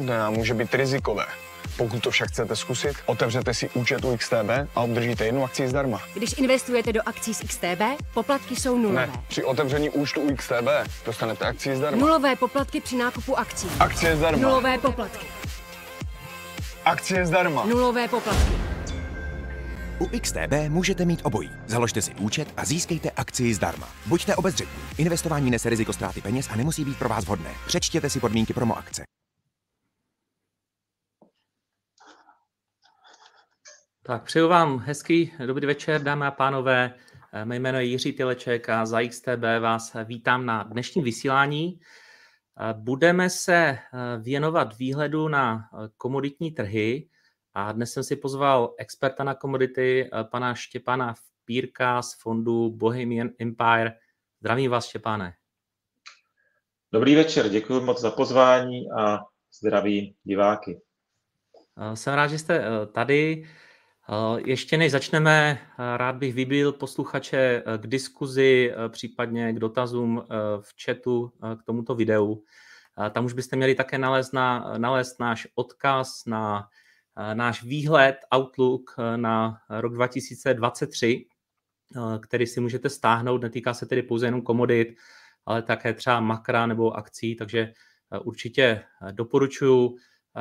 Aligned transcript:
Ne, 0.00 0.30
může 0.30 0.54
být 0.54 0.74
rizikové. 0.74 1.26
Pokud 1.76 2.02
to 2.02 2.10
však 2.10 2.28
chcete 2.28 2.56
zkusit, 2.56 2.96
otevřete 3.06 3.54
si 3.54 3.70
účet 3.70 4.04
u 4.04 4.16
XTB 4.16 4.50
a 4.74 4.80
obdržíte 4.80 5.24
jednu 5.24 5.44
akci 5.44 5.68
zdarma. 5.68 6.02
Když 6.14 6.38
investujete 6.38 6.92
do 6.92 7.00
akcí 7.06 7.34
z 7.34 7.40
XTB, 7.40 7.82
poplatky 8.14 8.56
jsou 8.56 8.78
nulové. 8.78 9.06
Ne, 9.06 9.12
při 9.28 9.44
otevření 9.44 9.90
účtu 9.90 10.20
u 10.20 10.36
XTB 10.36 10.68
dostanete 11.06 11.44
akci 11.44 11.76
zdarma. 11.76 12.00
Nulové 12.00 12.36
poplatky 12.36 12.80
při 12.80 12.96
nákupu 12.96 13.38
akcí. 13.38 13.68
Akcie 13.80 14.16
zdarma. 14.16 14.42
Nulové 14.42 14.78
poplatky. 14.78 15.26
Akcie 16.84 17.26
zdarma. 17.26 17.64
Nulové 17.64 18.08
poplatky. 18.08 18.52
U 19.98 20.08
XTB 20.20 20.52
můžete 20.68 21.04
mít 21.04 21.20
obojí. 21.22 21.50
Založte 21.66 22.02
si 22.02 22.14
účet 22.14 22.48
a 22.56 22.64
získejte 22.64 23.10
akcii 23.10 23.54
zdarma. 23.54 23.88
Buďte 24.06 24.36
obezřetní. 24.36 24.82
Investování 24.98 25.50
nese 25.50 25.70
riziko 25.70 25.92
ztráty 25.92 26.20
peněz 26.20 26.48
a 26.50 26.56
nemusí 26.56 26.84
být 26.84 26.98
pro 26.98 27.08
vás 27.08 27.24
vhodné. 27.24 27.50
Přečtěte 27.66 28.10
si 28.10 28.20
podmínky 28.20 28.52
promo 28.52 28.78
akce. 28.78 29.02
Tak 34.06 34.22
přeju 34.22 34.48
vám 34.48 34.78
hezký 34.78 35.32
dobrý 35.46 35.66
večer, 35.66 36.02
dámy 36.02 36.26
a 36.26 36.30
pánové. 36.30 36.94
Mé 37.44 37.56
jméno 37.56 37.78
je 37.78 37.84
Jiří 37.84 38.12
Tileček 38.12 38.68
a 38.68 38.86
za 38.86 39.08
XTB 39.08 39.42
vás 39.60 39.96
vítám 40.04 40.46
na 40.46 40.62
dnešním 40.62 41.04
vysílání. 41.04 41.80
Budeme 42.72 43.30
se 43.30 43.78
věnovat 44.20 44.78
výhledu 44.78 45.28
na 45.28 45.68
komoditní 45.96 46.50
trhy 46.50 47.08
a 47.54 47.72
dnes 47.72 47.92
jsem 47.92 48.04
si 48.04 48.16
pozval 48.16 48.74
experta 48.78 49.24
na 49.24 49.34
komodity, 49.34 50.10
pana 50.30 50.54
Štěpana 50.54 51.14
Pírka 51.44 52.02
z 52.02 52.20
fondu 52.20 52.70
Bohemian 52.70 53.28
Empire. 53.38 53.92
Zdravím 54.40 54.70
vás, 54.70 54.86
Štěpáne. 54.86 55.34
Dobrý 56.92 57.14
večer, 57.14 57.48
děkuji 57.48 57.80
moc 57.80 58.00
za 58.00 58.10
pozvání 58.10 58.90
a 58.98 59.18
zdraví 59.60 60.16
diváky. 60.24 60.80
Jsem 61.94 62.14
rád, 62.14 62.26
že 62.26 62.38
jste 62.38 62.64
tady. 62.92 63.48
Ještě 64.44 64.76
než 64.76 64.92
začneme, 64.92 65.58
rád 65.96 66.16
bych 66.16 66.34
vybil 66.34 66.72
posluchače 66.72 67.62
k 67.78 67.86
diskuzi, 67.86 68.72
případně 68.88 69.52
k 69.52 69.58
dotazům 69.58 70.22
v 70.60 70.84
chatu 70.84 71.32
k 71.56 71.62
tomuto 71.62 71.94
videu. 71.94 72.44
Tam 73.10 73.24
už 73.24 73.32
byste 73.32 73.56
měli 73.56 73.74
také 73.74 73.98
nalézt, 73.98 74.32
na, 74.32 74.74
nalézt 74.78 75.20
náš 75.20 75.48
odkaz 75.54 76.26
na 76.26 76.68
náš 77.34 77.62
výhled, 77.62 78.16
outlook 78.34 78.96
na 79.16 79.58
rok 79.68 79.94
2023, 79.94 81.26
který 82.22 82.46
si 82.46 82.60
můžete 82.60 82.90
stáhnout, 82.90 83.42
netýká 83.42 83.74
se 83.74 83.86
tedy 83.86 84.02
pouze 84.02 84.26
jenom 84.26 84.42
komodit, 84.42 84.88
ale 85.46 85.62
také 85.62 85.94
třeba 85.94 86.20
makra 86.20 86.66
nebo 86.66 86.96
akcí, 86.96 87.36
takže 87.36 87.72
určitě 88.24 88.84
doporučuji 89.10 89.96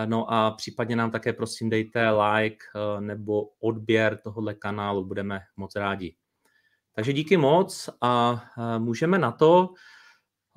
No 0.05 0.33
a 0.33 0.51
případně 0.51 0.95
nám 0.95 1.11
také 1.11 1.33
prosím 1.33 1.69
dejte 1.69 2.09
like 2.09 2.65
eh, 2.75 3.01
nebo 3.01 3.49
odběr 3.59 4.17
tohohle 4.17 4.53
kanálu, 4.53 5.05
budeme 5.05 5.41
moc 5.57 5.75
rádi. 5.75 6.15
Takže 6.93 7.13
díky 7.13 7.37
moc 7.37 7.89
a 8.01 8.43
eh, 8.57 8.79
můžeme 8.79 9.17
na 9.17 9.31
to. 9.31 9.73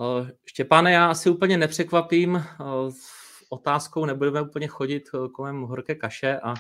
Eh, 0.01 0.31
Štěpáne, 0.47 0.93
já 0.93 1.11
asi 1.11 1.31
úplně 1.31 1.59
nepřekvapím 1.59 2.45
otázkou, 3.51 4.05
nebudeme 4.05 4.43
úplně 4.43 4.67
chodit 4.67 5.11
kolem 5.35 5.63
horké 5.63 5.95
kaše 5.95 6.41
a 6.41 6.55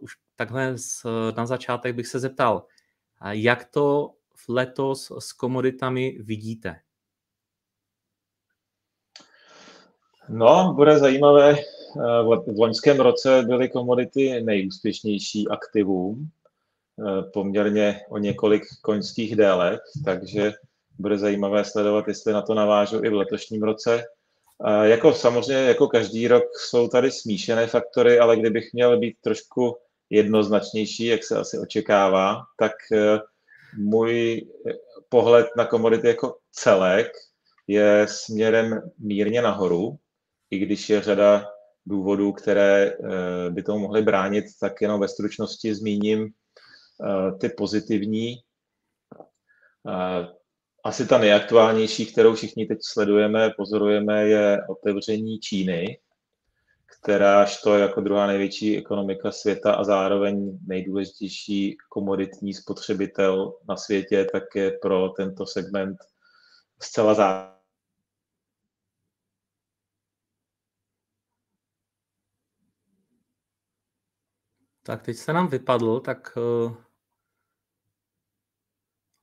už 0.00 0.12
takhle 0.36 0.76
na 1.36 1.46
začátek 1.46 1.94
bych 1.94 2.06
se 2.06 2.18
zeptal, 2.18 2.66
jak 3.30 3.64
to 3.64 4.14
letos 4.48 5.12
s 5.18 5.32
komoditami 5.32 6.18
vidíte? 6.22 6.80
No, 10.28 10.72
bude 10.76 10.98
zajímavé 10.98 11.56
v 12.46 12.58
loňském 12.58 13.00
roce 13.00 13.42
byly 13.46 13.68
komodity 13.68 14.42
nejúspěšnější 14.42 15.48
aktivum, 15.48 16.28
eh, 16.28 17.22
poměrně 17.22 18.00
o 18.08 18.18
několik 18.18 18.62
koňských 18.82 19.36
délek, 19.36 19.80
takže 20.04 20.52
bude 20.98 21.18
zajímavé 21.18 21.64
sledovat, 21.64 22.08
jestli 22.08 22.32
na 22.32 22.42
to 22.42 22.54
navážu 22.54 23.04
i 23.04 23.08
v 23.08 23.14
letošním 23.14 23.62
roce. 23.62 24.04
Jako 24.82 25.12
samozřejmě, 25.12 25.62
jako 25.62 25.88
každý 25.88 26.28
rok 26.28 26.44
jsou 26.56 26.88
tady 26.88 27.10
smíšené 27.10 27.66
faktory, 27.66 28.18
ale 28.18 28.36
kdybych 28.36 28.72
měl 28.72 28.98
být 28.98 29.16
trošku 29.20 29.76
jednoznačnější, 30.10 31.06
jak 31.06 31.24
se 31.24 31.36
asi 31.36 31.58
očekává, 31.58 32.42
tak 32.58 32.72
eh, 32.92 33.18
můj 33.78 34.46
pohled 35.08 35.46
na 35.56 35.64
komodity 35.64 36.06
jako 36.06 36.36
celek 36.52 37.12
je 37.66 38.06
směrem 38.08 38.90
mírně 38.98 39.42
nahoru, 39.42 39.98
i 40.50 40.58
když 40.58 40.90
je 40.90 41.02
řada 41.02 41.46
důvodů, 41.88 42.32
které 42.32 42.86
eh, 42.86 43.50
by 43.50 43.62
tomu 43.62 43.78
mohly 43.78 44.02
bránit, 44.02 44.44
tak 44.60 44.72
jenom 44.80 45.00
ve 45.00 45.08
stručnosti 45.08 45.74
zmíním 45.74 46.28
eh, 46.28 47.32
ty 47.38 47.48
pozitivní. 47.48 48.36
Eh, 49.88 50.28
asi 50.84 51.06
ta 51.06 51.18
nejaktuálnější, 51.18 52.06
kterou 52.06 52.34
všichni 52.34 52.66
teď 52.66 52.78
sledujeme, 52.82 53.50
pozorujeme, 53.56 54.28
je 54.28 54.58
otevření 54.68 55.38
Číny, 55.38 55.98
kteráž 57.00 57.62
to 57.62 57.74
je 57.74 57.82
jako 57.82 58.00
druhá 58.00 58.26
největší 58.26 58.78
ekonomika 58.78 59.32
světa 59.32 59.72
a 59.72 59.84
zároveň 59.84 60.58
nejdůležitější 60.66 61.76
komoditní 61.88 62.54
spotřebitel 62.54 63.54
na 63.68 63.76
světě, 63.76 64.26
tak 64.32 64.42
je 64.54 64.70
pro 64.82 65.08
tento 65.08 65.46
segment 65.46 65.98
zcela 66.82 67.14
zásadní 67.14 67.57
Tak 74.88 75.02
teď 75.02 75.16
se 75.16 75.32
nám 75.32 75.48
vypadl, 75.48 76.00
tak 76.00 76.36
uh, 76.36 76.76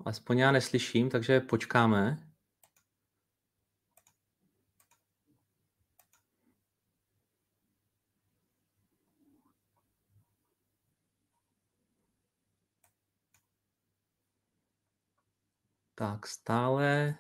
aspoň 0.06 0.38
já 0.38 0.52
neslyším, 0.52 1.10
takže 1.10 1.40
počkáme. 1.40 2.18
Tak 15.96 16.28
stále, 16.28 17.16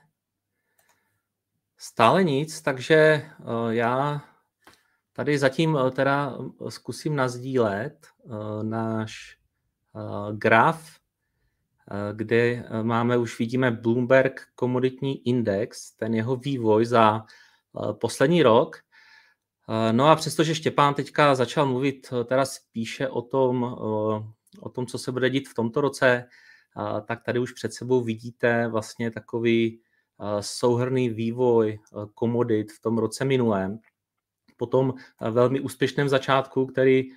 stále 1.77 2.23
nic, 2.23 2.61
takže 2.61 3.31
uh, 3.39 3.69
já 3.69 4.21
Tady 5.15 5.37
zatím 5.37 5.77
eh, 5.77 5.91
teda 5.91 6.37
zkusím 6.69 7.15
nazdílet 7.15 8.07
eh, 8.25 8.63
náš 8.63 9.37
graf, 10.31 10.99
kde 12.13 12.65
máme, 12.81 13.17
už 13.17 13.39
vidíme 13.39 13.71
Bloomberg 13.71 14.41
komoditní 14.55 15.27
index, 15.27 15.91
ten 15.91 16.13
jeho 16.15 16.35
vývoj 16.35 16.85
za 16.85 17.25
poslední 17.91 18.43
rok. 18.43 18.77
No 19.91 20.07
a 20.07 20.15
přestože 20.15 20.55
Štěpán 20.55 20.93
teďka 20.93 21.35
začal 21.35 21.65
mluvit 21.65 22.13
teda 22.25 22.45
spíše 22.45 23.07
o 23.07 23.21
tom, 23.21 23.63
o 24.59 24.69
tom, 24.73 24.85
co 24.85 24.97
se 24.97 25.11
bude 25.11 25.29
dít 25.29 25.49
v 25.49 25.53
tomto 25.53 25.81
roce, 25.81 26.25
tak 27.05 27.23
tady 27.23 27.39
už 27.39 27.51
před 27.51 27.73
sebou 27.73 28.03
vidíte 28.03 28.67
vlastně 28.67 29.11
takový 29.11 29.81
souhrný 30.39 31.09
vývoj 31.09 31.79
komodit 32.13 32.71
v 32.71 32.81
tom 32.81 32.97
roce 32.97 33.25
minulém 33.25 33.79
po 34.57 34.65
tom 34.65 34.93
eh, 34.97 35.31
velmi 35.31 35.59
úspěšném 35.59 36.09
začátku, 36.09 36.65
který, 36.65 37.11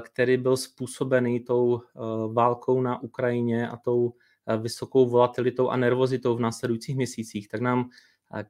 který 0.00 0.36
byl 0.36 0.56
způsobený 0.56 1.40
tou 1.40 1.80
eh, 1.80 2.00
válkou 2.32 2.80
na 2.80 3.02
Ukrajině 3.02 3.68
a 3.68 3.76
tou 3.76 4.14
vysokou 4.58 5.08
volatilitou 5.08 5.68
a 5.68 5.76
nervozitou 5.76 6.36
v 6.36 6.40
následujících 6.40 6.96
měsících, 6.96 7.48
tak 7.48 7.60
nám 7.60 7.90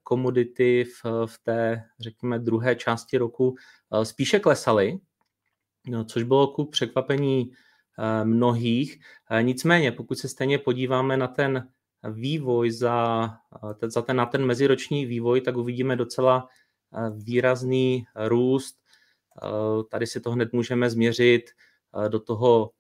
komodity 0.02 0.84
v, 0.84 1.26
v 1.26 1.38
té, 1.42 1.84
řekněme, 2.00 2.38
druhé 2.38 2.76
části 2.76 3.18
roku 3.18 3.54
spíše 4.02 4.38
klesaly, 4.38 4.98
no, 5.86 6.04
což 6.04 6.22
bylo 6.22 6.46
ku 6.46 6.64
překvapení 6.64 7.52
mnohých. 8.24 9.00
Nicméně, 9.42 9.92
pokud 9.92 10.18
se 10.18 10.28
stejně 10.28 10.58
podíváme 10.58 11.16
na 11.16 11.28
ten 11.28 11.68
vývoj 12.10 12.70
za, 12.70 13.30
za 13.82 14.02
ten, 14.02 14.16
na 14.16 14.26
ten 14.26 14.46
meziroční 14.46 15.06
vývoj, 15.06 15.40
tak 15.40 15.56
uvidíme 15.56 15.96
docela 15.96 16.48
výrazný 17.14 18.04
růst. 18.14 18.79
Tady 19.90 20.06
si 20.06 20.20
to 20.20 20.30
hned 20.30 20.52
můžeme 20.52 20.90
změřit 20.90 21.42
do 22.08 22.20
toho, 22.20 22.70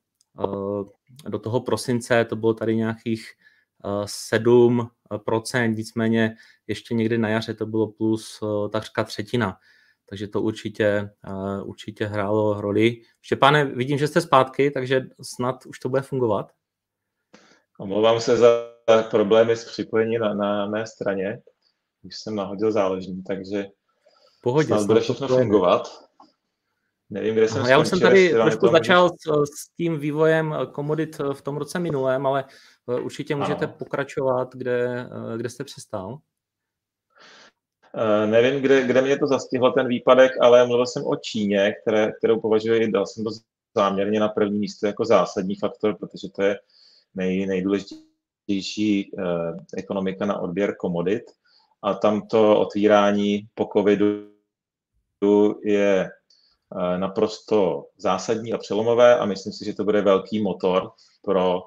do 1.28 1.38
toho 1.38 1.60
prosince, 1.60 2.24
to 2.24 2.36
bylo 2.36 2.54
tady 2.54 2.76
nějakých 2.76 3.32
7%, 3.84 5.74
nicméně 5.76 6.36
ještě 6.66 6.94
někdy 6.94 7.18
na 7.18 7.28
jaře 7.28 7.54
to 7.54 7.66
bylo 7.66 7.86
plus 7.86 8.40
takřka 8.72 9.04
třetina. 9.04 9.56
Takže 10.06 10.28
to 10.28 10.42
určitě, 10.42 11.10
určitě 11.64 12.06
hrálo 12.06 12.60
roli. 12.60 13.02
Štěpáne, 13.22 13.64
vidím, 13.64 13.98
že 13.98 14.08
jste 14.08 14.20
zpátky, 14.20 14.70
takže 14.70 15.02
snad 15.22 15.66
už 15.66 15.78
to 15.78 15.88
bude 15.88 16.02
fungovat. 16.02 16.52
Omlouvám 17.78 18.20
se 18.20 18.36
za 18.36 18.48
problémy 19.10 19.56
s 19.56 19.64
připojením 19.64 20.20
na, 20.20 20.34
na 20.34 20.66
mé 20.66 20.86
straně. 20.86 21.42
Už 22.02 22.16
jsem 22.16 22.34
nahodil 22.34 22.72
záložní, 22.72 23.22
takže 23.22 23.66
pohodě. 24.42 24.66
Snad 24.66 24.86
bude 24.86 25.00
všechno 25.00 25.28
fungovat. 25.28 26.09
Nevím, 27.10 27.34
kde 27.34 27.48
jsem 27.48 27.66
Já 27.66 27.78
už 27.78 27.88
jsem 27.88 28.00
tady 28.00 28.28
trošku 28.28 28.68
začal 28.68 29.08
s, 29.08 29.12
s 29.44 29.76
tím 29.76 29.98
vývojem 29.98 30.54
komodit 30.72 31.18
v 31.32 31.42
tom 31.42 31.56
roce 31.56 31.78
minulém, 31.78 32.26
ale 32.26 32.44
určitě 32.86 33.34
můžete 33.34 33.64
ano. 33.64 33.74
pokračovat, 33.78 34.54
kde, 34.54 35.08
kde 35.36 35.48
jste 35.48 35.64
přestál. 35.64 36.18
Uh, 37.94 38.30
nevím, 38.30 38.62
kde, 38.62 38.86
kde 38.86 39.02
mě 39.02 39.18
to 39.18 39.26
zastihlo 39.26 39.70
ten 39.70 39.88
výpadek, 39.88 40.32
ale 40.40 40.66
mluvil 40.66 40.86
jsem 40.86 41.04
o 41.06 41.16
Číně, 41.16 41.74
které, 41.82 42.12
kterou 42.12 42.40
považuji, 42.40 42.90
dal 42.90 43.06
jsem 43.06 43.24
to 43.24 43.30
záměrně 43.76 44.20
na 44.20 44.28
první 44.28 44.58
místo 44.58 44.86
jako 44.86 45.04
zásadní 45.04 45.56
faktor, 45.56 45.96
protože 45.96 46.28
to 46.28 46.42
je 46.42 46.58
nej, 47.14 47.46
nejdůležitější 47.46 49.12
uh, 49.12 49.22
ekonomika 49.76 50.26
na 50.26 50.38
odběr 50.38 50.76
komodit. 50.76 51.22
A 51.82 51.94
tam 51.94 52.28
to 52.28 52.60
otvírání 52.60 53.48
po 53.54 53.68
covidu 53.72 54.30
je 55.64 56.10
naprosto 56.96 57.86
zásadní 57.96 58.52
a 58.52 58.58
přelomové 58.58 59.18
a 59.18 59.24
myslím 59.24 59.52
si, 59.52 59.64
že 59.64 59.74
to 59.74 59.84
bude 59.84 60.02
velký 60.02 60.42
motor 60.42 60.90
pro 61.22 61.60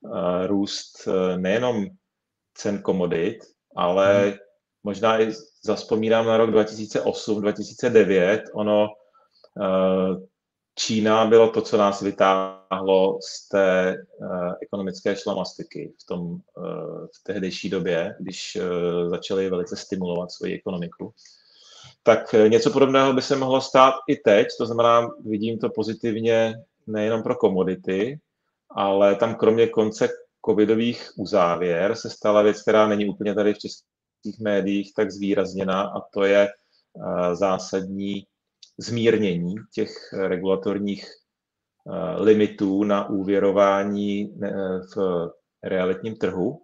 uh, 0.00 0.46
růst 0.46 1.06
uh, 1.06 1.40
nejenom 1.40 1.86
cen 2.54 2.82
komodit, 2.82 3.38
ale 3.76 4.22
hmm. 4.22 4.32
možná 4.82 5.20
i 5.20 5.32
zaspomínám 5.64 6.26
na 6.26 6.36
rok 6.36 6.50
2008, 6.50 7.40
2009, 7.40 8.42
ono 8.54 8.88
Čína 10.78 11.26
bylo 11.26 11.50
to, 11.50 11.62
co 11.62 11.76
nás 11.76 12.02
vytáhlo 12.02 13.18
z 13.22 13.48
té 13.48 13.96
ekonomické 14.62 15.16
šlamastiky 15.16 15.92
v, 16.02 16.06
tom, 16.06 16.38
v 17.16 17.22
tehdejší 17.22 17.70
době, 17.70 18.14
když 18.20 18.58
začali 19.06 19.50
velice 19.50 19.76
stimulovat 19.76 20.30
svoji 20.30 20.54
ekonomiku. 20.54 21.14
Tak 22.02 22.32
něco 22.48 22.70
podobného 22.70 23.12
by 23.12 23.22
se 23.22 23.36
mohlo 23.36 23.60
stát 23.60 23.94
i 24.08 24.16
teď, 24.16 24.46
to 24.58 24.66
znamená, 24.66 25.08
vidím 25.24 25.58
to 25.58 25.70
pozitivně 25.70 26.54
nejenom 26.86 27.22
pro 27.22 27.34
komodity, 27.34 28.20
ale 28.70 29.14
tam 29.14 29.34
kromě 29.34 29.66
konce 29.66 30.08
covidových 30.46 31.10
uzávěr 31.16 31.94
se 31.94 32.10
stala 32.10 32.42
věc, 32.42 32.62
která 32.62 32.88
není 32.88 33.08
úplně 33.08 33.34
tady 33.34 33.54
v 33.54 33.58
českých 33.58 34.40
médiích 34.40 34.92
tak 34.96 35.10
zvýrazněna 35.10 35.82
a 35.82 36.00
to 36.00 36.24
je 36.24 36.48
zásadní 37.32 38.26
zmírnění 38.78 39.54
těch 39.72 40.12
regulatorních 40.12 41.06
eh, 41.06 42.22
limitů 42.22 42.84
na 42.84 43.08
úvěrování 43.08 44.34
eh, 44.42 44.50
v 44.96 45.28
realitním 45.62 46.16
trhu. 46.16 46.62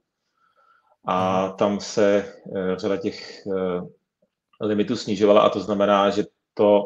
A 1.07 1.49
tam 1.49 1.81
se 1.81 2.25
eh, 2.57 2.77
řada 2.77 2.97
těch 2.97 3.47
limitů 4.67 4.97
snižovala 4.97 5.41
a 5.41 5.49
to 5.49 5.61
znamená, 5.61 6.11
že 6.11 6.25
to, 6.55 6.85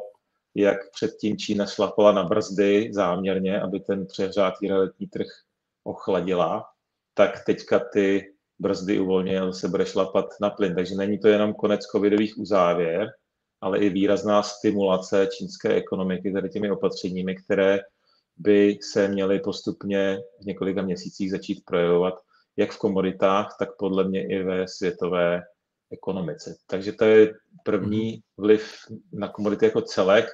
jak 0.54 0.90
předtím 0.92 1.36
Čína 1.36 1.66
šlapala 1.66 2.12
na 2.12 2.24
brzdy 2.24 2.90
záměrně, 2.92 3.60
aby 3.60 3.80
ten 3.80 4.06
přehřátý 4.06 4.68
realitní 4.68 5.06
trh 5.06 5.26
ochladila, 5.84 6.64
tak 7.14 7.44
teďka 7.44 7.78
ty 7.92 8.32
brzdy 8.58 9.00
uvolnil, 9.00 9.52
se 9.52 9.68
bude 9.68 9.86
šlapat 9.86 10.26
na 10.40 10.50
plyn. 10.50 10.74
Takže 10.74 10.94
není 10.94 11.18
to 11.18 11.28
jenom 11.28 11.54
konec 11.54 11.80
covidových 11.84 12.38
uzávěr, 12.38 13.12
ale 13.60 13.78
i 13.78 13.88
výrazná 13.88 14.42
stimulace 14.42 15.28
čínské 15.38 15.74
ekonomiky 15.74 16.32
tady 16.32 16.48
těmi 16.48 16.70
opatřeními, 16.70 17.36
které 17.36 17.78
by 18.36 18.78
se 18.92 19.08
měly 19.08 19.40
postupně 19.40 20.18
v 20.42 20.46
několika 20.46 20.82
měsících 20.82 21.30
začít 21.30 21.64
projevovat 21.64 22.14
jak 22.56 22.70
v 22.70 22.78
komoditách, 22.78 23.56
tak 23.58 23.76
podle 23.78 24.08
mě 24.08 24.28
i 24.28 24.42
ve 24.42 24.68
světové 24.68 25.42
ekonomice. 25.90 26.56
Takže 26.66 26.92
to 26.92 27.04
je 27.04 27.34
první 27.64 28.10
mhm. 28.12 28.20
vliv 28.38 28.74
na 29.12 29.28
komodity 29.28 29.64
jako 29.64 29.82
celek. 29.82 30.26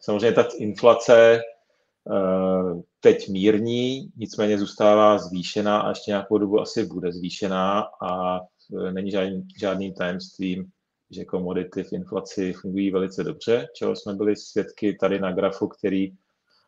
Samozřejmě 0.00 0.32
ta 0.32 0.48
inflace 0.58 1.40
eh, 1.40 2.82
teď 3.00 3.28
mírní, 3.28 4.10
nicméně 4.16 4.58
zůstává 4.58 5.18
zvýšená 5.18 5.80
a 5.80 5.88
ještě 5.88 6.10
nějakou 6.10 6.38
dobu 6.38 6.60
asi 6.60 6.84
bude 6.86 7.12
zvýšená 7.12 7.80
a 8.02 8.40
eh, 8.40 8.92
není 8.92 9.10
žádný, 9.10 9.46
žádným 9.58 9.94
tajemstvím, 9.94 10.70
že 11.10 11.24
komodity 11.24 11.84
v 11.84 11.92
inflaci 11.92 12.52
fungují 12.52 12.90
velice 12.90 13.24
dobře, 13.24 13.68
čeho 13.74 13.96
jsme 13.96 14.14
byli 14.14 14.36
svědky 14.36 14.96
tady 15.00 15.20
na 15.20 15.32
grafu, 15.32 15.68
který 15.68 16.12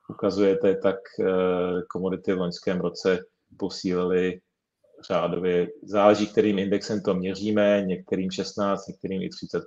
ukazujete, 0.08 0.76
tak 0.76 0.96
eh, 1.20 1.24
komodity 1.88 2.32
v 2.32 2.38
loňském 2.38 2.80
roce 2.80 3.18
posílily 3.56 4.40
řádově, 5.06 5.68
záleží, 5.82 6.26
kterým 6.26 6.58
indexem 6.58 7.00
to 7.00 7.14
měříme, 7.14 7.82
některým 7.86 8.30
16, 8.30 8.88
některým 8.88 9.22
i 9.22 9.28
30 9.28 9.64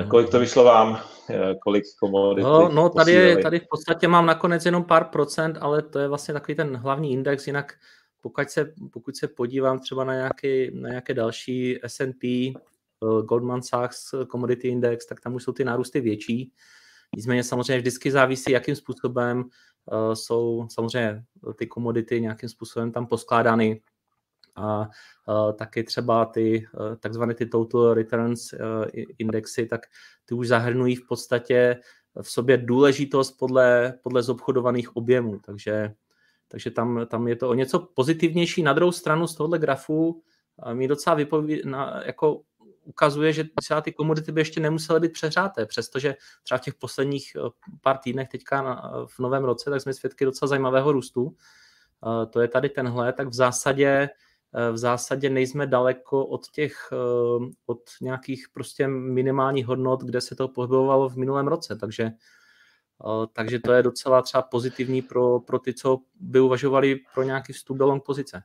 eh, 0.00 0.04
Kolik 0.04 0.30
to 0.30 0.38
vyšlo 0.38 0.64
vám? 0.64 1.00
Eh, 1.30 1.54
kolik 1.62 1.84
komodit? 2.00 2.44
No, 2.44 2.68
no 2.68 2.88
tady, 2.88 3.42
tady 3.42 3.60
v 3.60 3.66
podstatě 3.70 4.08
mám 4.08 4.26
nakonec 4.26 4.66
jenom 4.66 4.84
pár 4.84 5.04
procent, 5.04 5.58
ale 5.60 5.82
to 5.82 5.98
je 5.98 6.08
vlastně 6.08 6.34
takový 6.34 6.54
ten 6.54 6.76
hlavní 6.76 7.12
index, 7.12 7.46
jinak 7.46 7.72
pokud 8.20 8.50
se, 8.50 8.72
pokud 8.92 9.16
se 9.16 9.28
podívám 9.28 9.78
třeba 9.78 10.04
na 10.04 10.14
nějaké, 10.14 10.70
na 10.70 10.88
nějaké 10.88 11.14
další 11.14 11.78
S&P, 11.82 12.54
Eh, 13.04 13.22
Goldman 13.22 13.62
Sachs 13.62 14.14
Commodity 14.30 14.68
Index, 14.68 15.06
tak 15.06 15.20
tam 15.20 15.34
už 15.34 15.44
jsou 15.44 15.52
ty 15.52 15.64
nárůsty 15.64 16.00
větší. 16.00 16.52
Nicméně 17.16 17.44
samozřejmě 17.44 17.78
vždycky 17.78 18.10
závisí, 18.10 18.52
jakým 18.52 18.76
způsobem 18.76 19.44
jsou 20.14 20.66
samozřejmě 20.70 21.24
ty 21.56 21.66
komodity 21.66 22.20
nějakým 22.20 22.48
způsobem 22.48 22.92
tam 22.92 23.06
poskládány 23.06 23.80
a 24.56 24.88
eh, 25.28 25.52
taky 25.52 25.84
třeba 25.84 26.24
ty 26.24 26.66
takzvané 27.00 27.34
ty 27.34 27.46
total 27.46 27.94
returns 27.94 28.54
indexy, 29.18 29.66
tak 29.66 29.80
ty 30.24 30.34
už 30.34 30.48
zahrnují 30.48 30.96
v 30.96 31.06
podstatě 31.08 31.76
v 32.22 32.30
sobě 32.30 32.56
důležitost 32.56 33.32
podle, 33.32 33.98
podle 34.02 34.22
zobchodovaných 34.22 34.96
objemů, 34.96 35.38
takže, 35.44 35.94
takže 36.48 36.70
tam, 36.70 37.06
tam 37.06 37.28
je 37.28 37.36
to 37.36 37.48
o 37.48 37.54
něco 37.54 37.88
pozitivnější. 37.94 38.62
Na 38.62 38.72
druhou 38.72 38.92
stranu 38.92 39.26
z 39.26 39.34
tohohle 39.34 39.58
grafu 39.58 40.22
mi 40.72 40.88
docela 40.88 41.16
vypoví, 41.16 41.62
na, 41.64 42.02
jako 42.06 42.42
ukazuje, 42.84 43.32
že 43.32 43.44
třeba 43.44 43.80
ty 43.80 43.92
komodity 43.92 44.32
by 44.32 44.40
ještě 44.40 44.60
nemusely 44.60 45.00
být 45.00 45.12
přehřáté, 45.12 45.66
přestože 45.66 46.14
třeba 46.42 46.58
v 46.58 46.62
těch 46.62 46.74
posledních 46.74 47.36
eh, 47.36 47.50
pár 47.80 47.98
týdnech 47.98 48.28
teďka 48.28 48.62
na, 48.62 49.06
v 49.06 49.18
novém 49.18 49.44
roce, 49.44 49.70
tak 49.70 49.80
jsme 49.80 49.94
svědky 49.94 50.24
docela 50.24 50.48
zajímavého 50.48 50.92
růstu. 50.92 51.36
Eh, 52.06 52.26
to 52.26 52.40
je 52.40 52.48
tady 52.48 52.68
tenhle, 52.68 53.12
tak 53.12 53.28
v 53.28 53.34
zásadě 53.34 54.08
eh, 54.54 54.70
v 54.72 54.78
zásadě 54.78 55.30
nejsme 55.30 55.66
daleko 55.66 56.26
od 56.26 56.50
těch, 56.50 56.92
od 57.66 57.80
nějakých 58.00 58.46
prostě 58.52 58.88
minimálních 58.88 59.66
hodnot, 59.66 60.02
kde 60.02 60.20
se 60.20 60.36
to 60.36 60.48
pohybovalo 60.48 61.08
v 61.08 61.16
minulém 61.16 61.48
roce, 61.48 61.76
takže 61.76 62.10
takže 63.32 63.58
to 63.58 63.72
je 63.72 63.82
docela 63.82 64.22
třeba 64.22 64.42
pozitivní 64.42 65.02
pro, 65.02 65.40
pro 65.40 65.58
ty, 65.58 65.74
co 65.74 65.98
by 66.14 66.40
uvažovali 66.40 67.00
pro 67.14 67.22
nějaký 67.22 67.52
vstup 67.52 67.76
do 67.76 67.86
long 67.86 68.04
pozice. 68.04 68.42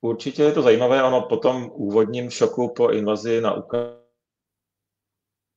Určitě 0.00 0.42
je 0.42 0.52
to 0.52 0.62
zajímavé, 0.62 1.02
ono 1.02 1.22
po 1.22 1.36
tom 1.36 1.70
úvodním 1.74 2.30
šoku 2.30 2.72
po 2.76 2.90
invazi 2.90 3.40
na 3.40 3.54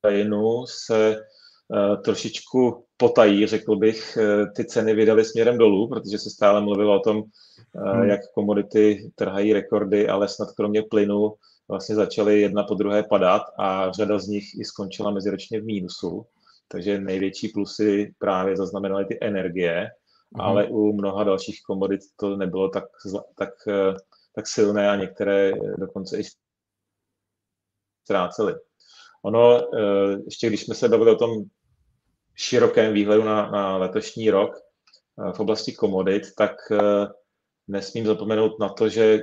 Ukrajinu 0.04 0.66
se 0.68 1.16
uh, 1.16 2.02
trošičku 2.02 2.86
potají, 2.98 3.48
řekl 3.48 3.76
bych, 3.76 4.18
uh, 4.18 4.24
ty 4.56 4.66
ceny 4.66 4.94
vydaly 4.94 5.26
směrem 5.26 5.58
dolů, 5.58 5.90
protože 5.90 6.18
se 6.18 6.30
stále 6.30 6.62
mluvilo 6.62 6.96
o 6.96 7.00
tom, 7.00 7.18
uh, 7.18 7.24
hmm. 7.92 8.10
jak 8.10 8.22
komodity 8.34 9.12
trhají 9.16 9.54
rekordy, 9.54 10.10
ale 10.10 10.28
snad 10.28 10.52
kromě 10.52 10.84
plynu 10.84 11.34
vlastně 11.68 11.96
začaly 11.96 12.42
jedna 12.42 12.64
po 12.64 12.74
druhé 12.74 13.04
padat 13.04 13.42
a 13.58 13.92
řada 13.92 14.20
z 14.20 14.28
nich 14.28 14.46
i 14.60 14.66
skončila 14.66 15.12
meziročně 15.12 15.62
v 15.62 15.66
mínusu. 15.66 16.26
Takže 16.68 17.00
největší 17.00 17.48
plusy 17.48 18.14
právě 18.20 18.58
zaznamenaly 18.58 19.06
ty 19.06 19.18
energie, 19.22 19.80
hmm. 19.80 20.42
ale 20.42 20.68
u 20.68 20.94
mnoha 20.94 21.24
dalších 21.24 21.62
komodit 21.68 22.02
to 22.20 22.38
nebylo 22.38 22.70
tak, 22.70 22.86
tak 23.36 23.50
tak 24.36 24.48
silné 24.48 24.90
a 24.90 24.96
některé 24.96 25.52
dokonce 25.78 26.20
i 26.20 26.24
ztrácely. 28.04 28.56
Ono, 29.24 29.58
eh, 29.58 30.18
ještě 30.26 30.48
když 30.48 30.64
jsme 30.64 30.76
se 30.76 30.90
bavili 30.90 31.12
o 31.12 31.16
tom 31.16 31.44
širokém 32.36 32.94
výhledu 32.94 33.24
na, 33.24 33.52
na 33.52 33.78
letošní 33.78 34.30
rok 34.30 34.52
eh, 34.58 35.34
v 35.34 35.40
oblasti 35.40 35.74
komodit, 35.74 36.24
tak 36.38 36.52
eh, 36.72 37.08
nesmím 37.68 38.06
zapomenout 38.06 38.60
na 38.60 38.70
to, 38.70 38.90
že 38.90 39.20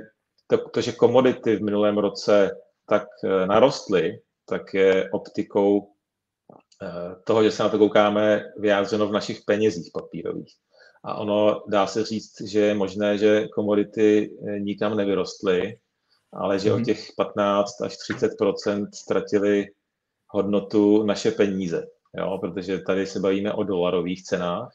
to, 0.47 0.69
to 0.69 0.81
že 0.81 0.91
komodity 0.91 1.55
v 1.55 1.61
minulém 1.61 1.97
roce 1.97 2.51
tak 2.89 3.07
narostly, 3.45 4.21
tak 4.45 4.73
je 4.73 5.09
optikou 5.11 5.91
toho, 7.23 7.43
že 7.43 7.51
se 7.51 7.63
na 7.63 7.69
to 7.69 7.77
koukáme, 7.77 8.43
vyjádřeno 8.57 9.07
v 9.07 9.11
našich 9.11 9.41
penězích 9.45 9.91
papírových. 9.93 10.55
A 11.07 11.15
ono 11.15 11.63
dá 11.67 11.87
se 11.87 12.05
říct, 12.05 12.41
že 12.41 12.59
je 12.59 12.73
možné, 12.75 13.17
že 13.17 13.47
komodity 13.47 14.31
eh, 14.47 14.59
nikam 14.59 14.97
nevyrostly, 14.97 15.79
ale 16.33 16.59
že 16.59 16.73
o 16.73 16.75
mhm. 16.75 16.85
těch 16.85 17.07
15 17.17 17.81
až 17.81 17.95
30% 18.11 18.87
ztratili 18.93 19.65
hodnotu 20.27 21.03
naše 21.03 21.31
peníze. 21.31 21.87
Jo? 22.17 22.37
Protože 22.41 22.79
tady 22.79 23.05
se 23.05 23.19
bavíme 23.19 23.53
o 23.53 23.63
dolarových 23.63 24.23
cenách, 24.23 24.73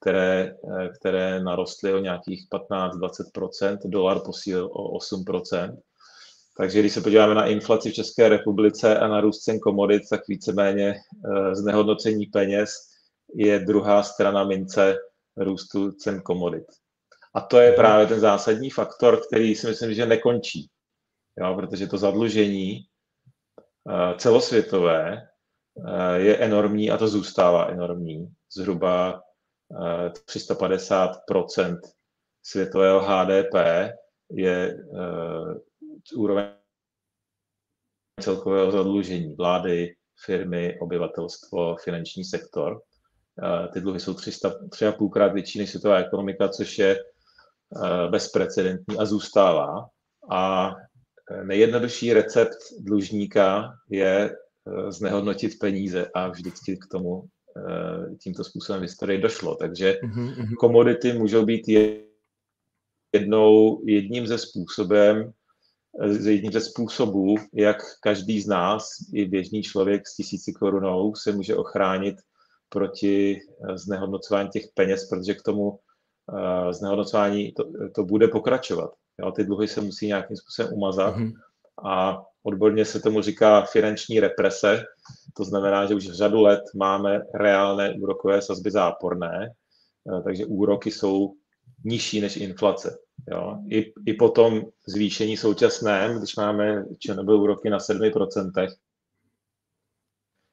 které, 0.00 0.54
eh, 0.80 0.88
které 1.00 1.40
narostly 1.40 1.94
o 1.94 1.98
nějakých 1.98 2.48
15-20% 2.48 3.78
dolar 3.84 4.20
posílil 4.20 4.70
o 4.72 4.98
8% 4.98 5.78
Takže 6.58 6.80
když 6.80 6.92
se 6.92 7.00
podíváme 7.00 7.34
na 7.34 7.46
inflaci 7.46 7.90
v 7.90 7.94
České 7.94 8.28
republice 8.28 8.98
a 8.98 9.08
na 9.08 9.20
růst 9.20 9.40
cen 9.40 9.58
komodit, 9.58 10.02
tak 10.10 10.28
víceméně 10.28 10.94
eh, 10.94 11.54
znehodnocení 11.54 12.26
peněz 12.26 12.70
je 13.34 13.58
druhá 13.58 14.02
strana 14.02 14.44
mince 14.44 14.96
růstu 15.40 15.92
cen 15.92 16.22
komodit. 16.22 16.64
A 17.34 17.40
to 17.40 17.58
je 17.58 17.72
právě 17.72 18.06
ten 18.06 18.20
zásadní 18.20 18.70
faktor, 18.70 19.20
který 19.26 19.54
si 19.54 19.66
myslím, 19.66 19.94
že 19.94 20.06
nekončí. 20.06 20.70
Jo, 21.40 21.54
protože 21.56 21.86
to 21.86 21.98
zadlužení 21.98 22.78
eh, 22.78 24.14
celosvětové 24.18 25.16
eh, 25.16 26.18
je 26.18 26.36
enormní 26.36 26.90
a 26.90 26.96
to 26.96 27.08
zůstává 27.08 27.66
enormní. 27.66 28.28
Zhruba 28.56 29.22
350% 30.26 31.78
světového 32.42 33.00
HDP 33.00 33.54
je 34.30 34.76
úroveň 36.16 36.58
celkového 38.20 38.72
zadlužení 38.72 39.34
vlády, 39.34 39.94
firmy, 40.24 40.78
obyvatelstvo, 40.80 41.76
finanční 41.76 42.24
sektor. 42.24 42.82
Ty 43.72 43.80
dluhy 43.80 44.00
jsou 44.00 44.14
300, 44.14 44.48
3,5 44.48 45.10
krát 45.10 45.32
větší 45.32 45.58
než 45.58 45.70
světová 45.70 45.98
ekonomika, 45.98 46.48
což 46.48 46.78
je 46.78 46.98
bezprecedentní 48.10 48.98
a 48.98 49.04
zůstává. 49.04 49.88
A 50.30 50.72
nejjednodušší 51.42 52.12
recept 52.12 52.58
dlužníka 52.80 53.72
je 53.90 54.36
znehodnotit 54.88 55.58
peníze 55.58 56.10
a 56.14 56.28
vždycky 56.28 56.76
k 56.76 56.86
tomu 56.90 57.24
tímto 58.22 58.44
způsobem 58.44 58.80
v 58.80 58.82
historii 58.82 59.20
došlo. 59.20 59.54
Takže 59.54 59.92
mm-hmm. 59.92 60.54
komodity 60.54 61.12
můžou 61.12 61.44
být 61.44 61.68
jednou, 63.12 63.82
jedním 63.86 64.26
ze 64.26 64.38
způsobem, 64.38 65.32
z 66.06 66.26
jedním 66.26 66.52
ze 66.52 66.60
způsobů, 66.60 67.34
jak 67.54 67.76
každý 68.00 68.40
z 68.40 68.46
nás, 68.46 68.88
i 69.12 69.24
běžný 69.24 69.62
člověk 69.62 70.08
s 70.08 70.16
tisíci 70.16 70.52
korunou, 70.52 71.14
se 71.14 71.32
může 71.32 71.56
ochránit 71.56 72.16
proti 72.68 73.40
eh, 73.40 73.78
znehodnocování 73.78 74.48
těch 74.48 74.64
peněz, 74.74 75.08
protože 75.08 75.34
k 75.34 75.42
tomu 75.42 75.78
eh, 75.78 76.72
znehodnocování 76.72 77.52
to, 77.52 77.64
to 77.94 78.04
bude 78.04 78.28
pokračovat. 78.28 78.90
Jo, 79.18 79.32
ty 79.32 79.44
dluhy 79.44 79.68
se 79.68 79.80
musí 79.80 80.06
nějakým 80.06 80.36
způsobem 80.36 80.72
umazat 80.72 81.16
mm-hmm. 81.16 81.32
a 81.84 82.22
odborně 82.42 82.84
se 82.84 83.00
tomu 83.00 83.20
říká 83.22 83.62
finanční 83.62 84.20
represe. 84.20 84.84
To 85.36 85.44
znamená, 85.44 85.86
že 85.86 85.94
už 85.94 86.10
řadu 86.10 86.40
let 86.40 86.60
máme 86.74 87.20
reálné 87.34 87.94
úrokové 87.94 88.42
sazby 88.42 88.70
záporné, 88.70 89.48
eh, 89.48 90.22
takže 90.22 90.46
úroky 90.46 90.90
jsou 90.90 91.34
nižší 91.84 92.20
než 92.20 92.36
inflace. 92.36 92.98
Jo. 93.30 93.58
I, 93.70 93.92
I 94.06 94.14
po 94.14 94.28
tom 94.28 94.62
zvýšení 94.88 95.36
současném, 95.36 96.18
když 96.18 96.36
máme 96.36 96.84
ČNB 96.98 97.28
úroky 97.28 97.70
na 97.70 97.78
7%, 97.78 98.68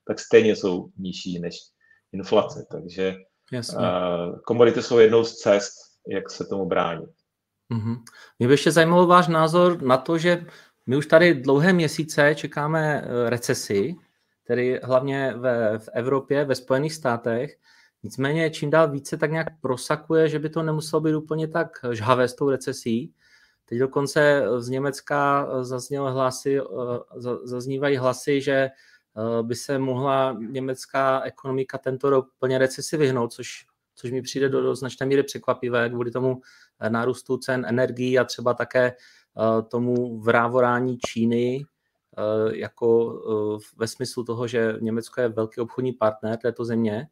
tak 0.08 0.20
stejně 0.20 0.56
jsou 0.56 0.90
nižší 0.98 1.40
než 1.40 1.60
inflace. 2.12 2.66
Takže 2.72 3.16
uh, 3.74 4.40
komodity 4.46 4.82
jsou 4.82 5.00
jednou 5.00 5.24
z 5.24 5.36
cest, 5.36 5.74
jak 6.08 6.30
se 6.30 6.46
tomu 6.46 6.66
bránit. 6.66 7.10
Mm-hmm. 7.74 8.04
Mě 8.40 8.48
by 8.48 8.54
ještě 8.54 8.72
zajímalo 8.72 9.08
váš 9.08 9.28
názor 9.28 9.82
na 9.82 9.98
to, 9.98 10.18
že 10.18 10.46
my 10.86 10.98
už 10.98 11.06
tady 11.06 11.34
dlouhé 11.34 11.74
měsíce 11.74 12.36
čekáme 12.36 13.02
eh, 13.02 13.30
recesi, 13.30 13.96
tedy 14.44 14.80
hlavně 14.84 15.34
ve, 15.38 15.80
v 15.80 15.90
Evropě, 15.94 16.46
ve 16.46 16.56
Spojených 16.56 16.94
státech, 16.94 17.58
Nicméně 18.06 18.50
čím 18.50 18.70
dál 18.70 18.92
více 18.92 19.18
tak 19.18 19.32
nějak 19.32 19.48
prosakuje, 19.62 20.30
že 20.30 20.40
by 20.40 20.50
to 20.50 20.64
nemuselo 20.64 21.02
být 21.02 21.16
úplně 21.16 21.48
tak 21.48 21.68
žhavé 21.92 22.28
s 22.28 22.36
tou 22.36 22.50
recesí. 22.50 23.14
Teď 23.66 23.80
dokonce 23.80 24.44
z 24.58 24.70
Německa 24.70 25.48
zazněly 25.64 26.12
hlasy, 26.12 26.60
zaznívají 27.44 27.98
hlasy, 27.98 28.42
že 28.42 28.70
by 29.42 29.56
se 29.56 29.80
mohla 29.80 30.38
německá 30.40 31.22
ekonomika 31.22 31.78
tento 31.78 32.10
rok 32.10 32.30
plně 32.40 32.58
recesi 32.58 32.98
vyhnout, 32.98 33.34
což, 33.34 33.66
což 33.96 34.12
mi 34.12 34.22
přijde 34.22 34.50
do, 34.50 34.62
do 34.62 34.76
značné 34.76 35.06
míry 35.06 35.24
překvapivé 35.24 35.90
kvůli 35.90 36.12
tomu 36.12 36.42
nárůstu 36.90 37.38
cen 37.38 37.66
energií 37.70 38.20
a 38.20 38.24
třeba 38.24 38.54
také 38.54 38.94
tomu 39.68 40.20
vrávorání 40.20 40.98
Číny 40.98 41.66
jako 42.54 43.22
ve 43.78 43.88
smyslu 43.88 44.24
toho, 44.24 44.48
že 44.48 44.74
Německo 44.80 45.22
je 45.22 45.30
velký 45.30 45.62
obchodní 45.62 45.94
partner 45.94 46.38
této 46.38 46.66
země 46.66 47.08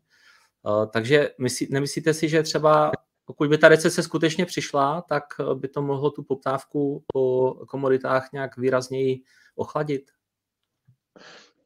Eh, 0.68 0.88
takže 0.88 1.30
myslí, 1.38 1.68
nemyslíte 1.72 2.14
si, 2.14 2.30
že 2.30 2.44
třeba 2.44 2.92
pokud 3.26 3.50
by 3.50 3.58
ta 3.58 3.68
recese 3.68 4.04
skutečně 4.04 4.46
přišla, 4.46 5.02
tak 5.02 5.24
eh, 5.40 5.56
by 5.56 5.68
to 5.68 5.82
mohlo 5.82 6.12
tu 6.12 6.24
poptávku 6.24 7.04
po 7.14 7.54
komoditách 7.68 8.32
nějak 8.34 8.58
výrazněji 8.58 9.22
ochladit? 9.56 10.12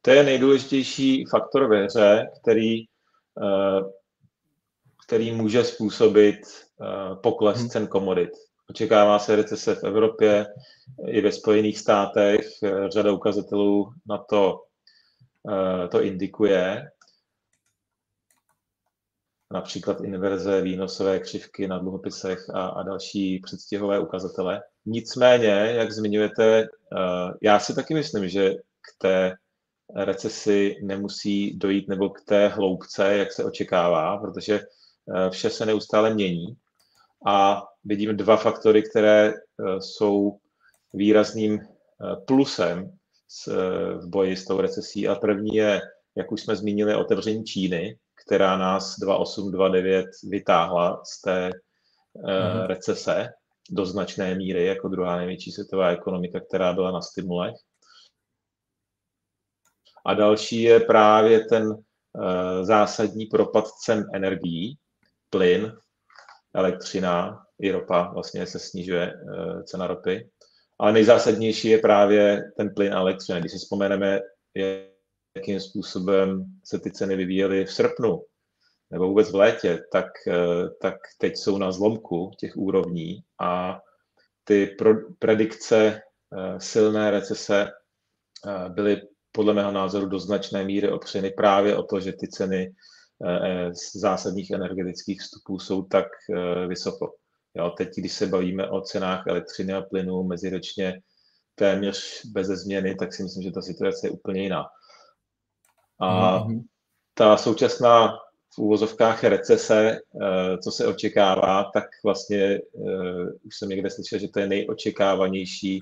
To 0.01 0.11
je 0.11 0.23
nejdůležitější 0.23 1.25
faktor 1.25 1.69
ve 1.69 1.83
hře, 1.83 2.27
který, 2.41 2.81
eh, 3.43 3.81
který 5.07 5.31
může 5.31 5.63
způsobit 5.63 6.39
pokles 7.23 7.59
hmm. 7.59 7.69
cen 7.69 7.87
komodit. 7.87 8.29
Očekává 8.69 9.19
se 9.19 9.35
recese 9.35 9.75
v 9.75 9.83
Evropě 9.83 10.45
i 11.07 11.21
ve 11.21 11.31
Spojených 11.31 11.79
státech. 11.79 12.47
Řada 12.89 13.11
ukazatelů 13.11 13.89
na 14.09 14.17
to, 14.17 14.63
to 15.91 16.01
indikuje 16.03 16.87
například 19.51 20.01
inverze, 20.01 20.61
výnosové 20.61 21.19
křivky 21.19 21.67
na 21.67 21.79
dluhopisech 21.79 22.49
a, 22.49 22.67
a 22.67 22.83
další 22.83 23.39
předstihové 23.39 23.99
ukazatele. 23.99 24.63
Nicméně, 24.85 25.49
jak 25.49 25.91
zmiňujete, 25.91 26.61
eh, 26.61 26.67
já 27.41 27.59
si 27.59 27.75
taky 27.75 27.93
myslím, 27.93 28.29
že 28.29 28.53
k 28.55 28.97
té 28.97 29.35
recesi 29.95 30.75
nemusí 30.83 31.57
dojít 31.57 31.87
nebo 31.87 32.09
k 32.09 32.21
té 32.21 32.47
hloubce, 32.47 33.17
jak 33.17 33.31
se 33.31 33.43
očekává, 33.43 34.17
protože 34.17 34.59
eh, 34.59 35.29
vše 35.29 35.49
se 35.49 35.65
neustále 35.65 36.13
mění. 36.13 36.57
A 37.25 37.63
vidím 37.83 38.17
dva 38.17 38.37
faktory, 38.37 38.83
které 38.83 39.33
eh, 39.33 39.81
jsou 39.81 40.37
výrazným 40.93 41.59
plusem 42.27 42.97
v 43.95 44.07
boji 44.07 44.37
s 44.37 44.45
tou 44.45 44.61
recesí. 44.61 45.07
A 45.07 45.15
první 45.15 45.55
je, 45.55 45.81
jak 46.15 46.31
už 46.31 46.41
jsme 46.41 46.55
zmínili, 46.55 46.95
otevření 46.95 47.43
Číny, 47.43 47.97
která 48.25 48.57
nás 48.57 48.99
2829 48.99 50.05
vytáhla 50.23 51.01
z 51.05 51.21
té 51.21 51.51
uh, 52.13 52.65
recese 52.65 53.29
do 53.71 53.85
značné 53.85 54.35
míry 54.35 54.65
jako 54.65 54.87
druhá 54.87 55.17
největší 55.17 55.51
světová 55.51 55.89
ekonomika, 55.89 56.39
která 56.39 56.73
byla 56.73 56.91
na 56.91 57.01
stimulech. 57.01 57.55
A 60.05 60.13
další 60.13 60.61
je 60.61 60.79
právě 60.79 61.45
ten 61.45 61.67
uh, 61.67 61.81
zásadní 62.61 63.25
propad 63.25 63.67
cen 63.67 64.05
energií, 64.13 64.77
plyn, 65.29 65.73
elektřina, 66.55 67.43
i 67.59 67.71
ropa, 67.71 68.11
vlastně 68.13 68.47
se 68.47 68.59
snižuje 68.59 69.13
uh, 69.13 69.63
cena 69.63 69.87
ropy. 69.87 70.29
Ale 70.79 70.93
nejzásadnější 70.93 71.67
je 71.67 71.77
právě 71.77 72.43
ten 72.57 72.73
plyn 72.75 72.93
a 72.93 72.99
elektřina. 72.99 73.39
Když 73.39 73.51
si 73.51 73.57
vzpomeneme, 73.57 74.19
jakým 75.35 75.59
způsobem 75.59 76.45
se 76.63 76.79
ty 76.79 76.91
ceny 76.91 77.15
vyvíjely 77.15 77.65
v 77.65 77.73
srpnu 77.73 78.21
nebo 78.91 79.07
vůbec 79.07 79.31
v 79.31 79.35
létě, 79.35 79.83
tak, 79.91 80.05
eh, 80.27 80.69
tak 80.81 80.95
teď 81.17 81.37
jsou 81.37 81.57
na 81.57 81.71
zlomku 81.71 82.31
těch 82.39 82.57
úrovní 82.57 83.23
a 83.39 83.81
ty 84.43 84.65
pro, 84.65 84.93
predikce 85.19 86.01
eh, 86.37 86.59
silné 86.59 87.11
recese 87.11 87.67
eh, 87.67 88.69
byly 88.69 89.01
podle 89.37 89.53
mého 89.53 89.71
názoru 89.71 90.05
do 90.05 90.19
značné 90.19 90.63
míry 90.63 90.91
opřeny 90.91 91.29
právě 91.31 91.77
o 91.77 91.83
to, 91.83 91.99
že 91.99 92.13
ty 92.13 92.27
ceny 92.27 92.73
z 93.73 93.95
zásadních 93.95 94.51
energetických 94.51 95.21
vstupů 95.21 95.59
jsou 95.59 95.83
tak 95.83 96.05
vysoko. 96.67 97.13
Jo, 97.55 97.69
teď, 97.77 97.89
když 97.95 98.13
se 98.13 98.27
bavíme 98.27 98.69
o 98.69 98.81
cenách 98.81 99.27
elektřiny 99.27 99.73
a 99.73 99.81
plynu 99.81 100.23
meziročně 100.23 101.01
téměř 101.55 102.25
bez 102.25 102.47
změny, 102.47 102.95
tak 102.95 103.13
si 103.13 103.23
myslím, 103.23 103.43
že 103.43 103.51
ta 103.51 103.61
situace 103.61 104.07
je 104.07 104.11
úplně 104.11 104.41
jiná. 104.41 104.65
A 105.99 106.39
mm-hmm. 106.39 106.63
ta 107.13 107.37
současná 107.37 108.17
v 108.53 108.59
úvozovkách 108.59 109.23
recese, 109.23 109.97
eh, 109.97 110.57
co 110.57 110.71
se 110.71 110.87
očekává, 110.87 111.71
tak 111.73 111.85
vlastně 112.03 112.41
eh, 112.41 113.25
už 113.43 113.57
jsem 113.57 113.69
někde 113.69 113.89
slyšel, 113.89 114.19
že 114.19 114.27
to 114.27 114.39
je 114.39 114.47
nejočekávanější 114.47 115.81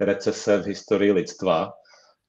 recese 0.00 0.58
v 0.58 0.66
historii 0.66 1.12
lidstva. 1.12 1.72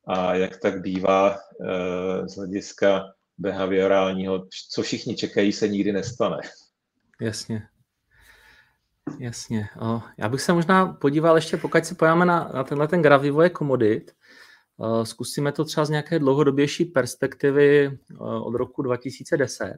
A 0.08 0.36
jak 0.36 0.58
tak 0.58 0.82
bývá 0.82 1.36
eh, 1.36 2.28
z 2.28 2.36
hlediska 2.36 3.04
behaviorálního, 3.38 4.48
co 4.72 4.82
všichni 4.82 5.16
čekají, 5.16 5.52
se 5.52 5.68
nikdy 5.68 5.92
nestane. 5.92 6.38
Jasně. 7.22 7.68
Jasně. 9.20 9.68
O, 9.82 10.02
já 10.18 10.30
bych 10.30 10.42
se 10.42 10.54
možná 10.54 10.94
podíval 10.94 11.36
ještě, 11.36 11.58
pokud 11.58 11.86
se 11.86 11.96
pojáme 11.96 12.26
na, 12.26 12.52
na 12.54 12.64
tenhle 12.64 12.88
ten 12.88 13.02
graf 13.02 13.22
vývoje 13.22 13.50
komodit, 13.50 14.12
Zkusíme 15.04 15.52
to 15.52 15.66
třeba 15.66 15.86
z 15.86 15.90
nějaké 15.90 16.20
dlouhodobější 16.20 16.86
perspektivy 16.86 18.00
od 18.20 18.56
roku 18.56 18.82
2010. 18.82 19.78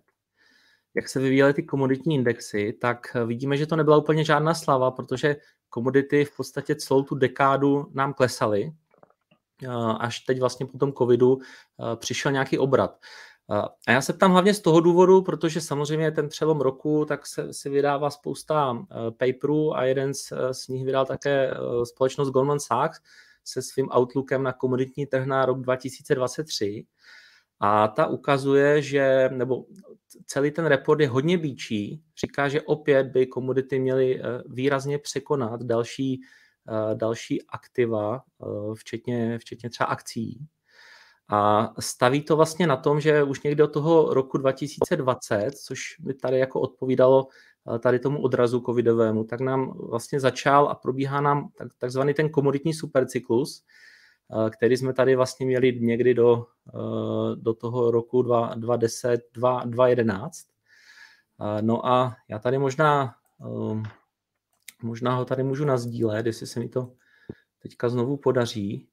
jak 0.96 1.10
se 1.10 1.19
vyvíjely 1.19 1.53
ty 1.53 1.63
komoditní 1.63 2.15
indexy, 2.15 2.77
tak 2.81 3.17
vidíme, 3.25 3.57
že 3.57 3.65
to 3.67 3.75
nebyla 3.75 3.98
úplně 3.98 4.24
žádná 4.24 4.53
slava, 4.53 4.91
protože 4.91 5.36
komodity 5.69 6.25
v 6.25 6.36
podstatě 6.38 6.75
celou 6.75 7.03
tu 7.03 7.15
dekádu 7.15 7.91
nám 7.93 8.13
klesaly, 8.13 8.72
až 10.00 10.20
teď 10.20 10.40
vlastně 10.40 10.66
po 10.66 10.78
tom 10.78 10.94
covidu 10.94 11.38
přišel 11.96 12.32
nějaký 12.32 12.58
obrat. 12.58 12.98
A 13.88 13.92
já 13.92 14.02
se 14.02 14.14
ptám 14.14 14.32
hlavně 14.32 14.54
z 14.54 14.60
toho 14.60 14.80
důvodu, 14.80 15.22
protože 15.22 15.62
samozřejmě 15.62 16.12
ten 16.12 16.30
přelom 16.30 16.62
roku, 16.62 17.06
tak 17.06 17.28
se, 17.28 17.54
se 17.54 17.70
vydává 17.70 18.10
spousta 18.10 18.86
paperů 19.18 19.76
a 19.76 19.84
jeden 19.84 20.14
z, 20.14 20.34
z 20.52 20.68
nich 20.68 20.86
vydal 20.86 21.06
také 21.06 21.54
společnost 21.84 22.30
Goldman 22.30 22.60
Sachs 22.60 23.00
se 23.44 23.62
svým 23.62 23.90
outlookem 23.98 24.44
na 24.44 24.54
komoditní 24.54 25.06
trh 25.06 25.26
na 25.26 25.46
rok 25.46 25.62
2023. 25.62 26.86
A 27.60 27.88
ta 27.88 28.08
ukazuje, 28.08 28.82
že, 28.82 29.30
nebo 29.34 29.66
celý 30.26 30.52
ten 30.52 30.66
report 30.66 31.02
je 31.02 31.08
hodně 31.08 31.38
bíčí, 31.38 32.02
říká, 32.22 32.50
že 32.50 32.62
opět 32.62 33.04
by 33.08 33.28
komodity 33.28 33.80
měly 33.80 34.22
výrazně 34.46 35.00
překonat 35.00 35.64
další, 35.64 36.22
další 36.93 37.47
aktiva, 37.47 38.21
včetně, 38.75 39.39
včetně 39.39 39.69
třeba 39.69 39.88
akcí. 39.88 40.47
A 41.29 41.74
staví 41.79 42.21
to 42.21 42.36
vlastně 42.36 42.67
na 42.67 42.77
tom, 42.77 43.00
že 43.00 43.24
už 43.24 43.41
někdy 43.41 43.63
od 43.63 43.74
toho 43.74 44.13
roku 44.13 44.38
2020, 44.38 45.51
což 45.51 45.95
by 46.00 46.13
tady 46.13 46.39
jako 46.39 46.62
odpovídalo 46.62 47.27
eh, 47.75 47.79
tady 47.79 48.00
tomu 48.00 48.21
odrazu 48.21 48.59
covidovému, 48.59 49.24
tak 49.24 49.39
nám 49.39 49.77
vlastně 49.89 50.19
začal 50.19 50.69
a 50.69 50.75
probíhá 50.75 51.21
nám 51.21 51.50
tak, 51.57 51.67
takzvaný 51.77 52.13
ten 52.13 52.29
komoditní 52.29 52.74
supercyklus, 52.74 53.63
eh, 54.45 54.50
který 54.50 54.77
jsme 54.77 54.93
tady 54.93 55.15
vlastně 55.15 55.45
měli 55.45 55.79
někdy 55.79 56.13
do, 56.13 56.45
eh, 56.69 57.36
do 57.36 57.53
toho 57.53 57.91
roku 57.91 58.21
2010, 58.21 59.21
2011. 59.65 60.47
No 61.62 61.86
a 61.88 62.15
já 62.29 62.39
tady 62.39 62.57
možná, 62.57 63.15
možná 64.84 65.15
ho 65.15 65.25
tady 65.25 65.43
můžu 65.43 65.65
nazdílet, 65.65 66.25
jestli 66.25 66.48
se 66.48 66.60
mi 66.60 66.69
to 66.69 66.93
teďka 67.62 67.89
znovu 67.89 68.17
podaří. 68.17 68.88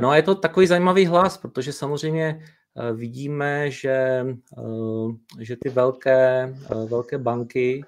No 0.00 0.08
a 0.08 0.16
je 0.16 0.22
to 0.22 0.34
takový 0.34 0.66
zajímavý 0.66 1.06
hlas, 1.06 1.36
protože 1.36 1.72
samozřejmě 1.72 2.44
eh, 2.76 2.92
vidíme, 2.92 3.70
že, 3.70 4.26
eh, 4.58 5.44
že 5.44 5.56
ty 5.56 5.68
velké, 5.68 6.54
eh, 6.70 6.86
velké 6.86 7.18
banky 7.18 7.84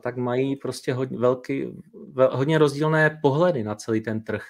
tak 0.00 0.16
mají 0.16 0.56
prostě 0.56 0.94
hodně, 0.94 1.18
velký, 1.18 1.66
hodně 2.30 2.58
rozdílné 2.58 3.18
pohledy 3.22 3.64
na 3.64 3.74
celý 3.74 4.00
ten 4.00 4.24
trh. 4.24 4.42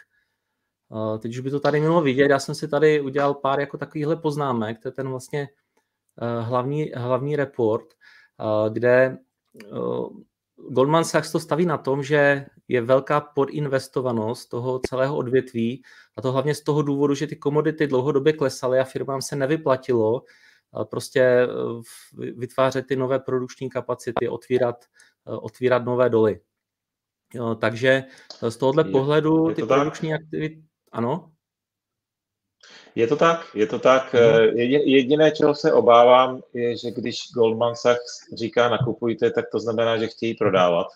Teď 1.19 1.31
už 1.31 1.41
by 1.41 1.51
to 1.51 1.61
tady 1.61 1.81
mělo 1.81 2.03
vidět, 2.03 2.31
já 2.31 2.39
jsem 2.39 2.55
si 2.55 2.69
tady 2.69 3.01
udělal 3.01 3.35
pár 3.35 3.61
jako 3.61 3.79
takovýchhle 3.79 4.17
poznámek, 4.17 4.79
to 4.79 4.89
je 4.89 4.93
ten 4.93 5.09
vlastně 5.09 5.49
hlavní, 6.41 6.93
hlavní 6.95 7.37
report, 7.37 7.87
kde 8.73 9.19
Goldman 10.71 11.05
Sachs 11.05 11.33
to 11.33 11.41
staví 11.41 11.67
na 11.67 11.79
tom, 11.79 12.03
že 12.03 12.47
je 12.69 12.81
velká 12.81 13.21
podinvestovanost 13.21 14.49
toho 14.49 14.81
celého 14.89 15.17
odvětví 15.17 15.83
a 16.17 16.23
to 16.23 16.33
hlavně 16.33 16.55
z 16.55 16.63
toho 16.63 16.83
důvodu, 16.83 17.15
že 17.15 17.27
ty 17.27 17.37
komodity 17.37 17.87
dlouhodobě 17.87 18.33
klesaly 18.33 18.79
a 18.79 18.85
firmám 18.85 19.23
se 19.23 19.37
nevyplatilo 19.37 20.23
prostě 20.85 21.21
eh, 21.21 21.47
vytvářet 22.33 22.87
ty 22.87 22.97
nové 22.97 23.19
produkční 23.19 23.71
kapacity, 23.71 24.29
otvírat, 24.29 24.85
eh, 25.27 25.31
otvírat 25.31 25.85
nové 25.85 26.11
doly. 26.11 26.41
Takže 27.59 28.05
z 28.49 28.57
tohohle 28.57 28.85
pohledu 28.85 29.55
ty 29.55 29.63
produkční 29.63 30.15
aktivity, 30.15 30.63
ano? 30.93 31.32
Je 32.95 33.07
to 33.07 33.17
tak, 33.17 33.47
je 33.55 33.67
to 33.67 33.79
tak. 33.79 34.15
Mm. 34.15 34.59
Jediné, 34.85 35.31
čeho 35.31 35.55
se 35.55 35.73
obávám, 35.73 36.43
je, 36.55 36.77
že 36.77 36.91
když 36.91 37.33
Goldman 37.35 37.77
Sachs 37.77 38.35
říká 38.35 38.69
nakupujte, 38.69 39.31
tak 39.31 39.45
to 39.53 39.59
znamená, 39.59 39.99
že 39.99 40.09
chtějí 40.09 40.35
prodávat. 40.35 40.87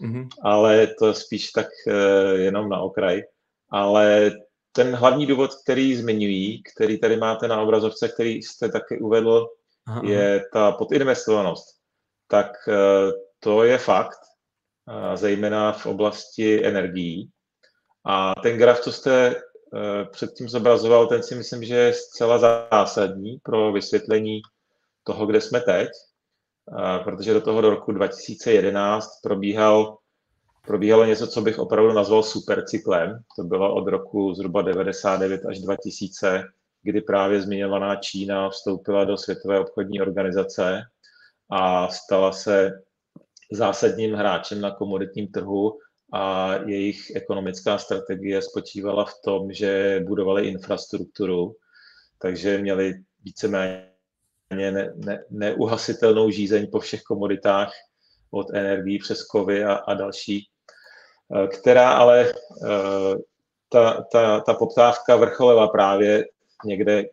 Mm. 0.00 0.28
Ale 0.42 0.86
to 0.86 1.14
spíš 1.14 1.50
tak 1.50 1.66
eh, 1.88 1.92
jenom 2.34 2.68
na 2.68 2.80
okraj. 2.80 3.22
Ale 3.70 4.30
ten 4.72 4.94
hlavní 4.94 5.26
důvod, 5.26 5.50
který 5.62 5.96
zmiňují, 5.96 6.62
který 6.62 6.98
tady 6.98 7.16
máte 7.16 7.48
na 7.48 7.62
obrazovce, 7.62 8.08
který 8.08 8.42
jste 8.42 8.68
taky 8.68 8.98
uvedl, 8.98 9.48
Aha. 9.86 10.02
je 10.04 10.44
ta 10.52 10.72
podinvestovanost. 10.72 11.66
Tak 12.28 12.52
eh, 12.68 13.12
to 13.40 13.64
je 13.64 13.78
fakt, 13.78 14.18
zejména 15.14 15.72
v 15.72 15.86
oblasti 15.86 16.66
energií. 16.66 17.30
A 18.04 18.34
ten 18.42 18.58
graf, 18.58 18.80
co 18.80 18.92
jste 18.92 19.30
Eh, 19.30 19.51
předtím 20.10 20.48
zobrazoval, 20.48 21.06
ten 21.06 21.22
si 21.22 21.34
myslím, 21.34 21.64
že 21.64 21.74
je 21.76 21.92
zcela 21.92 22.38
zásadní 22.70 23.38
pro 23.42 23.72
vysvětlení 23.72 24.40
toho, 25.04 25.26
kde 25.26 25.40
jsme 25.40 25.60
teď, 25.60 25.88
eh, 25.88 26.98
protože 27.04 27.34
do 27.34 27.40
toho 27.40 27.60
do 27.60 27.70
roku 27.70 27.92
2011 27.92 29.20
probíhal, 29.22 29.98
probíhalo 30.66 31.04
něco, 31.04 31.26
co 31.26 31.40
bych 31.40 31.58
opravdu 31.58 31.92
nazval 31.92 32.22
supercyklem. 32.22 33.18
To 33.36 33.44
bylo 33.44 33.74
od 33.74 33.88
roku 33.88 34.34
zhruba 34.34 34.62
99 34.62 35.46
až 35.46 35.58
2000, 35.58 36.44
kdy 36.82 37.00
právě 37.00 37.40
zmiňovaná 37.40 37.96
Čína 37.96 38.50
vstoupila 38.50 39.04
do 39.04 39.16
Světové 39.16 39.60
obchodní 39.60 40.00
organizace 40.00 40.82
a 41.50 41.88
stala 41.88 42.32
se 42.32 42.82
zásadním 43.52 44.14
hráčem 44.14 44.60
na 44.60 44.70
komoditním 44.70 45.28
trhu 45.28 45.78
a 46.12 46.54
jejich 46.66 47.16
ekonomická 47.16 47.78
strategie 47.78 48.42
spočívala 48.42 49.04
v 49.04 49.14
tom, 49.24 49.52
že 49.52 50.00
budovali 50.06 50.48
infrastrukturu, 50.48 51.56
takže 52.18 52.58
měli 52.58 52.94
víceméně 53.24 53.92
ne, 54.54 54.92
ne, 54.96 55.24
neuhasitelnou 55.30 56.30
žízeň 56.30 56.66
po 56.70 56.80
všech 56.80 57.02
komoditách 57.02 57.72
od 58.30 58.54
energií 58.54 58.98
přes 58.98 59.24
kovy 59.24 59.64
a, 59.64 59.74
a 59.74 59.94
další, 59.94 60.48
eh, 61.34 61.46
která 61.46 61.92
ale 61.92 62.32
eh, 62.64 63.16
ta, 63.68 64.04
ta, 64.12 64.40
ta 64.40 64.54
poptávka 64.54 65.16
vrcholila 65.16 65.68
právě 65.68 66.26
někde 66.64 67.00
eh, 67.00 67.08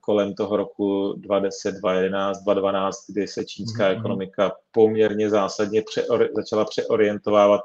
kolem 0.00 0.34
toho 0.34 0.56
roku 0.56 1.12
2010, 1.16 1.70
2011, 1.70 2.42
2012, 2.42 2.96
kdy 3.08 3.28
se 3.28 3.44
čínská 3.44 3.84
mm-hmm. 3.84 3.98
ekonomika 3.98 4.52
poměrně 4.72 5.30
zásadně 5.30 5.82
přeori- 5.82 6.28
začala 6.34 6.64
přeorientovávat 6.64 7.60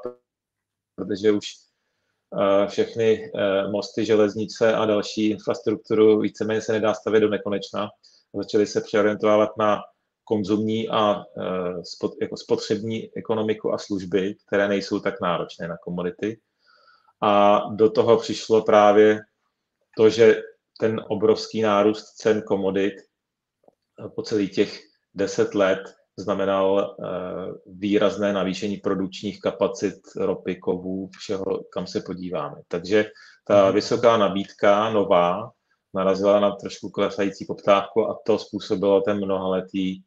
protože 1.00 1.32
už 1.32 1.46
eh, 2.40 2.66
všechny 2.66 3.30
eh, 3.34 3.68
mosty, 3.68 4.04
železnice 4.04 4.74
a 4.74 4.86
další 4.86 5.30
infrastrukturu 5.30 6.20
víceméně 6.20 6.60
se 6.60 6.72
nedá 6.72 6.94
stavět 6.94 7.20
do 7.20 7.28
nekonečna. 7.28 7.88
Začaly 8.34 8.66
se 8.66 8.80
přeorientovat 8.80 9.50
na 9.58 9.80
konzumní 10.24 10.88
a 10.88 11.16
eh, 11.16 12.04
jako 12.22 12.36
spotřební 12.36 13.16
ekonomiku 13.16 13.72
a 13.72 13.78
služby, 13.78 14.34
které 14.46 14.68
nejsou 14.68 15.00
tak 15.00 15.20
náročné 15.20 15.68
na 15.68 15.76
komodity. 15.76 16.40
A 17.22 17.62
do 17.74 17.90
toho 17.90 18.16
přišlo 18.16 18.62
právě 18.62 19.20
to, 19.96 20.10
že 20.10 20.42
ten 20.80 21.00
obrovský 21.08 21.62
nárůst 21.62 22.04
cen 22.04 22.42
komodit 22.42 22.94
po 24.14 24.22
celých 24.22 24.54
těch 24.54 24.80
deset 25.14 25.54
let 25.54 25.80
znamenal 26.18 26.96
eh, 27.04 27.06
výrazné 27.66 28.32
navýšení 28.32 28.76
produkčních 28.76 29.40
kapacit 29.40 29.94
ropy, 30.16 30.56
kovů, 30.56 31.10
všeho, 31.18 31.44
kam 31.72 31.86
se 31.86 32.00
podíváme. 32.00 32.56
Takže 32.68 33.04
ta 33.44 33.64
mhm. 33.64 33.74
vysoká 33.74 34.16
nabídka, 34.16 34.90
nová, 34.90 35.50
narazila 35.94 36.40
na 36.40 36.50
trošku 36.50 36.90
klesající 36.90 37.44
poptávku 37.44 38.10
a 38.10 38.18
to 38.26 38.38
způsobilo 38.38 39.00
ten 39.00 39.16
mnohaletý 39.16 40.02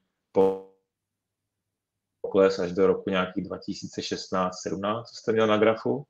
pokles 2.22 2.60
až 2.60 2.72
do 2.72 2.88
roku 2.88 3.10
nějakých 3.10 3.50
2016-17, 3.50 5.04
co 5.04 5.16
jste 5.16 5.32
měl 5.32 5.48
na 5.48 5.58
grafu. 5.58 6.06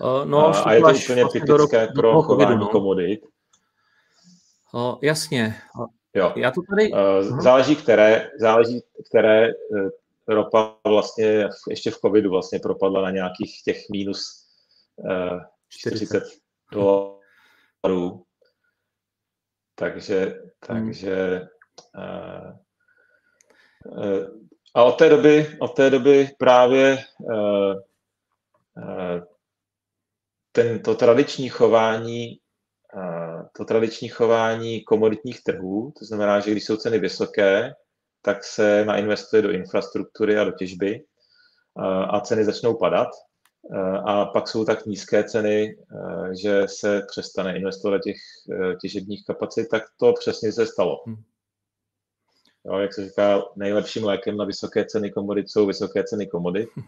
Uh, 0.00 0.24
no, 0.24 0.46
a, 0.46 0.62
a 0.62 0.72
je 0.72 0.80
to 0.80 0.86
úplně 0.86 1.24
typické 1.32 1.56
roku, 1.56 1.94
pro 1.94 2.22
chování 2.22 2.56
no. 2.56 2.68
komodit. 2.68 3.20
Uh, 4.74 4.98
jasně. 5.02 5.54
Jo. 6.14 6.32
Já 6.36 6.50
to 6.50 6.60
tady... 6.70 6.92
Uh, 6.92 7.40
záleží, 7.40 7.76
které, 7.76 8.30
záleží, 8.40 8.82
které 9.10 9.48
uh, 9.48 9.88
ropa 10.28 10.76
vlastně 10.86 11.48
ještě 11.68 11.90
v 11.90 11.98
covidu 11.98 12.30
vlastně 12.30 12.58
propadla 12.58 13.02
na 13.02 13.10
nějakých 13.10 13.62
těch 13.62 13.88
minus 13.92 14.46
uh, 14.96 15.40
40 15.68 16.24
dolarů. 16.72 18.24
Takže, 19.74 20.42
takže 20.66 21.48
uh, 21.96 22.52
uh, 23.84 24.26
a 24.74 24.84
od 24.84 24.98
té 24.98 25.08
doby, 25.08 25.56
od 25.60 25.68
té 25.68 25.90
doby 25.90 26.30
právě 26.38 26.98
ten, 30.52 30.82
to 30.82 30.94
tradiční 30.94 31.48
chování 31.48 32.40
to 33.52 33.64
tradiční 33.64 34.08
chování 34.08 34.80
komoditních 34.80 35.42
trhů, 35.42 35.92
to 35.98 36.04
znamená, 36.04 36.40
že 36.40 36.50
když 36.50 36.64
jsou 36.64 36.76
ceny 36.76 36.98
vysoké, 36.98 37.74
tak 38.22 38.44
se 38.44 38.84
nainvestuje 38.84 39.42
do 39.42 39.50
infrastruktury 39.50 40.38
a 40.38 40.44
do 40.44 40.52
těžby 40.52 41.04
a 42.08 42.20
ceny 42.20 42.44
začnou 42.44 42.74
padat. 42.74 43.08
A 44.06 44.24
pak 44.24 44.48
jsou 44.48 44.64
tak 44.64 44.86
nízké 44.86 45.24
ceny, 45.24 45.76
že 46.42 46.62
se 46.66 47.02
přestane 47.08 47.56
investovat 47.56 47.96
do 47.96 47.98
těch 47.98 48.16
těžebních 48.80 49.24
kapacit, 49.26 49.68
tak 49.68 49.82
to 49.96 50.12
přesně 50.12 50.52
se 50.52 50.66
stalo. 50.66 51.02
Hmm. 51.06 51.16
Jo, 52.66 52.78
jak 52.78 52.94
se 52.94 53.04
říká, 53.04 53.42
nejlepším 53.56 54.04
lékem 54.04 54.36
na 54.36 54.44
vysoké 54.44 54.84
ceny 54.84 55.10
komodit 55.10 55.50
jsou 55.50 55.66
vysoké 55.66 56.04
ceny 56.04 56.26
komodit. 56.26 56.68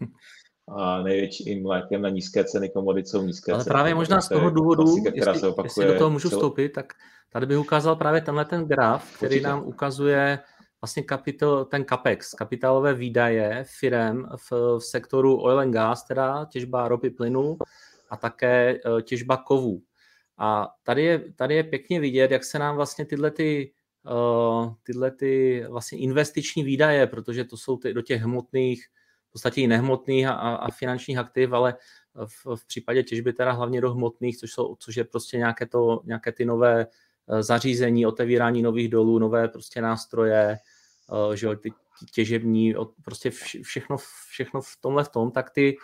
A 0.77 1.03
největším 1.03 1.67
lékem 1.67 2.03
na 2.03 2.09
nízké 2.09 2.45
ceny 2.45 2.69
komodit 2.69 3.09
jsou 3.09 3.23
nízké 3.23 3.53
Ale 3.53 3.65
ceny 3.65 3.73
právě 3.73 3.93
komodit. 3.93 4.01
možná 4.01 4.21
z 4.21 4.29
toho 4.29 4.51
důvodu, 4.51 4.85
klasika, 4.85 5.11
jestli, 5.15 5.53
jestli 5.65 5.87
do 5.87 5.99
toho 5.99 6.11
můžu 6.11 6.31
vstoupit, 6.31 6.69
tak 6.69 6.93
tady 7.33 7.47
bych 7.47 7.59
ukázal 7.59 7.97
právě 7.97 8.21
tenhle 8.21 8.45
ten 8.45 8.65
graf, 8.65 9.17
který 9.17 9.35
Určitě. 9.35 9.49
nám 9.49 9.67
ukazuje 9.67 10.39
vlastně 10.83 11.03
kapitol, 11.03 11.65
ten 11.65 11.85
CAPEX, 11.85 12.35
kapitálové 12.35 12.95
výdaje 12.95 13.65
firem 13.69 14.29
v, 14.37 14.79
v 14.79 14.81
sektoru 14.81 15.43
oil 15.43 15.61
and 15.61 15.71
gas, 15.71 16.05
teda 16.05 16.45
těžba 16.45 16.89
ropy 16.89 17.11
plynu 17.11 17.59
a 18.11 18.17
také 18.17 18.71
eh, 18.75 19.03
těžba 19.03 19.37
kovů. 19.37 19.83
A 20.39 20.69
tady 20.83 21.03
je, 21.03 21.33
tady 21.33 21.55
je 21.55 21.65
pěkně 21.65 22.01
vidět, 22.01 22.31
jak 22.31 22.45
se 22.45 22.59
nám 22.59 22.77
vlastně 22.77 23.05
tyhle 23.05 23.31
ty, 23.31 23.73
uh, 24.11 24.75
tyhle 24.83 25.11
ty 25.11 25.65
vlastně 25.69 25.99
investiční 25.99 26.65
výdaje, 26.65 27.07
protože 27.07 27.45
to 27.45 27.57
jsou 27.57 27.77
ty, 27.77 27.95
do 27.95 28.03
těch 28.03 28.23
hmotných, 28.23 28.87
v 29.29 29.33
podstatě 29.33 29.61
i 29.61 29.67
nehmotných 29.67 30.27
a, 30.27 30.33
a 30.33 30.71
finančních 30.71 31.19
aktiv, 31.19 31.53
ale 31.53 31.75
v, 32.27 32.57
v 32.57 32.67
případě 32.67 33.03
těžby 33.03 33.33
teda 33.33 33.53
hlavně 33.53 33.81
do 33.81 33.93
hmotných, 33.93 34.39
což, 34.39 34.53
jsou, 34.53 34.77
což 34.79 34.97
je 34.97 35.05
prostě 35.05 35.37
nějaké, 35.37 35.67
to, 35.67 36.01
nějaké 36.05 36.33
ty 36.33 36.45
nové 36.45 36.87
zařízení, 37.41 38.07
otevírání 38.07 38.63
nových 38.63 38.89
dolů, 38.89 39.19
nové 39.19 39.49
prostě 39.49 39.83
nástroje, 39.83 40.57
eh, 41.33 41.37
že 41.37 41.47
jo, 41.47 41.57
ty 41.57 41.73
těžební, 42.15 42.75
prostě 43.05 43.31
vš- 43.31 43.63
všechno, 43.63 43.97
všechno 44.31 44.61
v 44.61 44.77
tomhle 44.81 45.05
v 45.05 45.09
tom, 45.09 45.31
tak 45.31 45.51
ty, 45.51 45.77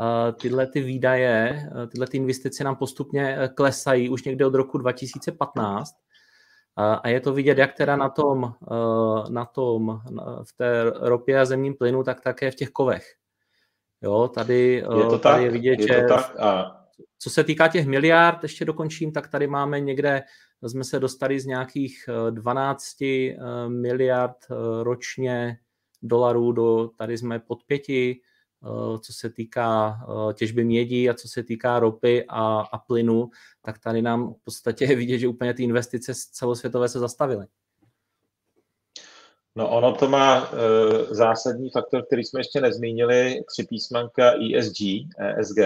eh, 0.00 0.32
tyhle 0.32 0.66
ty 0.66 0.80
výdaje, 0.80 1.68
eh, 1.82 1.86
tyhle 1.86 2.06
ty 2.06 2.16
investice 2.16 2.64
nám 2.64 2.76
postupně 2.76 3.36
eh, 3.38 3.48
klesají 3.48 4.08
už 4.08 4.24
někde 4.24 4.46
od 4.46 4.54
roku 4.54 4.78
2015 4.78 5.94
a 7.02 7.08
je 7.08 7.20
to 7.20 7.32
vidět 7.32 7.58
jak 7.58 7.74
teda 7.74 7.96
na 7.96 8.08
tom, 8.08 8.52
eh, 8.72 9.30
na 9.30 9.44
tom 9.44 10.00
v 10.48 10.52
té 10.56 10.82
ropě 11.00 11.40
a 11.40 11.44
zemním 11.44 11.74
plynu, 11.74 12.02
tak 12.02 12.20
také 12.20 12.50
v 12.50 12.54
těch 12.54 12.70
kovech. 12.70 13.14
Jo, 14.02 14.28
tady, 14.28 14.72
Je 14.74 14.82
to 14.82 15.14
eh, 15.14 15.18
tady 15.18 15.18
tak, 15.18 15.42
je 15.42 15.50
vidět, 15.50 15.80
je 15.80 15.86
že 15.88 16.02
to 16.02 16.14
tak 16.14 16.36
a 16.40 16.78
co 17.18 17.30
se 17.30 17.44
týká 17.44 17.68
těch 17.68 17.86
miliard, 17.86 18.42
ještě 18.42 18.64
dokončím, 18.64 19.12
tak 19.12 19.28
tady 19.28 19.46
máme 19.46 19.80
někde, 19.80 20.22
jsme 20.62 20.84
se 20.84 21.00
dostali 21.00 21.40
z 21.40 21.46
nějakých 21.46 22.08
eh, 22.08 22.30
12 22.30 23.02
eh, 23.02 23.36
miliard 23.68 24.36
eh, 24.50 24.54
ročně 24.82 25.58
dolarů 26.02 26.52
do, 26.52 26.90
tady 26.96 27.18
jsme 27.18 27.38
pod 27.38 27.64
pěti, 27.64 28.20
eh, 28.64 28.98
co 28.98 29.12
se 29.12 29.30
týká 29.30 29.98
eh, 30.02 30.34
těžby 30.34 30.64
mědí 30.64 31.10
a 31.10 31.14
co 31.14 31.28
se 31.28 31.42
týká 31.42 31.78
ropy 31.78 32.24
a, 32.28 32.60
a 32.60 32.78
plynu, 32.78 33.30
tak 33.62 33.78
tady 33.78 34.02
nám 34.02 34.34
v 34.34 34.44
podstatě 34.44 34.84
je 34.84 34.96
vidět, 34.96 35.18
že 35.18 35.28
úplně 35.28 35.54
ty 35.54 35.62
investice 35.62 36.12
celosvětové 36.32 36.88
se 36.88 36.98
zastavily. 36.98 37.46
No 39.56 39.70
ono 39.70 39.94
to 39.94 40.08
má 40.08 40.52
uh, 40.52 40.58
zásadní 41.10 41.70
faktor, 41.70 42.06
který 42.06 42.24
jsme 42.24 42.40
ještě 42.40 42.60
nezmínili, 42.60 43.40
tři 43.52 43.66
písmenka 43.68 44.32
ESG, 44.32 44.80
ESG, 45.18 45.58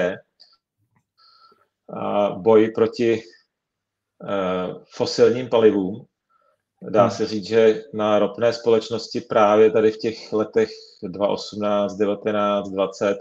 boj 2.37 2.71
proti 2.75 3.23
uh, 3.23 4.83
fosilním 4.95 5.49
palivům. 5.49 6.07
Dá 6.90 7.11
se 7.11 7.27
říct, 7.27 7.47
že 7.47 7.83
na 7.95 8.18
ropné 8.18 8.53
společnosti 8.53 9.21
právě 9.21 9.71
tady 9.71 9.90
v 9.90 9.99
těch 9.99 10.33
letech 10.33 10.71
2018, 11.03 11.97
19, 11.97 12.68
20, 12.68 13.18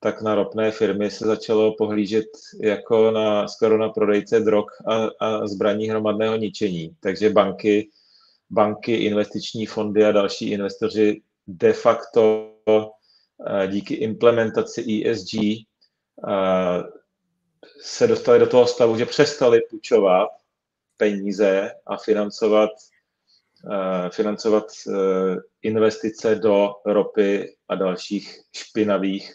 tak 0.00 0.22
na 0.22 0.34
ropné 0.34 0.70
firmy 0.70 1.10
se 1.10 1.26
začalo 1.26 1.74
pohlížet 1.78 2.26
jako 2.62 3.10
na, 3.10 3.48
skoro 3.48 3.78
na 3.78 3.88
prodejce 3.88 4.40
drog 4.40 4.64
a, 4.86 5.08
a 5.20 5.46
zbraní 5.46 5.88
hromadného 5.88 6.36
ničení. 6.36 6.96
Takže 7.00 7.30
banky 7.30 7.90
banky, 8.50 8.94
investiční 8.94 9.66
fondy 9.66 10.04
a 10.04 10.12
další 10.12 10.50
investoři 10.50 11.22
de 11.46 11.72
facto 11.72 12.52
eh, 12.68 13.68
díky 13.68 13.94
implementaci 13.94 15.02
ESG 15.10 15.34
eh, 15.34 15.62
se 17.80 18.06
dostali 18.06 18.38
do 18.38 18.46
toho 18.46 18.66
stavu, 18.66 18.98
že 18.98 19.06
přestali 19.06 19.60
půjčovat 19.70 20.28
peníze 20.96 21.72
a 21.86 21.96
financovat, 21.96 22.70
eh, 23.72 24.10
financovat 24.10 24.64
eh, 24.88 24.92
investice 25.62 26.34
do 26.34 26.74
ropy 26.84 27.56
a 27.68 27.74
dalších 27.74 28.40
špinavých 28.52 29.34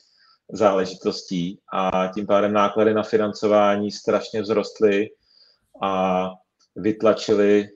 záležitostí 0.53 1.59
a 1.73 2.11
tím 2.13 2.27
pádem 2.27 2.53
náklady 2.53 2.93
na 2.93 3.03
financování 3.03 3.91
strašně 3.91 4.43
vzrostly 4.43 5.09
a 5.81 6.29
vytlačili 6.75 7.69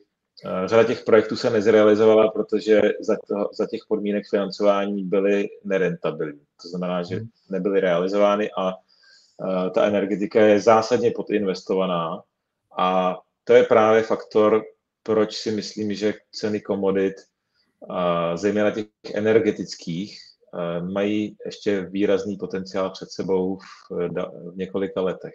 Eh, 0.43 0.67
Řada 0.67 0.83
těch 0.83 1.03
projektů 1.03 1.35
se 1.35 1.49
nezrealizovala, 1.49 2.31
protože 2.31 2.81
za, 2.99 3.15
to, 3.27 3.49
za 3.53 3.67
těch 3.67 3.81
podmínek 3.87 4.29
financování 4.29 5.03
byly 5.03 5.47
nerentabilní. 5.63 6.41
To 6.61 6.69
znamená, 6.69 7.03
že 7.03 7.21
nebyly 7.49 7.79
realizovány 7.79 8.49
a 8.57 8.73
ta 9.73 9.85
energetika 9.85 10.41
je 10.41 10.59
zásadně 10.59 11.11
podinvestovaná 11.11 12.23
a 12.77 13.17
to 13.43 13.53
je 13.53 13.63
právě 13.63 14.03
faktor, 14.03 14.63
proč 15.03 15.35
si 15.35 15.51
myslím, 15.51 15.93
že 15.93 16.13
ceny 16.31 16.61
komodit, 16.61 17.13
uh, 17.89 17.95
zejména 18.35 18.71
těch 18.71 18.85
energetických, 19.13 20.19
uh, 20.53 20.89
mají 20.89 21.37
ještě 21.45 21.81
výrazný 21.81 22.37
potenciál 22.37 22.89
před 22.89 23.11
sebou 23.11 23.57
v, 23.57 24.09
v 24.51 24.57
několika 24.57 25.01
letech. 25.01 25.33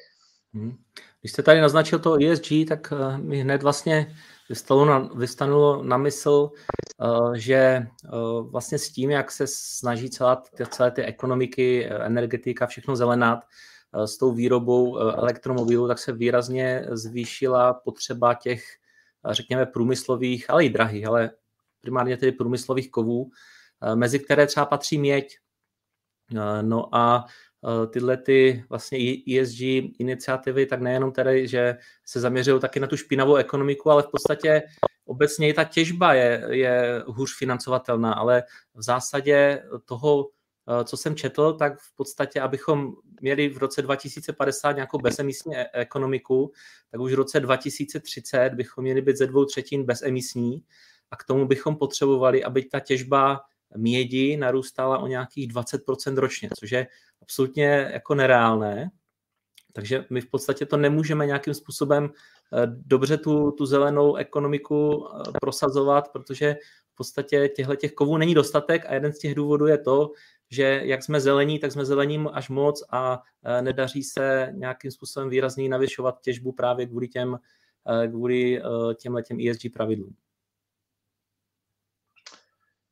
Hmm. 0.54 0.76
Když 1.20 1.32
jste 1.32 1.42
tady 1.42 1.60
naznačil 1.60 1.98
to 1.98 2.16
ESG, 2.24 2.46
tak 2.68 2.92
mi 3.16 3.40
hned 3.40 3.62
vlastně 3.62 4.14
vystanulo 4.48 4.86
na, 4.86 4.98
vystanulo 4.98 5.82
na 5.82 5.96
mysl, 5.96 6.50
že 7.34 7.86
vlastně 8.40 8.78
s 8.78 8.90
tím, 8.92 9.10
jak 9.10 9.30
se 9.30 9.44
snaží 9.46 10.10
celá, 10.10 10.42
celé 10.70 10.90
ty 10.90 11.02
ekonomiky, 11.02 11.86
energetika, 11.86 12.66
všechno 12.66 12.96
zelenat, 12.96 13.44
s 13.94 14.18
tou 14.18 14.32
výrobou 14.32 14.90
uh, 14.90 15.00
elektromobilů, 15.00 15.88
tak 15.88 15.98
se 15.98 16.12
výrazně 16.12 16.86
zvýšila 16.90 17.74
potřeba 17.74 18.34
těch, 18.34 18.64
uh, 19.24 19.32
řekněme, 19.32 19.66
průmyslových, 19.66 20.50
ale 20.50 20.64
i 20.64 20.68
drahých, 20.68 21.06
ale 21.06 21.30
primárně 21.80 22.16
tedy 22.16 22.32
průmyslových 22.32 22.90
kovů, 22.90 23.30
mezi 23.94 24.18
které 24.18 24.46
třeba 24.46 24.66
patří 24.66 24.98
měď. 24.98 25.38
No 26.62 26.94
a 26.94 27.24
tyhle 27.90 28.16
ty 28.16 28.64
vlastně 28.68 28.98
ESG 29.38 29.60
iniciativy, 29.98 30.66
tak 30.66 30.80
nejenom 30.80 31.12
tedy, 31.12 31.48
že 31.48 31.76
se 32.04 32.20
zaměřují 32.20 32.60
taky 32.60 32.80
na 32.80 32.86
tu 32.86 32.96
špinavou 32.96 33.36
ekonomiku, 33.36 33.90
ale 33.90 34.02
v 34.02 34.10
podstatě 34.10 34.62
obecně 35.04 35.48
i 35.48 35.52
ta 35.52 35.64
těžba 35.64 36.14
je, 36.14 36.46
je 36.50 37.02
hůř 37.06 37.38
financovatelná, 37.38 38.12
ale 38.12 38.42
v 38.74 38.82
zásadě 38.82 39.62
toho, 39.84 40.28
co 40.84 40.96
jsem 40.96 41.16
četl, 41.16 41.52
tak 41.52 41.78
v 41.78 41.94
podstatě, 41.94 42.40
abychom 42.40 42.92
měli 43.20 43.48
v 43.48 43.58
roce 43.58 43.82
2050 43.82 44.72
nějakou 44.72 44.98
bezemisní 44.98 45.56
ekonomiku, 45.72 46.52
tak 46.90 47.00
už 47.00 47.12
v 47.12 47.16
roce 47.16 47.40
2030 47.40 48.50
bychom 48.54 48.84
měli 48.84 49.02
být 49.02 49.16
ze 49.16 49.26
dvou 49.26 49.44
třetin 49.44 49.84
bezemisní 49.84 50.64
a 51.10 51.16
k 51.16 51.24
tomu 51.24 51.46
bychom 51.46 51.76
potřebovali, 51.76 52.44
aby 52.44 52.64
ta 52.64 52.80
těžba 52.80 53.40
mědi 53.76 54.36
narůstala 54.36 54.98
o 54.98 55.06
nějakých 55.06 55.52
20% 55.52 56.16
ročně, 56.16 56.48
což 56.58 56.70
je 56.70 56.86
absolutně 57.22 57.90
jako 57.92 58.14
nereálné. 58.14 58.90
Takže 59.72 60.04
my 60.10 60.20
v 60.20 60.30
podstatě 60.30 60.66
to 60.66 60.76
nemůžeme 60.76 61.26
nějakým 61.26 61.54
způsobem 61.54 62.10
dobře 62.66 63.16
tu, 63.16 63.50
tu 63.50 63.66
zelenou 63.66 64.16
ekonomiku 64.16 65.08
prosazovat, 65.40 66.12
protože 66.12 66.56
podstatě 67.00 67.48
těchto 67.48 67.76
těch 67.76 67.92
kovů 67.92 68.16
není 68.16 68.34
dostatek 68.34 68.84
a 68.86 68.94
jeden 68.94 69.12
z 69.12 69.18
těch 69.18 69.34
důvodů 69.34 69.66
je 69.66 69.78
to, 69.78 70.12
že 70.50 70.80
jak 70.84 71.02
jsme 71.02 71.20
zelení, 71.20 71.58
tak 71.58 71.72
jsme 71.72 71.84
zelením 71.84 72.28
až 72.32 72.48
moc 72.48 72.84
a 72.90 73.22
nedaří 73.60 74.04
se 74.04 74.52
nějakým 74.52 74.90
způsobem 74.90 75.30
výrazně 75.30 75.68
navyšovat 75.68 76.20
těžbu 76.20 76.52
právě 76.52 76.86
kvůli 76.86 77.08
těm, 77.08 77.38
kvůli 78.08 78.62
těmhle 78.94 79.22
těm 79.22 79.38
ESG 79.40 79.72
pravidlům. 79.72 80.14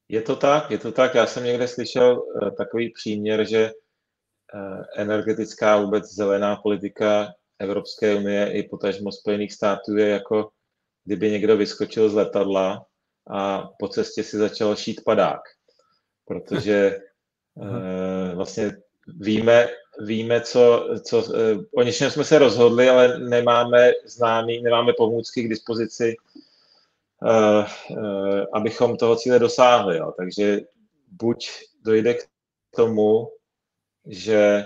Je 0.08 0.22
to 0.22 0.36
tak, 0.36 0.70
je 0.70 0.78
to 0.78 0.92
tak. 0.92 1.14
Já 1.14 1.26
jsem 1.26 1.44
někde 1.44 1.68
slyšel 1.68 2.22
takový 2.56 2.90
příměr, 2.90 3.48
že 3.48 3.70
energetická 4.96 5.80
vůbec 5.80 6.04
zelená 6.14 6.56
politika 6.56 7.28
Evropské 7.58 8.14
unie 8.14 8.52
i 8.52 8.68
potažmo 8.68 9.12
Spojených 9.12 9.52
států 9.52 9.96
je 9.96 10.08
jako 10.08 10.50
kdyby 11.04 11.30
někdo 11.30 11.56
vyskočil 11.56 12.10
z 12.10 12.14
letadla 12.14 12.86
a 13.28 13.70
po 13.78 13.88
cestě 13.88 14.24
si 14.24 14.36
začal 14.36 14.76
šít 14.76 15.04
padák. 15.04 15.40
Protože 16.24 16.98
uh, 17.54 18.34
vlastně 18.34 18.72
víme, 19.20 19.68
víme 20.00 20.40
co, 20.40 20.88
co 21.02 21.18
uh, 21.18 21.34
o 21.74 21.82
něčem 21.82 22.10
jsme 22.10 22.24
se 22.24 22.38
rozhodli, 22.38 22.88
ale 22.88 23.18
nemáme 23.18 23.92
známý, 24.04 24.62
nemáme 24.62 24.92
pomůcky 24.92 25.42
k 25.42 25.48
dispozici, 25.48 26.16
uh, 27.22 27.66
uh, 27.98 28.44
abychom 28.52 28.96
toho 28.96 29.16
cíle 29.16 29.38
dosáhli. 29.38 29.96
Jo. 29.96 30.12
Takže 30.16 30.60
buď 31.08 31.50
dojde 31.84 32.14
k 32.14 32.28
tomu, 32.76 33.28
že 34.06 34.64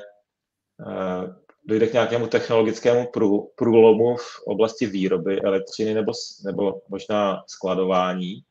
uh, 0.87 1.35
dojde 1.65 1.87
k 1.87 1.93
nějakému 1.93 2.27
technologickému 2.27 3.07
prů, 3.07 3.51
průlomu 3.55 4.17
v 4.17 4.43
oblasti 4.47 4.87
výroby 4.87 5.41
elektřiny 5.41 5.95
nebo, 5.95 6.13
nebo 6.45 6.83
možná 6.89 7.45
skladování, 7.47 8.45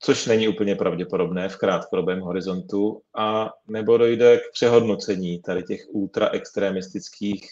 což 0.00 0.26
není 0.26 0.48
úplně 0.48 0.74
pravděpodobné 0.76 1.48
v 1.48 1.56
krátkodobém 1.56 2.20
horizontu, 2.20 3.00
a 3.16 3.50
nebo 3.68 3.96
dojde 3.96 4.38
k 4.38 4.52
přehodnocení 4.52 5.42
tady 5.42 5.62
těch 5.62 5.80
ultraextremistických 5.88 7.48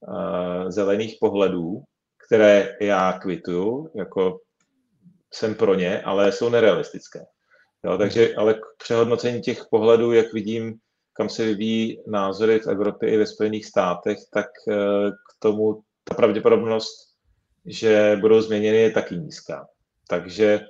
uh, 0.00 0.70
zelených 0.70 1.16
pohledů, 1.20 1.82
které 2.26 2.76
já 2.80 3.12
kvituju, 3.12 3.90
jako 3.94 4.40
jsem 5.34 5.54
pro 5.54 5.74
ně, 5.74 6.02
ale 6.02 6.32
jsou 6.32 6.48
nerealistické. 6.48 7.24
Jo, 7.84 7.98
takže 7.98 8.34
ale 8.34 8.54
k 8.54 8.60
přehodnocení 8.78 9.40
těch 9.40 9.64
pohledů, 9.70 10.12
jak 10.12 10.32
vidím, 10.32 10.74
kam 11.12 11.28
se 11.28 11.44
vyvíjí 11.44 12.02
názory 12.06 12.58
v 12.58 12.66
Evropě 12.66 13.10
i 13.10 13.16
ve 13.16 13.26
Spojených 13.26 13.66
státech, 13.66 14.18
tak 14.32 14.46
uh, 14.66 14.74
k 15.10 15.38
tomu 15.38 15.82
ta 16.04 16.14
pravděpodobnost, 16.14 17.12
že 17.66 18.18
budou 18.20 18.40
změněny, 18.40 18.76
je 18.76 18.90
taky 18.90 19.16
nízká. 19.16 19.68
Takže 20.08 20.60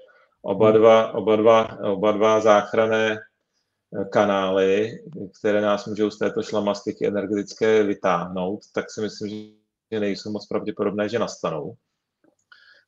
oba 0.42 0.70
hmm. 0.70 0.78
dva, 0.78 1.14
oba 1.14 1.36
dva, 1.36 1.78
oba 1.82 2.12
dva 2.12 2.40
záchrané 2.40 3.18
eh, 3.18 4.04
kanály, 4.04 4.98
které 5.38 5.60
nás 5.60 5.86
můžou 5.86 6.10
z 6.10 6.18
této 6.18 6.42
šlamastiky 6.42 7.06
energetické 7.06 7.82
vytáhnout, 7.82 8.60
tak 8.74 8.90
si 8.90 9.00
myslím, 9.00 9.56
že 9.92 10.00
nejsou 10.00 10.32
moc 10.32 10.46
pravděpodobné, 10.46 11.08
že 11.08 11.18
nastanou. 11.18 11.74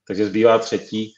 Takže 0.07 0.27
zbývá 0.27 0.59
třetí, 0.59 1.12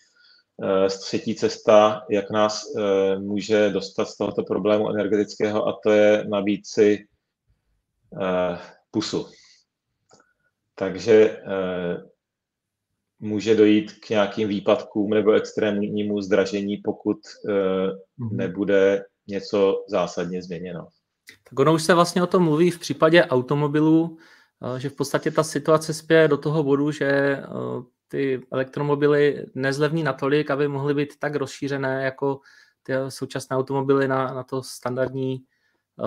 eh, 0.62 0.88
třetí 0.88 1.35
cesta, 1.35 2.07
jak 2.11 2.31
nás 2.31 2.62
eh, 2.77 3.18
může 3.18 3.70
dostat 3.70 4.09
z 4.09 4.16
tohoto 4.16 4.42
problému 4.42 4.90
energetického, 4.90 5.66
a 5.68 5.79
to 5.83 5.90
je 5.90 6.25
nabít 6.29 6.66
si 6.66 7.07
pusu. 8.90 9.27
Takže 10.75 11.42
může 13.20 13.55
dojít 13.55 13.92
k 13.92 14.11
nějakým 14.11 14.48
výpadkům 14.48 15.11
nebo 15.11 15.33
extrémnímu 15.33 16.22
zdražení, 16.22 16.76
pokud 16.76 17.16
uh, 17.16 18.33
nebude 18.37 19.05
něco 19.26 19.85
zásadně 19.88 20.42
změněno. 20.42 20.88
Tak 21.50 21.59
ono 21.59 21.74
už 21.74 21.83
se 21.83 21.94
vlastně 21.94 22.22
o 22.22 22.26
tom 22.26 22.42
mluví 22.42 22.70
v 22.70 22.79
případě 22.79 23.24
automobilů, 23.24 24.18
eh, 24.76 24.81
že 24.81 24.88
v 24.88 24.94
podstatě 24.94 25.31
ta 25.31 25.42
situace 25.42 25.94
spěje 25.94 26.29
do 26.29 26.37
toho 26.37 26.62
bodu, 26.62 26.90
že 26.90 27.07
eh, 27.07 27.44
ty 28.09 28.40
elektromobily 28.52 29.46
nezlevní 29.55 30.02
natolik, 30.02 30.50
aby 30.50 30.68
mohly 30.68 30.94
být 30.94 31.18
tak 31.18 31.35
rozšířené 31.35 32.05
jako 32.05 32.40
ty 32.83 32.92
současné 33.09 33.57
automobily 33.57 34.09
na, 34.09 34.35
na 34.35 34.42
to 34.42 34.62
standardní 34.62 35.38
Eh, 35.38 35.55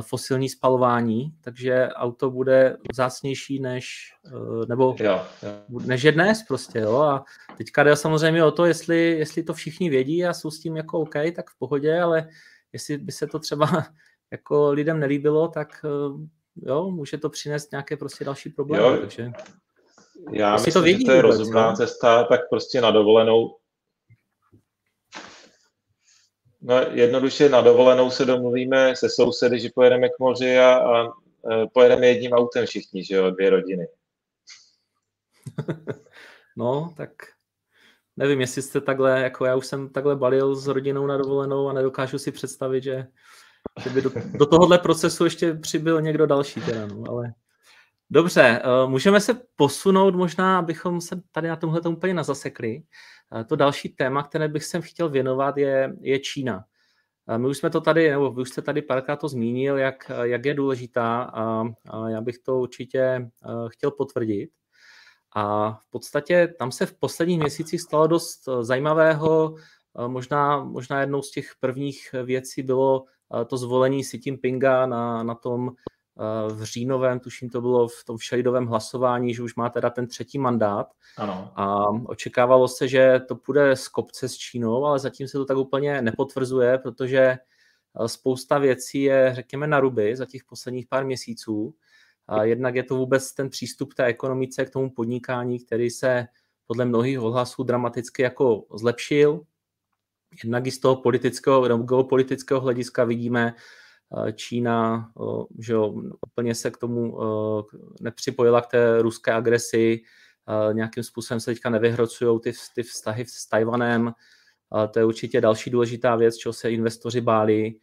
fosilní 0.02 0.49
spalování, 0.49 1.34
takže 1.41 1.89
auto 1.93 2.30
bude 2.30 2.78
vzácnější 2.91 3.60
než, 3.60 4.13
eh, 4.25 4.65
nebo 4.67 4.95
jo, 4.99 5.21
jo. 5.43 5.80
než 5.86 6.04
je 6.04 6.12
dnes 6.12 6.43
prostě, 6.47 6.80
jo, 6.80 6.97
a 6.97 7.23
teďka 7.58 7.84
jde 7.84 7.95
samozřejmě 7.95 8.43
o 8.43 8.52
to, 8.52 8.65
jestli, 8.65 9.17
jestli 9.17 9.43
to 9.43 9.54
všichni 9.54 9.89
vědí 9.89 10.25
a 10.25 10.34
jsou 10.34 10.52
s 10.52 10.60
tím 10.60 10.78
jako 10.78 10.99
OK, 10.99 11.15
tak 11.36 11.49
v 11.49 11.60
pohodě, 11.60 12.02
ale 12.02 12.30
jestli 12.73 12.97
by 12.97 13.12
se 13.12 13.28
to 13.28 13.39
třeba 13.39 13.67
jako 14.32 14.71
lidem 14.71 14.99
nelíbilo, 14.99 15.47
tak 15.47 15.86
eh, 15.86 16.28
jo, 16.56 16.91
může 16.91 17.17
to 17.17 17.30
přinést 17.30 17.71
nějaké 17.71 17.97
prostě 17.97 18.25
další 18.25 18.49
problémy, 18.49 18.84
jo. 18.84 18.97
takže 18.97 19.32
já 20.32 20.54
myslím, 20.54 20.73
to 20.73 20.82
vědí, 20.82 20.99
že 20.99 21.06
to 21.06 21.12
je 21.12 21.21
rozumná 21.21 21.73
cesta, 21.73 22.23
tak 22.23 22.49
prostě 22.49 22.82
na 22.82 22.91
dovolenou 22.91 23.56
No 26.62 26.76
jednoduše 26.91 27.50
na 27.50 27.62
dovolenou 27.62 28.10
se 28.10 28.26
domluvíme 28.26 28.95
se 28.95 29.10
sousedy, 29.10 29.60
že 29.60 29.69
pojedeme 29.76 30.10
k 30.10 30.19
moři 30.19 30.58
a, 30.58 30.78
a 30.78 31.04
e, 31.06 31.08
pojedeme 31.74 32.08
jedním 32.08 32.32
autem 32.32 32.65
všichni, 32.65 33.04
že 33.04 33.15
jo, 33.15 33.30
dvě 33.32 33.50
rodiny. 33.50 33.88
no, 36.58 36.93
tak 36.98 37.12
nevím, 38.17 38.41
jestli 38.41 38.62
jste 38.62 38.82
takhle, 38.82 39.22
jako 39.22 39.45
já 39.45 39.56
už 39.56 39.67
jsem 39.67 39.89
takhle 39.89 40.15
balil 40.15 40.56
s 40.56 40.67
rodinou 40.67 41.08
na 41.08 41.17
dovolenou 41.17 41.69
a 41.69 41.74
nedokážu 41.74 42.17
si 42.17 42.32
představit, 42.32 42.84
že, 42.84 43.08
že 43.84 43.89
by 43.89 44.02
do, 44.02 44.12
do 44.38 44.45
tohohle 44.45 44.78
procesu 44.78 45.24
ještě 45.24 45.54
přibyl 45.54 46.02
někdo 46.02 46.26
další 46.26 46.62
teda, 46.62 46.88
no, 46.88 47.04
ale 47.10 47.34
dobře, 48.10 48.41
e, 48.63 48.88
můžeme 48.88 49.22
se 49.22 49.41
posunout 49.56 50.15
možná, 50.15 50.60
abychom 50.60 51.02
se 51.02 51.22
tady 51.32 51.48
na 51.48 51.56
tomhle 51.56 51.82
úplně 51.82 52.13
nazasekli. 52.13 52.84
To 53.48 53.56
další 53.56 53.89
téma, 53.89 54.24
které 54.24 54.48
bych 54.48 54.63
sem 54.63 54.82
chtěl 54.82 55.10
věnovat, 55.10 55.58
je, 55.58 55.93
je 56.02 56.19
Čína. 56.19 56.63
My 57.38 57.48
už 57.48 57.58
jsme 57.58 57.69
to 57.69 57.82
tady, 57.82 58.10
nebo 58.10 58.32
vy 58.32 58.41
už 58.41 58.50
jste 58.50 58.62
tady 58.62 58.82
párkrát 58.82 59.15
to 59.15 59.28
zmínil, 59.28 59.78
jak, 59.78 60.12
jak 60.24 60.45
je 60.45 60.54
důležitá 60.54 61.22
a, 61.22 61.63
a 61.89 62.10
já 62.10 62.22
bych 62.22 62.39
to 62.39 62.60
určitě 62.60 63.30
chtěl 63.67 63.91
potvrdit. 63.91 64.50
A 65.36 65.72
v 65.72 65.89
podstatě 65.89 66.54
tam 66.60 66.72
se 66.72 66.86
v 66.86 66.93
posledních 66.93 67.39
měsících 67.39 67.82
stalo 67.82 68.08
dost 68.08 68.50
zajímavého. 68.62 69.56
Možná, 70.08 70.63
možná 70.63 71.02
jednou 71.02 71.22
z 71.22 71.32
těch 71.32 71.52
prvních 71.60 72.15
věcí 72.24 72.63
bylo 72.63 73.06
to 73.48 73.58
zvolení 73.58 74.04
Xi 74.04 74.19
Jinpinga 74.26 74.86
na, 74.86 75.24
na 75.24 75.36
tom 75.36 75.69
Eh, 75.69 75.98
v 76.47 76.63
říjnovém, 76.63 77.19
tuším 77.19 77.49
to 77.49 77.62
bylo 77.62 77.88
v 77.88 78.03
tom 78.05 78.17
všelidovém 78.17 78.67
hlasování, 78.67 79.34
že 79.34 79.43
už 79.43 79.55
má 79.55 79.69
teda 79.69 79.89
ten 79.89 80.08
třetí 80.08 80.38
mandát. 80.38 80.88
Ano. 81.17 81.51
A 81.55 81.86
očekávalo 82.05 82.67
se, 82.67 82.88
že 82.88 83.19
to 83.27 83.36
půjde 83.36 83.75
z 83.75 83.88
kopce 83.88 84.29
s 84.29 84.38
Čínou, 84.38 84.86
ale 84.86 84.99
zatím 84.99 85.27
se 85.27 85.38
to 85.38 85.45
tak 85.45 85.58
úplně 85.58 86.01
nepotvrzuje, 86.01 86.77
protože 86.77 87.19
eh, 87.19 88.08
spousta 88.08 88.58
věcí 88.58 89.01
je, 89.01 89.32
řekněme, 89.36 89.67
na 89.67 89.79
ruby 89.79 90.15
za 90.15 90.25
těch 90.25 90.43
posledních 90.43 90.88
pár 90.88 91.05
měsíců. 91.05 91.75
A 92.27 92.43
jednak 92.43 92.75
je 92.75 92.84
to 92.84 92.95
vůbec 92.95 93.34
ten 93.34 93.49
přístup 93.49 93.93
té 93.93 94.05
ekonomice 94.05 94.65
k 94.65 94.69
tomu 94.69 94.89
podnikání, 94.89 95.60
který 95.60 95.89
se 95.89 96.27
podle 96.67 96.86
mnohých 96.86 97.19
ohlasů 97.19 97.63
dramaticky 97.63 98.21
jako 98.21 98.65
zlepšil. 98.73 99.41
Jednak 100.43 100.67
i 100.67 100.71
z 100.71 100.79
toho 100.79 100.95
politického, 100.95 101.77
geopolitického 101.77 102.62
hlediska 102.62 103.03
vidíme, 103.03 103.53
Čína 104.34 105.10
že 105.60 105.74
jo, 105.74 105.93
úplně 106.28 106.56
se 106.56 106.72
k 106.72 106.78
tomu 106.78 107.17
nepřipojila 108.02 108.62
k 108.62 108.67
té 108.67 109.02
ruské 109.02 109.34
agresi, 109.34 110.02
nějakým 110.74 111.04
způsobem 111.04 111.39
se 111.39 111.52
teďka 111.52 111.69
nevyhrocují 111.69 112.39
ty, 112.39 112.54
ty 112.76 112.84
vztahy 112.84 113.26
s 113.28 113.45
Tajvanem, 113.45 114.13
to 114.91 115.00
je 115.00 115.06
určitě 115.06 115.41
další 115.41 115.69
důležitá 115.69 116.15
věc, 116.15 116.38
čeho 116.38 116.54
se 116.54 116.72
investoři 116.72 117.22
báli. 117.22 117.76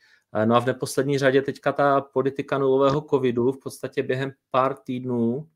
No 0.44 0.56
a 0.56 0.60
v 0.60 0.66
neposlední 0.66 1.18
řadě 1.18 1.42
teďka 1.42 1.72
ta 1.72 2.00
politika 2.00 2.58
nulového 2.58 3.00
covidu 3.00 3.52
v 3.52 3.58
podstatě 3.58 4.02
během 4.02 4.32
pár 4.50 4.74
týdnů 4.74 5.48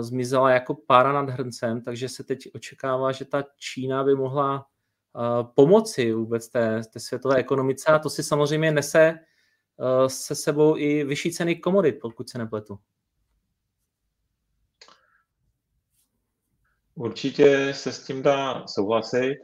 zmizela 0.00 0.50
jako 0.50 0.74
pára 0.74 1.12
nad 1.12 1.30
hrncem, 1.30 1.80
takže 1.80 2.08
se 2.08 2.24
teď 2.24 2.48
očekává, 2.54 3.12
že 3.12 3.24
ta 3.24 3.44
Čína 3.56 4.04
by 4.04 4.14
mohla 4.14 4.66
pomoci 5.54 6.12
vůbec 6.12 6.48
té, 6.48 6.80
té 6.92 7.00
světové 7.00 7.36
ekonomice 7.36 7.92
a 7.92 7.98
to 7.98 8.10
si 8.10 8.22
samozřejmě 8.22 8.72
nese 8.72 9.18
Eh, 9.18 9.35
se 10.06 10.34
sebou 10.34 10.76
i 10.76 11.04
vyšší 11.04 11.32
ceny 11.32 11.56
komodit, 11.56 11.98
pokud 12.00 12.30
se 12.30 12.38
nepletu. 12.38 12.78
Určitě 16.94 17.74
se 17.74 17.92
s 17.92 18.06
tím 18.06 18.22
dá 18.22 18.66
souhlasit 18.66 19.36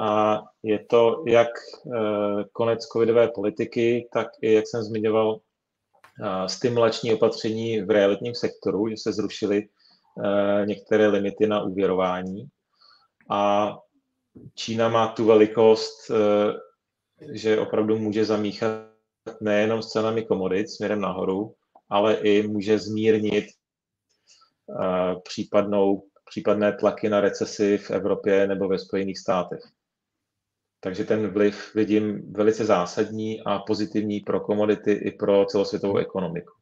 a 0.00 0.40
je 0.62 0.84
to 0.84 1.24
jak 1.26 1.48
eh, 1.48 2.44
konec 2.52 2.86
covidové 2.86 3.28
politiky, 3.28 4.08
tak 4.12 4.28
i, 4.42 4.52
jak 4.52 4.64
jsem 4.68 4.82
zmiňoval, 4.82 5.40
eh, 6.24 6.48
stimulační 6.48 7.14
opatření 7.14 7.80
v 7.80 7.90
realitním 7.90 8.34
sektoru, 8.34 8.88
že 8.88 8.96
se 8.96 9.12
zrušily 9.12 9.68
některé 10.64 11.06
limity 11.06 11.46
na 11.46 11.62
úvěrování. 11.62 12.48
A 13.30 13.72
Čína 14.54 14.88
má 14.88 15.08
tu 15.08 15.24
velikost, 15.24 16.10
že 17.32 17.58
opravdu 17.58 17.98
může 17.98 18.24
zamíchat 18.24 18.93
nejenom 19.40 19.82
s 19.82 19.88
cenami 19.88 20.24
komodit 20.24 20.70
směrem 20.70 21.00
nahoru, 21.00 21.54
ale 21.88 22.14
i 22.14 22.48
může 22.48 22.78
zmírnit 22.78 23.44
uh, 24.66 25.20
případnou, 25.22 26.04
případné 26.24 26.72
tlaky 26.72 27.08
na 27.08 27.20
recesi 27.20 27.78
v 27.78 27.90
Evropě 27.90 28.46
nebo 28.46 28.68
ve 28.68 28.78
Spojených 28.78 29.18
státech. 29.18 29.60
Takže 30.80 31.04
ten 31.04 31.28
vliv 31.28 31.74
vidím 31.74 32.32
velice 32.32 32.64
zásadní 32.64 33.40
a 33.40 33.58
pozitivní 33.58 34.20
pro 34.20 34.40
komodity 34.40 34.92
i 34.92 35.10
pro 35.10 35.44
celosvětovou 35.44 35.96
ekonomiku. 35.96 36.52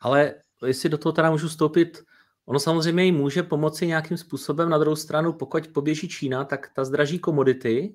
Ale 0.00 0.34
jestli 0.66 0.88
do 0.88 0.98
toho 0.98 1.12
teda 1.12 1.30
můžu 1.30 1.48
vstoupit, 1.48 2.02
ono 2.46 2.60
samozřejmě 2.60 3.06
i 3.06 3.12
může 3.12 3.42
pomoci 3.42 3.86
nějakým 3.86 4.16
způsobem. 4.16 4.68
Na 4.68 4.78
druhou 4.78 4.96
stranu, 4.96 5.32
pokud 5.32 5.68
poběží 5.68 6.08
Čína, 6.08 6.44
tak 6.44 6.70
ta 6.74 6.84
zdraží 6.84 7.18
komodity 7.18 7.94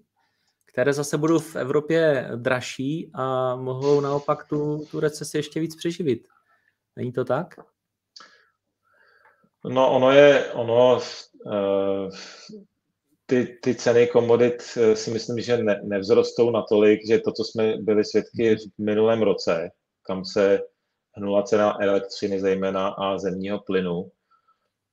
které 0.72 0.94
zase 0.94 1.18
budou 1.18 1.40
v 1.40 1.56
Evropě 1.56 2.30
dražší 2.36 3.12
a 3.14 3.56
mohou 3.56 4.02
naopak 4.02 4.48
tu, 4.48 4.86
tu 4.92 5.00
recesi 5.00 5.38
ještě 5.38 5.60
víc 5.60 5.76
přeživit. 5.76 6.28
Není 6.96 7.12
to 7.12 7.26
tak? 7.26 7.56
No, 9.66 9.92
ono 9.92 10.12
je, 10.12 10.52
ono, 10.54 11.02
uh, 11.46 12.10
ty, 13.26 13.58
ty 13.62 13.76
ceny 13.76 14.08
komodit 14.08 14.64
eh, 14.78 14.96
si 14.96 15.12
myslím, 15.12 15.40
že 15.40 15.58
ne, 15.58 15.82
nevzrostou 15.84 16.52
natolik, 16.52 17.08
že 17.08 17.20
to, 17.20 17.32
co 17.32 17.44
jsme 17.44 17.78
byli 17.78 18.06
svědky 18.06 18.56
v 18.56 18.78
minulém 18.78 19.22
roce, 19.22 19.70
kam 20.04 20.26
se 20.26 20.60
hnula 21.16 21.44
cena 21.44 21.78
elektřiny 21.82 22.40
zejména 22.40 22.88
a 22.88 23.18
zemního 23.18 23.60
plynu, 23.60 24.12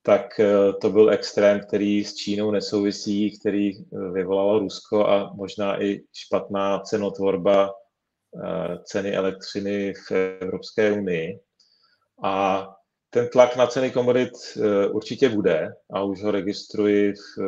tak 0.07 0.41
to 0.81 0.91
byl 0.91 1.11
extrém, 1.11 1.61
který 1.61 2.05
s 2.05 2.15
Čínou 2.15 2.51
nesouvisí, 2.51 3.39
který 3.39 3.73
vyvolalo 4.13 4.59
Rusko 4.59 5.07
a 5.07 5.33
možná 5.35 5.83
i 5.83 6.03
špatná 6.13 6.81
cenotvorba 6.81 7.71
ceny 8.85 9.17
elektřiny 9.17 9.95
v 10.09 10.13
Evropské 10.41 10.93
unii. 10.93 11.41
A 12.25 12.67
ten 13.11 13.29
tlak 13.29 13.57
na 13.57 13.67
ceny 13.67 13.91
komodit 13.91 14.33
eh, 14.57 14.87
určitě 14.87 15.29
bude 15.29 15.73
a 15.93 16.03
už 16.03 16.23
ho 16.23 16.31
registruji 16.31 17.13
v, 17.13 17.39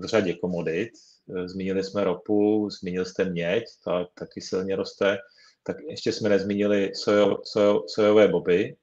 v 0.00 0.04
řadě 0.04 0.34
komodit. 0.34 0.90
Eh, 1.36 1.48
zmínili 1.48 1.84
jsme 1.84 2.04
ropu, 2.04 2.70
zmínil 2.70 3.04
jste 3.04 3.24
měď, 3.24 3.64
ta 3.84 4.06
taky 4.14 4.40
silně 4.40 4.76
roste. 4.76 5.18
Tak 5.62 5.76
ještě 5.88 6.12
jsme 6.12 6.28
nezmínili 6.28 6.92
sojo, 6.94 7.38
sojo, 7.44 7.82
sojové 7.88 8.28
boby. 8.28 8.76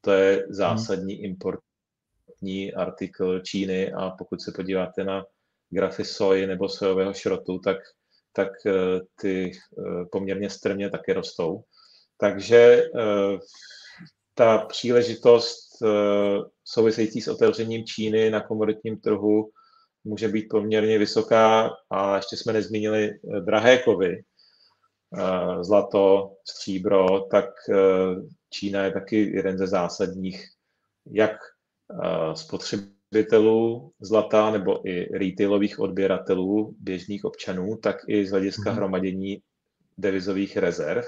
To 0.00 0.12
je 0.12 0.46
zásadní 0.48 1.22
importní 2.44 2.74
artikl 2.74 3.40
Číny 3.40 3.92
a 3.92 4.10
pokud 4.10 4.42
se 4.42 4.52
podíváte 4.52 5.04
na 5.04 5.24
grafy 5.70 6.04
soji 6.04 6.46
nebo 6.46 6.68
sojového 6.68 7.14
šrotu, 7.14 7.58
tak, 7.58 7.76
tak 8.32 8.48
eh, 8.66 9.00
ty 9.20 9.52
poměrně 10.12 10.50
strmě 10.50 10.90
taky 10.90 11.12
rostou. 11.12 11.62
Takže 12.16 12.82
ta 14.34 14.58
příležitost 14.58 15.82
eh, 15.82 15.88
související 16.64 17.20
s 17.20 17.28
otevřením 17.28 17.84
Číny 17.84 18.30
na 18.30 18.40
komoditním 18.40 19.00
trhu 19.00 19.50
může 20.04 20.28
být 20.28 20.48
poměrně 20.50 20.98
vysoká 20.98 21.70
a 21.90 22.16
ještě 22.16 22.36
jsme 22.36 22.52
nezmínili 22.52 23.10
eh, 23.10 23.40
drahé 23.40 23.78
kovy, 23.78 24.22
eh, 25.18 25.64
zlato, 25.64 26.30
stříbro, 26.48 27.20
tak 27.30 27.50
Čína 28.50 28.84
je 28.84 28.92
taky 28.92 29.36
jeden 29.36 29.58
ze 29.58 29.66
zásadních 29.66 30.54
jak 31.06 31.36
spotřebitelů 32.34 33.92
zlata 34.00 34.50
nebo 34.50 34.88
i 34.88 35.18
retailových 35.18 35.78
odběratelů, 35.78 36.76
běžných 36.78 37.24
občanů, 37.24 37.76
tak 37.76 37.96
i 38.08 38.26
z 38.26 38.30
hlediska 38.30 38.70
mhm. 38.70 38.76
hromadění 38.76 39.42
devizových 39.98 40.56
rezerv 40.56 41.04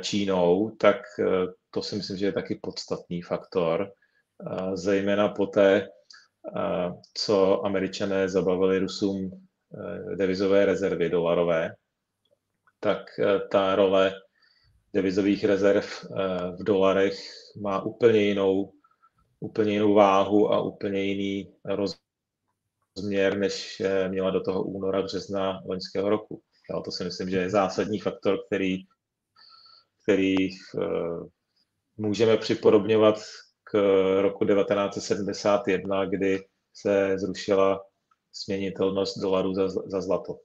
Čínou, 0.00 0.70
tak 0.70 0.96
to 1.70 1.82
si 1.82 1.96
myslím, 1.96 2.16
že 2.16 2.26
je 2.26 2.32
taky 2.32 2.58
podstatný 2.62 3.22
faktor, 3.22 3.92
zejména 4.74 5.28
po 5.28 5.46
té, 5.46 5.88
co 7.14 7.66
američané 7.66 8.28
zabavili 8.28 8.78
Rusům 8.78 9.30
devizové 10.14 10.66
rezervy 10.66 11.08
dolarové, 11.10 11.70
tak 12.80 12.98
ta 13.50 13.74
role 13.74 14.12
devizových 14.92 15.44
rezerv 15.44 15.86
v 16.58 16.64
dolarech 16.64 17.18
má 17.60 17.82
úplně 17.82 18.20
jinou, 18.20 18.72
úplně 19.40 19.72
jinou 19.72 19.94
váhu 19.94 20.52
a 20.52 20.60
úplně 20.60 21.02
jiný 21.02 21.54
rozměr, 21.64 23.38
než 23.38 23.82
měla 24.08 24.30
do 24.30 24.40
toho 24.40 24.62
února, 24.62 25.02
března 25.02 25.60
loňského 25.66 26.08
roku. 26.08 26.42
Jo, 26.70 26.80
to 26.80 26.90
si 26.90 27.04
myslím, 27.04 27.30
že 27.30 27.36
je 27.36 27.50
zásadní 27.50 28.00
faktor, 28.00 28.38
který, 28.46 28.76
který 30.02 30.36
můžeme 31.96 32.36
připodobňovat 32.36 33.16
k 33.64 33.74
roku 34.22 34.44
1971, 34.44 36.04
kdy 36.04 36.44
se 36.74 37.18
zrušila 37.18 37.80
směnitelnost 38.32 39.18
dolarů 39.18 39.54
za, 39.54 39.68
za 39.68 40.00
zlato. 40.00 40.38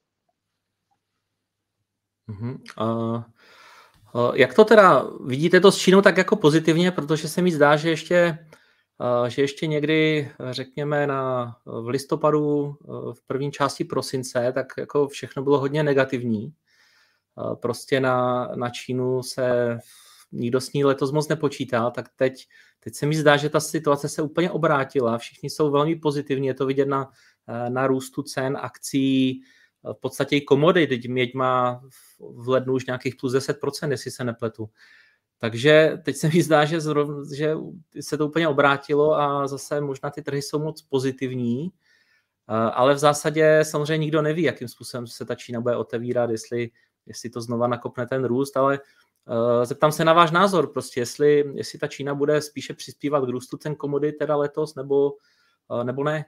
Uh-huh. 2.30 2.58
Uh, 2.82 3.24
uh, 4.14 4.36
jak 4.36 4.54
to 4.54 4.66
teda, 4.66 5.08
vidíte 5.26 5.60
to 5.60 5.72
s 5.72 5.78
Čínou 5.78 6.02
tak 6.02 6.18
jako 6.18 6.36
pozitivně, 6.36 6.92
protože 6.92 7.28
se 7.28 7.42
mi 7.42 7.52
zdá, 7.52 7.76
že 7.76 7.90
ještě, 7.90 8.48
že 9.28 9.42
ještě 9.42 9.68
někdy, 9.68 10.32
řekněme, 10.52 11.08
na, 11.08 11.56
v 11.66 11.88
listopadu, 11.88 12.76
uh, 12.84 13.14
v 13.14 13.22
první 13.28 13.52
části 13.52 13.84
prosince, 13.84 14.52
tak 14.54 14.68
jako 14.78 15.08
všechno 15.08 15.44
bylo 15.44 15.60
hodně 15.60 15.84
negativní. 15.84 16.54
Uh, 17.36 17.56
prostě 17.56 18.00
na, 18.00 18.48
na 18.56 18.70
Čínu 18.70 19.24
se 19.24 19.80
nikdo 20.32 20.62
s 20.62 20.74
ní 20.74 20.86
letos 20.86 21.12
moc 21.12 21.28
nepočítal, 21.28 21.92
tak 21.92 22.10
teď, 22.16 22.48
teď 22.80 22.96
se 22.96 23.06
mi 23.06 23.16
zdá, 23.16 23.38
že 23.38 23.50
ta 23.50 23.60
situace 23.60 24.10
se 24.10 24.22
úplně 24.22 24.52
obrátila. 24.52 25.18
Všichni 25.18 25.50
jsou 25.50 25.72
velmi 25.72 25.96
pozitivní, 25.96 26.48
je 26.48 26.54
to 26.54 26.66
vidět 26.66 26.88
na, 26.88 27.10
eh, 27.48 27.70
na 27.70 27.88
růstu 27.88 28.24
cen 28.24 28.58
akcí, 28.62 29.42
v 29.84 30.00
podstatě 30.02 30.36
i 30.36 30.42
komodit, 30.42 31.06
měď 31.06 31.34
má 31.34 31.82
v 32.20 32.50
lednu 32.50 32.74
už 32.74 32.86
nějakých 32.86 33.16
plus 33.16 33.34
10%, 33.34 33.92
jestli 33.92 34.12
se 34.12 34.24
nepletu. 34.24 34.70
Takže 35.42 35.98
teď 36.06 36.16
se 36.16 36.28
mi 36.28 36.44
zdá, 36.44 36.66
že, 36.66 36.82
zrov, 36.82 37.10
že 37.36 37.56
se 38.02 38.18
to 38.18 38.28
úplně 38.28 38.48
obrátilo 38.48 39.14
a 39.14 39.48
zase 39.48 39.82
možná 39.82 40.10
ty 40.10 40.22
trhy 40.22 40.42
jsou 40.42 40.60
moc 40.60 40.82
pozitivní, 40.82 41.72
eh, 42.50 42.54
ale 42.54 42.94
v 42.94 42.98
zásadě 42.98 43.60
samozřejmě 43.64 43.98
nikdo 43.98 44.22
neví, 44.22 44.44
jakým 44.44 44.68
způsobem 44.68 45.08
se 45.08 45.26
ta 45.26 45.36
Čína 45.36 45.62
bude 45.62 45.76
otevírat, 45.76 46.30
jestli, 46.30 46.72
jestli 47.06 47.30
to 47.30 47.42
znova 47.42 47.68
nakopne 47.68 48.08
ten 48.08 48.26
růst, 48.26 48.58
ale 48.58 48.80
Eh, 49.28 49.66
zeptám 49.66 49.92
se 49.92 50.06
na 50.06 50.14
váš 50.14 50.32
názor, 50.32 50.74
prostě 50.74 51.00
jestli, 51.00 51.54
jestli 51.56 51.80
ta 51.80 51.88
Čína 51.88 52.16
bude 52.16 52.42
spíše 52.42 52.74
přispívat 52.74 53.26
k 53.26 53.30
růstu 53.30 53.58
cen 53.58 53.76
komodit 53.76 54.18
teda 54.18 54.36
letos, 54.36 54.76
nebo, 54.76 55.14
eh, 55.82 55.84
nebo 55.84 56.04
ne? 56.04 56.26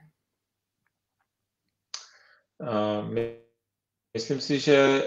Myslím 4.14 4.40
si, 4.40 4.60
že 4.60 5.02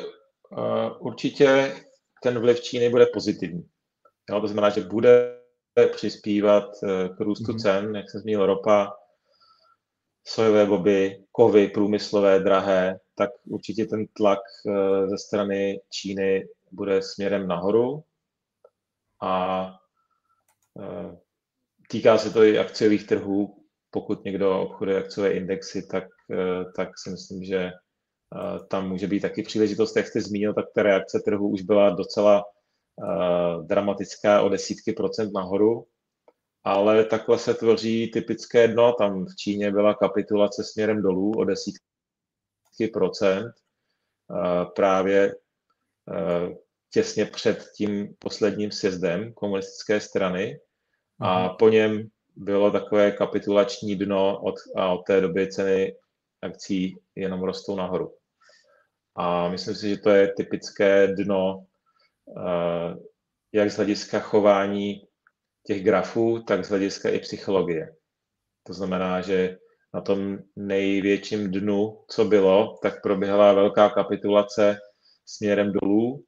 určitě 1.00 1.76
ten 2.24 2.39
vliv 2.39 2.62
Číny 2.62 2.89
bude 2.89 3.06
pozitivní. 3.06 3.70
Jo, 4.30 4.42
to 4.42 4.48
znamená, 4.48 4.70
že 4.70 4.82
bude 4.82 5.42
přispívat 5.92 6.63
eh, 6.84 7.10
k 7.10 7.20
růstu 7.20 7.52
mm-hmm. 7.52 7.62
cen, 7.62 7.96
jak 7.96 8.10
se 8.10 8.20
zmínil 8.20 8.46
ropa, 8.46 8.94
sojové 10.28 10.66
boby, 10.66 11.24
kovy, 11.32 11.68
průmyslové, 11.68 12.40
drahé, 12.40 13.00
tak 13.16 13.30
určitě 13.46 13.86
ten 13.86 14.06
tlak 14.08 14.40
ze 15.06 15.18
strany 15.18 15.82
Číny 15.90 16.48
bude 16.72 17.02
směrem 17.02 17.48
nahoru 17.48 18.04
a 19.22 19.70
e, 20.80 21.18
týká 21.90 22.18
se 22.18 22.34
to 22.34 22.44
i 22.44 22.60
akciových 22.60 23.08
trhů. 23.08 23.63
Pokud 23.90 24.26
někdo 24.26 24.62
obchoduje 24.62 24.98
akciové 24.98 25.32
indexy, 25.32 25.88
tak, 25.88 26.04
tak 26.76 26.90
si 27.04 27.10
myslím, 27.10 27.44
že 27.44 27.72
tam 28.70 28.90
může 28.90 29.08
být 29.08 29.20
taky 29.20 29.44
příležitost, 29.44 29.96
jak 29.96 30.08
jste 30.08 30.22
zmínil, 30.22 30.54
tak 30.54 30.66
ta 30.76 30.84
reakce 30.84 31.20
trhu 31.26 31.50
už 31.50 31.62
byla 31.62 31.90
docela 31.90 32.44
dramatická 33.64 34.42
o 34.42 34.50
desítky 34.50 34.94
procent 34.94 35.34
nahoru, 35.34 35.88
ale 36.64 37.06
takhle 37.06 37.40
se 37.40 37.54
tvoří 37.54 38.12
typické 38.12 38.68
dno. 38.68 38.94
Tam 38.94 39.26
v 39.26 39.36
Číně 39.36 39.72
byla 39.72 39.94
kapitulace 39.94 40.64
směrem 40.64 41.02
dolů 41.02 41.32
o 41.32 41.44
desítky 41.44 42.88
procent. 42.94 43.52
Právě 44.76 45.34
Eh, 46.14 46.56
těsně 46.94 47.26
před 47.26 47.70
tím 47.76 48.16
posledním 48.20 48.72
sjezdem 48.72 49.34
komunistické 49.34 50.00
strany 50.00 50.60
a 51.20 51.48
mhm. 51.48 51.56
po 51.60 51.70
něm 51.70 52.08
bylo 52.36 52.72
takové 52.72 53.12
kapitulační 53.12 53.96
dno 53.96 54.42
od, 54.44 54.56
a 54.76 54.90
od 54.90 54.98
té 54.98 55.22
doby 55.22 55.52
ceny 55.52 55.96
akcí 56.42 57.00
jenom 57.16 57.44
rostou 57.44 57.76
nahoru. 57.76 58.14
A 59.16 59.50
myslím 59.50 59.76
si, 59.76 59.90
že 59.90 59.98
to 59.98 60.10
je 60.10 60.34
typické 60.34 61.08
dno 61.08 61.66
eh, 61.66 61.77
jak 63.54 63.72
z 63.72 63.76
hlediska 63.76 64.20
chování 64.20 65.08
těch 65.63 65.84
grafů, 65.84 66.44
tak 66.48 66.66
z 66.66 66.70
hlediska 66.70 67.10
i 67.10 67.20
psychologie. 67.20 67.96
To 68.63 68.74
znamená, 68.74 69.22
že 69.22 69.58
na 69.94 70.02
tom 70.02 70.38
největším 70.56 71.52
dnu, 71.52 72.04
co 72.08 72.26
bylo, 72.26 72.78
tak 72.82 73.02
proběhla 73.02 73.54
velká 73.54 73.90
kapitulace 73.90 74.78
směrem 75.26 75.72
dolů 75.72 76.24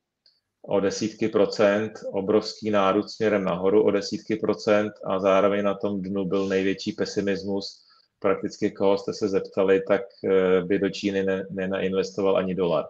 o 0.62 0.80
desítky 0.80 1.28
procent, 1.28 1.92
obrovský 2.14 2.72
nárůst 2.72 3.16
směrem 3.16 3.44
nahoru 3.44 3.84
o 3.84 3.92
desítky 3.92 4.36
procent 4.36 4.94
a 5.06 5.20
zároveň 5.20 5.64
na 5.64 5.74
tom 5.74 6.02
dnu 6.02 6.26
byl 6.26 6.48
největší 6.48 6.92
pesimismus. 6.92 7.86
Prakticky 8.20 8.72
koho 8.72 8.98
jste 8.98 9.14
se 9.14 9.30
zeptali, 9.30 9.82
tak 9.88 10.02
eh, 10.26 10.62
by 10.62 10.80
do 10.80 10.90
Číny 10.90 11.24
ne, 11.24 11.46
nenainvestoval 11.50 12.38
ani 12.38 12.56
dolar. 12.56 12.86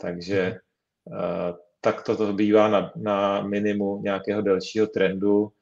Takže 0.00 0.58
uh, 1.04 1.56
tak 1.86 2.02
to 2.02 2.32
bývá 2.32 2.68
na, 2.68 2.92
na 2.96 3.42
minimu 3.42 4.00
nějakého 4.02 4.42
delšího 4.42 4.86
trendu, 4.86 5.52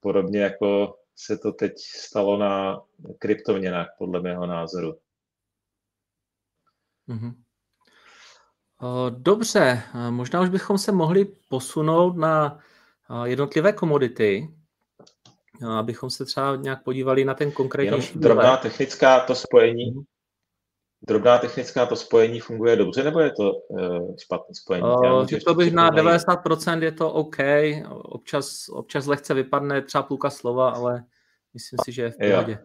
podobně 0.00 0.40
jako 0.40 0.98
se 1.16 1.38
to 1.38 1.52
teď 1.52 1.72
stalo 1.78 2.38
na 2.38 2.82
kryptoměnách, 3.18 3.94
podle 3.98 4.20
mého 4.20 4.46
názoru. 4.46 4.98
Mm-hmm. 7.08 7.34
Dobře, 9.10 9.82
možná 10.10 10.40
už 10.40 10.48
bychom 10.48 10.78
se 10.78 10.92
mohli 10.92 11.24
posunout 11.48 12.16
na 12.16 12.58
jednotlivé 13.24 13.72
komodity, 13.72 14.48
abychom 15.78 16.10
se 16.10 16.24
třeba 16.24 16.56
nějak 16.56 16.84
podívali 16.84 17.24
na 17.24 17.34
ten 17.34 17.52
konkrétní. 17.52 18.20
drobná 18.20 18.56
technická 18.56 19.20
to 19.20 19.34
spojení. 19.34 20.04
Drobná 21.02 21.38
technická 21.38 21.86
to 21.86 21.96
spojení 21.96 22.40
funguje 22.40 22.76
dobře, 22.76 23.04
nebo 23.04 23.20
je 23.20 23.30
to 23.30 23.52
uh, 23.52 24.16
špatné 24.18 24.54
spojení? 24.54 24.86
Uh, 24.86 25.26
to 25.46 25.54
bych 25.54 25.72
na 25.72 25.90
90% 25.90 26.82
je 26.82 26.92
to 26.92 27.12
OK, 27.12 27.36
občas, 27.88 28.68
občas 28.68 29.06
lehce 29.06 29.34
vypadne 29.34 29.82
třeba 29.82 30.02
půlka 30.02 30.30
slova, 30.30 30.70
ale 30.70 31.04
Myslím 31.54 31.78
si, 31.84 31.92
že 31.92 32.02
je 32.02 32.10
v 32.10 32.16
pohodě. 32.30 32.58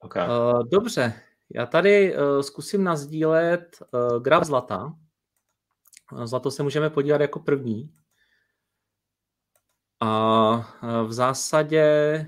Okay. 0.00 0.28
Dobře, 0.70 1.22
já 1.54 1.66
tady 1.66 2.16
zkusím 2.40 2.84
nazdílet 2.84 3.82
graf 4.22 4.44
zlata. 4.44 4.94
Zlato 6.24 6.50
se 6.50 6.62
můžeme 6.62 6.90
podívat 6.90 7.20
jako 7.20 7.40
první. 7.40 7.94
A 10.00 10.74
v 11.06 11.12
zásadě, 11.12 12.26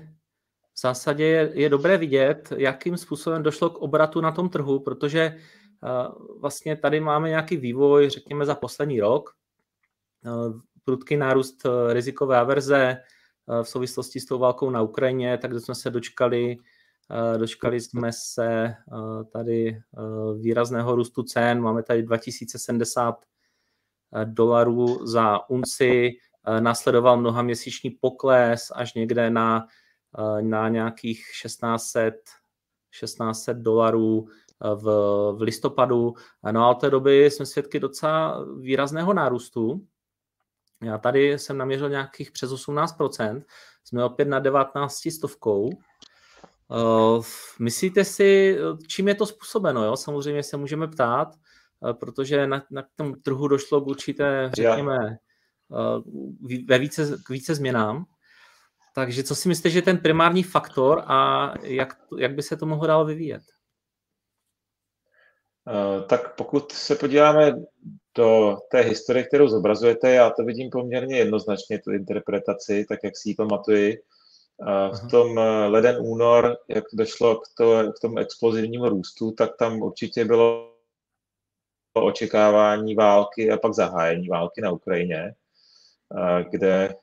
v 0.77 0.81
zásadě 0.81 1.25
je, 1.25 1.51
je 1.53 1.69
dobré 1.69 1.97
vidět, 1.97 2.53
jakým 2.57 2.97
způsobem 2.97 3.43
došlo 3.43 3.69
k 3.69 3.77
obratu 3.77 4.21
na 4.21 4.31
tom 4.31 4.49
trhu, 4.49 4.79
protože 4.79 5.37
vlastně 6.39 6.75
tady 6.75 6.99
máme 6.99 7.29
nějaký 7.29 7.57
vývoj, 7.57 8.09
řekněme, 8.09 8.45
za 8.45 8.55
poslední 8.55 9.01
rok. 9.01 9.29
Prudký 10.83 11.17
nárůst 11.17 11.65
rizikové 11.89 12.37
averze 12.37 12.97
v 13.63 13.69
souvislosti 13.69 14.19
s 14.19 14.25
tou 14.25 14.39
válkou 14.39 14.69
na 14.69 14.81
Ukrajině, 14.81 15.37
tak 15.37 15.53
jsme 15.53 15.75
se 15.75 15.89
dočkali, 15.89 16.57
dočkali 17.37 17.81
jsme 17.81 18.09
se 18.13 18.73
tady 19.33 19.81
výrazného 20.39 20.95
růstu 20.95 21.23
cen. 21.23 21.61
Máme 21.61 21.83
tady 21.83 22.03
2070 22.03 23.15
dolarů 24.23 25.07
za 25.07 25.49
unci, 25.49 26.11
následoval 26.59 27.17
mnohaměsíční 27.17 27.89
pokles 27.89 28.71
až 28.75 28.93
někde 28.93 29.29
na, 29.29 29.67
na 30.41 30.69
nějakých 30.69 31.25
1600, 31.41 32.15
1600 32.99 33.57
dolarů 33.57 34.27
v, 34.61 34.83
v 35.37 35.41
listopadu. 35.41 36.13
No 36.51 36.63
a 36.63 36.69
od 36.69 36.81
té 36.81 36.89
doby 36.89 37.25
jsme 37.25 37.45
svědky 37.45 37.79
docela 37.79 38.45
výrazného 38.59 39.13
nárůstu. 39.13 39.81
Já 40.83 40.97
tady 40.97 41.39
jsem 41.39 41.57
naměřil 41.57 41.89
nějakých 41.89 42.31
přes 42.31 42.51
18%, 42.51 43.43
jsme 43.83 44.03
opět 44.03 44.27
na 44.27 44.39
19 44.39 45.01
stovkou. 45.11 45.69
Uh, 46.67 47.25
myslíte 47.59 48.05
si, 48.05 48.57
čím 48.87 49.07
je 49.07 49.15
to 49.15 49.25
způsobeno? 49.25 49.83
Jo? 49.83 49.97
Samozřejmě 49.97 50.43
se 50.43 50.57
můžeme 50.57 50.87
ptát, 50.87 51.27
protože 51.91 52.47
na, 52.47 52.63
na 52.71 52.83
tom 52.95 53.13
trhu 53.13 53.47
došlo 53.47 53.81
k 53.81 53.87
určité, 53.87 54.51
řekněme, 54.53 55.17
ve 56.67 56.77
více, 56.79 57.17
k 57.23 57.29
více 57.29 57.55
změnám. 57.55 58.05
Takže 58.95 59.23
co 59.23 59.35
si 59.35 59.47
myslíte, 59.47 59.69
že 59.69 59.77
je 59.77 59.81
ten 59.83 59.97
primární 59.97 60.43
faktor 60.43 61.03
a 61.07 61.53
jak, 61.63 61.97
jak 62.17 62.35
by 62.35 62.43
se 62.43 62.57
to 62.57 62.65
mohlo 62.65 62.87
dál 62.87 63.05
vyvíjet? 63.05 63.41
Tak 66.07 66.35
pokud 66.35 66.71
se 66.71 66.95
podíváme 66.95 67.53
do 68.15 68.57
té 68.71 68.79
historie, 68.79 69.23
kterou 69.23 69.47
zobrazujete, 69.47 70.11
já 70.11 70.29
to 70.29 70.43
vidím 70.43 70.69
poměrně 70.69 71.17
jednoznačně, 71.17 71.79
tu 71.79 71.91
interpretaci, 71.91 72.85
tak 72.89 72.99
jak 73.03 73.17
si 73.17 73.29
ji 73.29 73.35
pamatuji. 73.35 73.97
V 75.05 75.11
tom 75.11 75.39
eh, 75.39 75.67
leden 75.67 75.97
únor, 75.99 76.57
jak 76.67 76.83
došlo 76.93 77.35
k, 77.35 77.43
to, 77.57 77.91
k 77.91 77.99
tomu 77.99 78.17
explozivnímu 78.17 78.89
růstu, 78.89 79.31
tak 79.31 79.57
tam 79.57 79.81
určitě 79.81 80.25
bylo 80.25 80.75
očekávání 81.93 82.95
války 82.95 83.51
a 83.51 83.57
pak 83.57 83.73
zahájení 83.73 84.27
války 84.27 84.61
na 84.61 84.71
Ukrajině, 84.71 85.35
eh, 86.17 86.45
kde 86.49 86.89
eh, 86.89 86.95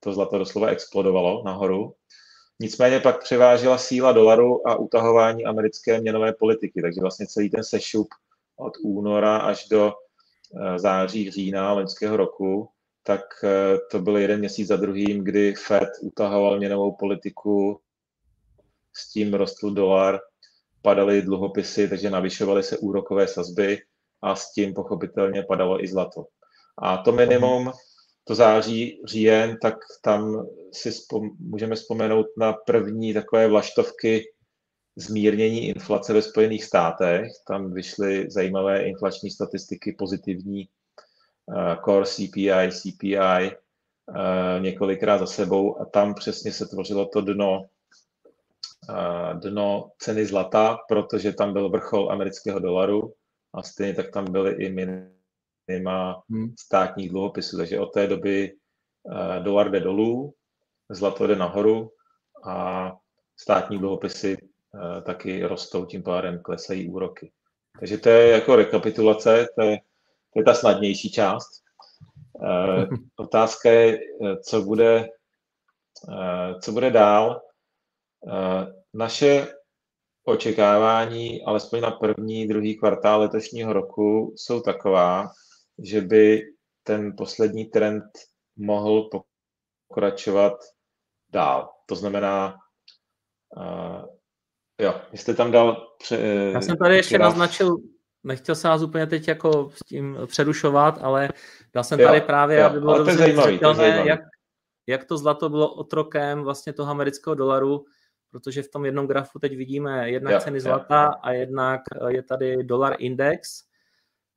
to 0.00 0.12
zlato 0.12 0.38
doslova 0.38 0.68
explodovalo 0.68 1.42
nahoru. 1.44 1.94
Nicméně 2.60 3.00
pak 3.00 3.22
převážela 3.22 3.78
síla 3.78 4.12
dolaru 4.12 4.68
a 4.68 4.76
utahování 4.76 5.44
americké 5.44 6.00
měnové 6.00 6.32
politiky, 6.32 6.82
takže 6.82 7.00
vlastně 7.00 7.26
celý 7.26 7.50
ten 7.50 7.64
sešup 7.64 8.08
od 8.56 8.72
února 8.82 9.36
až 9.36 9.68
do 9.68 9.92
Eh, 10.56 10.78
září, 10.78 11.30
října 11.30 11.72
loňského 11.72 12.16
roku, 12.16 12.68
tak 13.02 13.20
eh, 13.44 13.78
to 13.90 13.98
byl 13.98 14.16
jeden 14.16 14.38
měsíc 14.38 14.68
za 14.68 14.76
druhým, 14.76 15.24
kdy 15.24 15.54
Fed 15.54 15.88
utahoval 16.02 16.58
měnovou 16.58 16.96
politiku, 16.96 17.80
s 18.96 19.12
tím 19.12 19.34
rostl 19.34 19.70
dolar, 19.70 20.20
padaly 20.82 21.22
dluhopisy, 21.22 21.88
takže 21.88 22.10
navyšovaly 22.10 22.62
se 22.62 22.78
úrokové 22.78 23.28
sazby 23.28 23.78
a 24.22 24.34
s 24.34 24.52
tím 24.52 24.74
pochopitelně 24.74 25.42
padalo 25.42 25.84
i 25.84 25.88
zlato. 25.88 26.26
A 26.78 26.96
to 26.96 27.12
minimum, 27.12 27.72
to 28.28 28.34
září, 28.34 29.00
říjen, 29.04 29.58
tak 29.62 29.74
tam 30.02 30.46
si 30.72 30.90
spom- 30.90 31.36
můžeme 31.38 31.74
vzpomenout 31.74 32.26
na 32.36 32.52
první 32.52 33.14
takové 33.14 33.48
vlaštovky 33.48 34.24
zmírnění 34.96 35.68
inflace 35.68 36.12
ve 36.12 36.22
Spojených 36.22 36.64
státech. 36.64 37.26
Tam 37.46 37.72
vyšly 37.72 38.30
zajímavé 38.30 38.82
inflační 38.82 39.30
statistiky, 39.30 39.92
pozitivní 39.98 40.68
uh, 41.46 41.84
core 41.84 42.06
CPI, 42.06 42.70
CPI 42.70 43.16
uh, 43.16 43.52
eh, 44.16 44.60
několikrát 44.60 45.18
za 45.18 45.26
sebou 45.26 45.80
a 45.80 45.84
tam 45.84 46.14
přesně 46.14 46.52
se 46.52 46.66
tvořilo 46.66 47.06
to 47.06 47.20
dno, 47.20 47.64
uh, 48.88 49.40
dno 49.40 49.90
ceny 49.98 50.26
zlata, 50.26 50.78
protože 50.88 51.32
tam 51.32 51.52
byl 51.52 51.68
vrchol 51.68 52.12
amerického 52.12 52.58
dolaru 52.58 53.12
a 53.54 53.62
stejně 53.62 53.94
tak 53.94 54.10
tam 54.10 54.32
byly 54.32 54.52
i 54.52 54.70
minima 55.68 56.22
hmm. 56.30 56.54
státních 56.58 57.10
dluhopisů. 57.10 57.56
Takže 57.56 57.80
od 57.80 57.86
té 57.86 58.06
doby 58.06 58.52
uh, 59.02 59.44
dolar 59.44 59.70
jde 59.70 59.80
dolů, 59.80 60.34
zlato 60.90 61.26
jde 61.26 61.36
nahoru 61.36 61.90
a 62.44 62.92
státní 63.36 63.78
dluhopisy 63.78 64.48
Eh, 64.74 65.02
taky 65.02 65.42
rostou, 65.42 65.86
tím 65.86 66.02
pádem 66.02 66.42
klesají 66.42 66.88
úroky. 66.88 67.32
Takže 67.80 67.98
to 67.98 68.08
je 68.08 68.28
jako 68.28 68.56
rekapitulace, 68.56 69.48
to 69.54 69.62
je, 69.62 69.78
to 70.32 70.40
je 70.40 70.44
ta 70.44 70.54
snadnější 70.54 71.10
část. 71.10 71.62
Eh, 72.44 72.86
otázka 73.16 73.70
je, 73.70 73.98
eh, 73.98 74.36
co 74.36 74.62
bude, 74.62 75.08
co 76.60 76.72
bude 76.72 76.90
dál. 76.90 77.42
Naše 78.94 79.46
očekávání, 80.24 81.42
alespoň 81.42 81.80
na 81.80 81.90
první, 81.90 82.48
druhý 82.48 82.76
kvartál 82.76 83.20
letošního 83.20 83.72
roku, 83.72 84.34
jsou 84.36 84.60
taková, 84.60 85.30
že 85.84 86.00
by 86.00 86.42
ten 86.82 87.16
poslední 87.16 87.64
trend 87.64 88.04
mohl 88.56 89.10
pokračovat 89.88 90.52
dál. 91.32 91.70
To 91.86 91.94
znamená, 91.94 92.56
Jo, 94.82 94.94
jste 95.12 95.34
tam 95.34 95.50
dal... 95.50 95.86
Pře, 95.98 96.16
Já 96.52 96.60
jsem 96.60 96.76
tady 96.76 96.96
ještě 96.96 97.14
graf. 97.14 97.30
naznačil, 97.30 97.76
nechtěl 98.24 98.54
se 98.54 98.68
vás 98.68 98.82
úplně 98.82 99.06
teď 99.06 99.28
jako 99.28 99.70
s 99.74 99.78
tím 99.78 100.18
přerušovat, 100.26 100.98
ale 101.00 101.28
dal 101.74 101.84
jsem 101.84 101.98
tady 101.98 102.18
jo, 102.18 102.24
právě, 102.26 102.58
jo, 102.58 102.66
aby 102.66 102.80
bylo 102.80 102.98
dobře 102.98 103.34
zřetelné, 103.36 104.02
jak, 104.06 104.20
jak 104.86 105.04
to 105.04 105.18
zlato 105.18 105.48
bylo 105.48 105.74
otrokem 105.74 106.42
vlastně 106.42 106.72
toho 106.72 106.90
amerického 106.90 107.34
dolaru, 107.34 107.84
protože 108.30 108.62
v 108.62 108.68
tom 108.68 108.84
jednom 108.84 109.06
grafu 109.06 109.38
teď 109.38 109.56
vidíme 109.56 110.10
jednak 110.10 110.32
jo, 110.32 110.40
ceny 110.40 110.60
zlata 110.60 111.04
jo. 111.04 111.20
a 111.22 111.32
jednak 111.32 111.80
eh, 112.00 112.12
je 112.12 112.22
tady 112.22 112.64
dolar 112.64 112.96
index. 112.98 113.67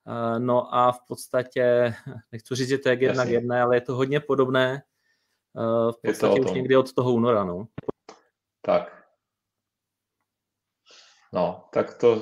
Eh, 0.07 0.39
no 0.39 0.75
a 0.75 0.91
v 0.91 0.99
podstatě, 1.07 1.93
nechci 2.31 2.55
říct, 2.55 2.69
že 2.69 2.77
to 2.77 2.89
je 2.89 2.97
jednak 2.99 3.29
jedné, 3.29 3.61
ale 3.61 3.75
je 3.75 3.81
to 3.81 3.95
hodně 3.95 4.19
podobné. 4.19 4.83
Eh, 5.57 5.91
v 5.91 6.01
podstatě 6.07 6.41
už 6.41 6.51
někdy 6.51 6.75
od 6.75 6.93
toho 6.93 7.13
února. 7.13 7.43
No. 7.43 7.67
Tak, 8.61 9.01
No, 11.33 11.63
tak 11.73 11.93
to, 11.97 12.21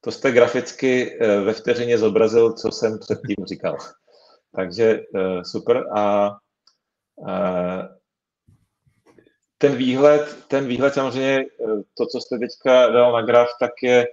to 0.00 0.10
jste 0.10 0.32
graficky 0.32 1.18
eh, 1.20 1.40
ve 1.40 1.52
vteřině 1.52 1.98
zobrazil, 1.98 2.52
co 2.52 2.70
jsem 2.70 2.98
předtím 2.98 3.46
říkal. 3.46 3.76
Takže 4.56 5.00
super. 5.42 5.84
A 5.96 6.36
ten 9.58 9.76
výhled, 9.76 10.44
ten 10.48 10.66
výhled 10.66 10.94
samozřejmě, 10.94 11.44
to, 11.96 12.06
co 12.06 12.20
jste 12.20 12.38
teďka 12.38 12.86
dal 12.86 13.12
na 13.12 13.22
graf, 13.22 13.48
tak 13.60 13.70
je 13.82 14.06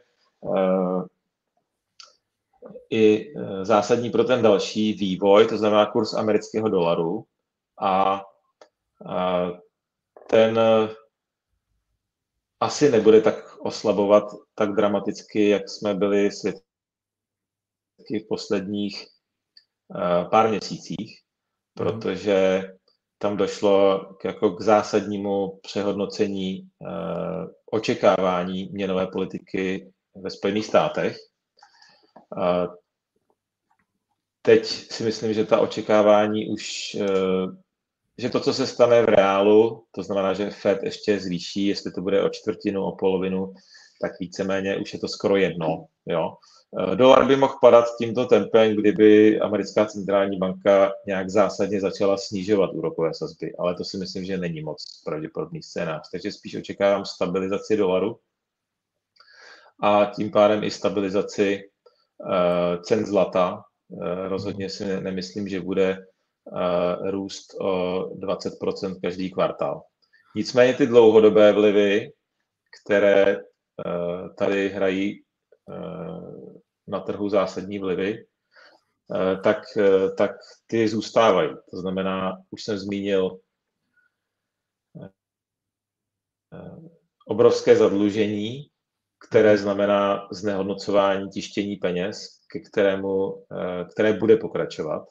i 2.90 3.34
zásadní 3.62 4.10
pro 4.10 4.24
ten 4.24 4.42
další 4.42 4.94
vývoj, 4.94 5.48
to 5.48 5.58
znamená 5.58 5.86
kurz 5.86 6.14
amerického 6.14 6.70
dolaru. 6.70 7.26
A 7.82 8.24
ten 10.30 10.60
asi 12.60 12.92
nebude 12.92 13.22
tak 13.22 13.58
oslabovat 13.60 14.24
tak 14.56 14.76
dramaticky, 14.76 15.50
jak 15.50 15.70
jsme 15.70 15.94
byli 15.94 16.32
svědky 16.32 16.64
v 18.26 18.28
posledních 18.30 19.06
uh, 19.88 20.30
pár 20.30 20.50
měsících, 20.50 21.22
protože 21.74 22.64
tam 23.18 23.38
došlo 23.38 24.06
k, 24.20 24.26
jako 24.26 24.52
k 24.52 24.62
zásadnímu 24.62 25.60
přehodnocení 25.62 26.70
očekávání 27.72 28.70
měnové 28.72 29.08
politiky 29.08 29.92
ve 30.16 30.30
Spojených 30.30 30.66
státech. 30.66 31.18
Teď 34.42 34.66
si 34.66 35.04
myslím, 35.04 35.34
že 35.34 35.46
ta 35.46 35.60
očekávání 35.60 36.50
už 36.50 36.98
uh, 37.00 37.56
že 38.18 38.30
to, 38.30 38.40
co 38.40 38.54
se 38.54 38.68
stane 38.68 39.02
v 39.02 39.06
reálu, 39.06 39.84
to 39.92 40.04
znamená, 40.04 40.34
že 40.34 40.50
Fed 40.50 40.84
ještě 40.84 41.20
zvýší, 41.20 41.68
jestli 41.68 41.92
to 41.92 42.02
bude 42.02 42.24
o 42.24 42.30
čtvrtinu, 42.30 42.84
o 42.84 42.96
polovinu, 42.96 43.54
tak 44.02 44.20
víceméně 44.20 44.78
už 44.78 44.94
je 44.94 45.00
to 45.00 45.08
skoro 45.08 45.36
jedno. 45.36 45.86
Jo. 46.06 46.34
Eh, 46.80 46.96
dolar 46.96 47.28
by 47.28 47.36
mohl 47.36 47.58
padat 47.62 47.86
tímto 47.98 48.26
tempem, 48.26 48.76
kdyby 48.76 49.40
americká 49.40 49.86
centrální 49.86 50.38
banka 50.38 50.92
nějak 51.08 51.30
zásadně 51.30 51.82
začala 51.82 52.18
snižovat 52.18 52.74
úrokové 52.74 53.14
sazby, 53.14 53.56
ale 53.60 53.76
to 53.76 53.84
si 53.84 53.98
myslím, 53.98 54.26
že 54.26 54.38
není 54.38 54.62
moc 54.62 55.02
pravděpodobný 55.06 55.64
scénář. 55.64 56.10
Takže 56.12 56.32
spíš 56.32 56.56
očekávám 56.56 57.06
stabilizaci 57.06 57.78
dolaru 57.78 58.20
a 59.84 60.12
tím 60.16 60.32
pádem 60.32 60.64
i 60.64 60.72
stabilizaci 60.72 61.70
cen 62.82 63.06
zlata. 63.06 63.64
Uh, 63.90 64.28
rozhodně 64.28 64.70
si 64.70 65.02
nemyslím, 65.02 65.48
že 65.48 65.62
bude 65.62 65.98
uh, 65.98 67.10
růst 67.10 67.54
o 67.62 68.02
20% 68.04 69.02
každý 69.02 69.32
kvartál. 69.32 69.82
Nicméně 70.36 70.74
ty 70.74 70.88
dlouhodobé 70.88 71.54
vlivy, 71.54 72.12
které 72.84 73.38
tady 74.38 74.70
hrají 74.70 75.24
na 76.88 77.00
trhu 77.00 77.30
zásadní 77.30 77.80
vlivy, 77.80 78.26
tak, 79.44 79.58
tak 80.18 80.32
ty 80.68 80.88
zůstávají. 80.88 81.50
To 81.72 81.78
znamená, 81.78 82.38
už 82.50 82.64
jsem 82.64 82.78
zmínil 82.78 83.40
obrovské 87.26 87.76
zadlužení, 87.76 88.70
které 89.20 89.58
znamená 89.58 90.28
znehodnocování 90.32 91.30
tištění 91.30 91.76
peněz, 91.76 92.40
ke 92.52 92.60
kterému, 92.60 93.44
eh, 93.52 93.86
které 93.92 94.14
bude 94.14 94.38
pokračovat. 94.38 95.06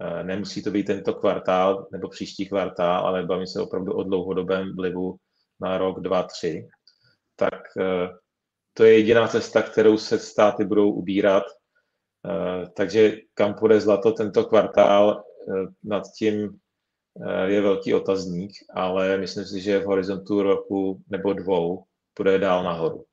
Eh, 0.00 0.24
nemusí 0.24 0.62
to 0.62 0.70
být 0.70 0.84
tento 0.84 1.14
kvartál 1.14 1.86
nebo 1.92 2.08
příští 2.08 2.48
kvartál, 2.48 3.06
ale 3.06 3.26
bavím 3.26 3.46
se 3.46 3.60
opravdu 3.60 3.92
o 3.92 4.02
dlouhodobém 4.02 4.76
vlivu 4.76 5.16
na 5.60 5.78
rok, 5.78 6.00
dva, 6.00 6.22
tři. 6.22 6.68
Tak 7.36 7.60
eh, 7.80 8.08
to 8.74 8.84
je 8.84 8.98
jediná 8.98 9.28
cesta, 9.28 9.62
kterou 9.62 9.98
se 9.98 10.18
státy 10.18 10.64
budou 10.64 10.92
ubírat. 10.92 11.44
Takže 12.76 13.16
kam 13.34 13.54
půjde 13.54 13.80
zlato 13.80 14.12
tento 14.12 14.44
kvartál, 14.44 15.24
nad 15.84 16.02
tím 16.18 16.58
je 17.46 17.60
velký 17.60 17.94
otazník, 17.94 18.52
ale 18.74 19.18
myslím 19.18 19.44
si, 19.44 19.60
že 19.60 19.78
v 19.78 19.84
horizontu 19.84 20.42
roku 20.42 21.02
nebo 21.10 21.32
dvou 21.32 21.84
půjde 22.14 22.38
dál 22.38 22.64
nahoru 22.64 23.04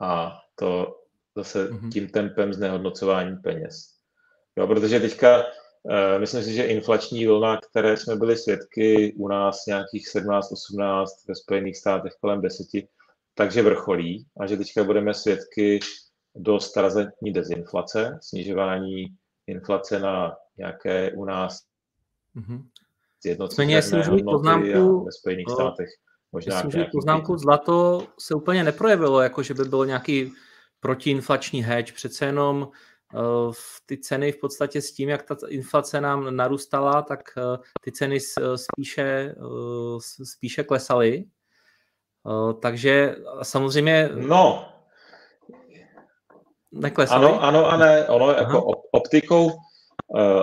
a 0.00 0.40
to 0.54 1.00
zase 1.36 1.70
mm-hmm. 1.70 1.92
tím 1.92 2.08
tempem 2.08 2.52
znehodnocování 2.52 3.36
peněz. 3.36 3.96
Jo, 4.56 4.66
protože 4.66 5.00
teďka 5.00 5.38
uh, 5.38 6.20
myslím 6.20 6.42
si, 6.42 6.54
že 6.54 6.64
inflační 6.64 7.26
vlna, 7.26 7.60
které 7.70 7.96
jsme 7.96 8.16
byli 8.16 8.36
svědky 8.36 9.14
u 9.18 9.28
nás 9.28 9.66
nějakých 9.66 10.08
17-18, 10.16 11.04
ve 11.28 11.34
Spojených 11.34 11.76
státech 11.76 12.12
kolem 12.20 12.40
10, 12.40 12.66
takže 13.34 13.62
vrcholí 13.62 14.26
a 14.40 14.46
že 14.46 14.56
teďka 14.56 14.84
budeme 14.84 15.14
svědky 15.14 15.80
dost 16.34 16.76
razentní 16.76 17.32
dezinflace, 17.32 18.18
snižování 18.22 19.06
inflace 19.46 19.98
na 19.98 20.36
nějaké 20.58 21.12
u 21.12 21.24
nás 21.24 21.62
mm-hmm. 22.36 22.62
jednotné 23.24 23.66
hodnoty 24.24 24.74
a 24.74 24.80
ve 25.04 25.12
Spojených 25.12 25.46
státech 25.50 25.88
Možná 26.36 26.62
Myslím, 26.62 26.70
že 26.70 26.88
poznámku 26.92 27.36
zlato 27.36 28.06
se 28.18 28.34
úplně 28.34 28.64
neprojevilo, 28.64 29.20
jako 29.20 29.42
že 29.42 29.54
by 29.54 29.64
byl 29.64 29.86
nějaký 29.86 30.32
protiinflační 30.80 31.62
hedge. 31.62 31.92
Přece 31.92 32.26
jenom 32.26 32.68
uh, 33.14 33.54
ty 33.86 33.98
ceny 33.98 34.32
v 34.32 34.40
podstatě 34.40 34.82
s 34.82 34.92
tím, 34.92 35.08
jak 35.08 35.22
ta 35.22 35.36
inflace 35.48 36.00
nám 36.00 36.36
narůstala, 36.36 37.02
tak 37.02 37.20
uh, 37.36 37.56
ty 37.80 37.92
ceny 37.92 38.18
spíše, 38.56 39.34
uh, 39.38 39.98
spíše 40.24 40.64
klesaly. 40.64 41.24
Takže 42.60 43.16
samozřejmě... 43.42 44.10
No, 44.14 44.68
neklesaly. 46.72 47.26
Ano, 47.26 47.42
ano 47.42 47.66
a 47.66 47.76
ne. 47.76 48.08
Ono 48.08 48.28
Aha. 48.28 48.38
jako 48.38 48.64
optikou, 48.92 49.50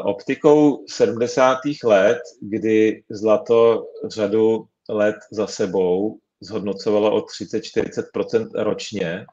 optikou 0.04 0.86
70. 0.90 1.58
let, 1.84 2.18
kdy 2.42 3.04
zlato 3.10 3.86
řadu 4.08 4.68
let 4.94 5.16
za 5.32 5.48
sebou 5.48 6.20
zhodnocovalo 6.42 7.16
o 7.16 7.20
30-40% 7.20 8.50
ročně, 8.56 9.26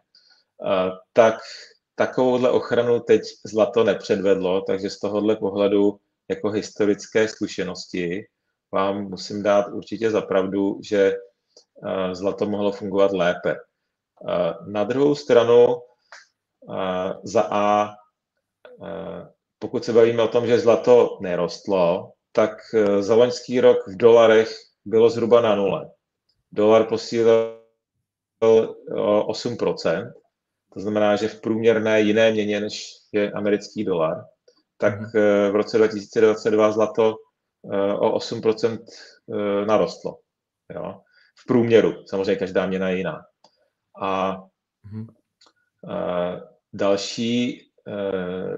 tak 1.12 1.34
takovouhle 1.94 2.50
ochranu 2.50 3.00
teď 3.00 3.22
zlato 3.44 3.84
nepředvedlo, 3.84 4.60
takže 4.60 4.90
z 4.90 4.98
tohohle 4.98 5.36
pohledu 5.36 6.00
jako 6.28 6.50
historické 6.50 7.28
zkušenosti 7.28 8.26
vám 8.72 9.02
musím 9.02 9.42
dát 9.42 9.68
určitě 9.68 10.10
za 10.10 10.20
pravdu, 10.20 10.78
že 10.82 11.14
zlato 12.12 12.46
mohlo 12.46 12.72
fungovat 12.72 13.12
lépe. 13.12 13.56
Na 14.66 14.84
druhou 14.84 15.14
stranu 15.14 15.82
za 17.22 17.42
A, 17.50 17.90
pokud 19.58 19.84
se 19.84 19.92
bavíme 19.92 20.22
o 20.22 20.28
tom, 20.28 20.46
že 20.46 20.60
zlato 20.60 21.18
nerostlo, 21.20 22.12
tak 22.32 22.50
za 23.00 23.14
loňský 23.14 23.60
rok 23.60 23.78
v 23.88 23.96
dolarech 23.96 24.56
bylo 24.84 25.10
zhruba 25.10 25.40
na 25.40 25.54
nule. 25.54 25.90
Dolar 26.52 26.86
posílil 26.88 27.60
o 28.42 29.32
8%, 29.32 30.12
to 30.72 30.80
znamená, 30.80 31.16
že 31.16 31.28
v 31.28 31.40
průměrné 31.40 32.00
jiné 32.00 32.32
měně, 32.32 32.60
než 32.60 32.92
je 33.12 33.32
americký 33.32 33.84
dolar, 33.84 34.24
tak 34.76 35.00
mhm. 35.00 35.10
eh, 35.14 35.50
v 35.50 35.54
roce 35.54 35.78
2022 35.78 36.72
zlato 36.72 37.14
eh, 37.72 37.92
o 37.94 38.18
8% 38.18 38.78
eh, 39.34 39.66
narostlo. 39.66 40.18
Jo? 40.74 41.00
V 41.38 41.46
průměru, 41.46 42.06
samozřejmě 42.06 42.36
každá 42.36 42.66
měna 42.66 42.88
je 42.88 42.96
jiná. 42.96 43.20
A, 44.02 44.10
a 44.10 44.40
další, 46.72 47.69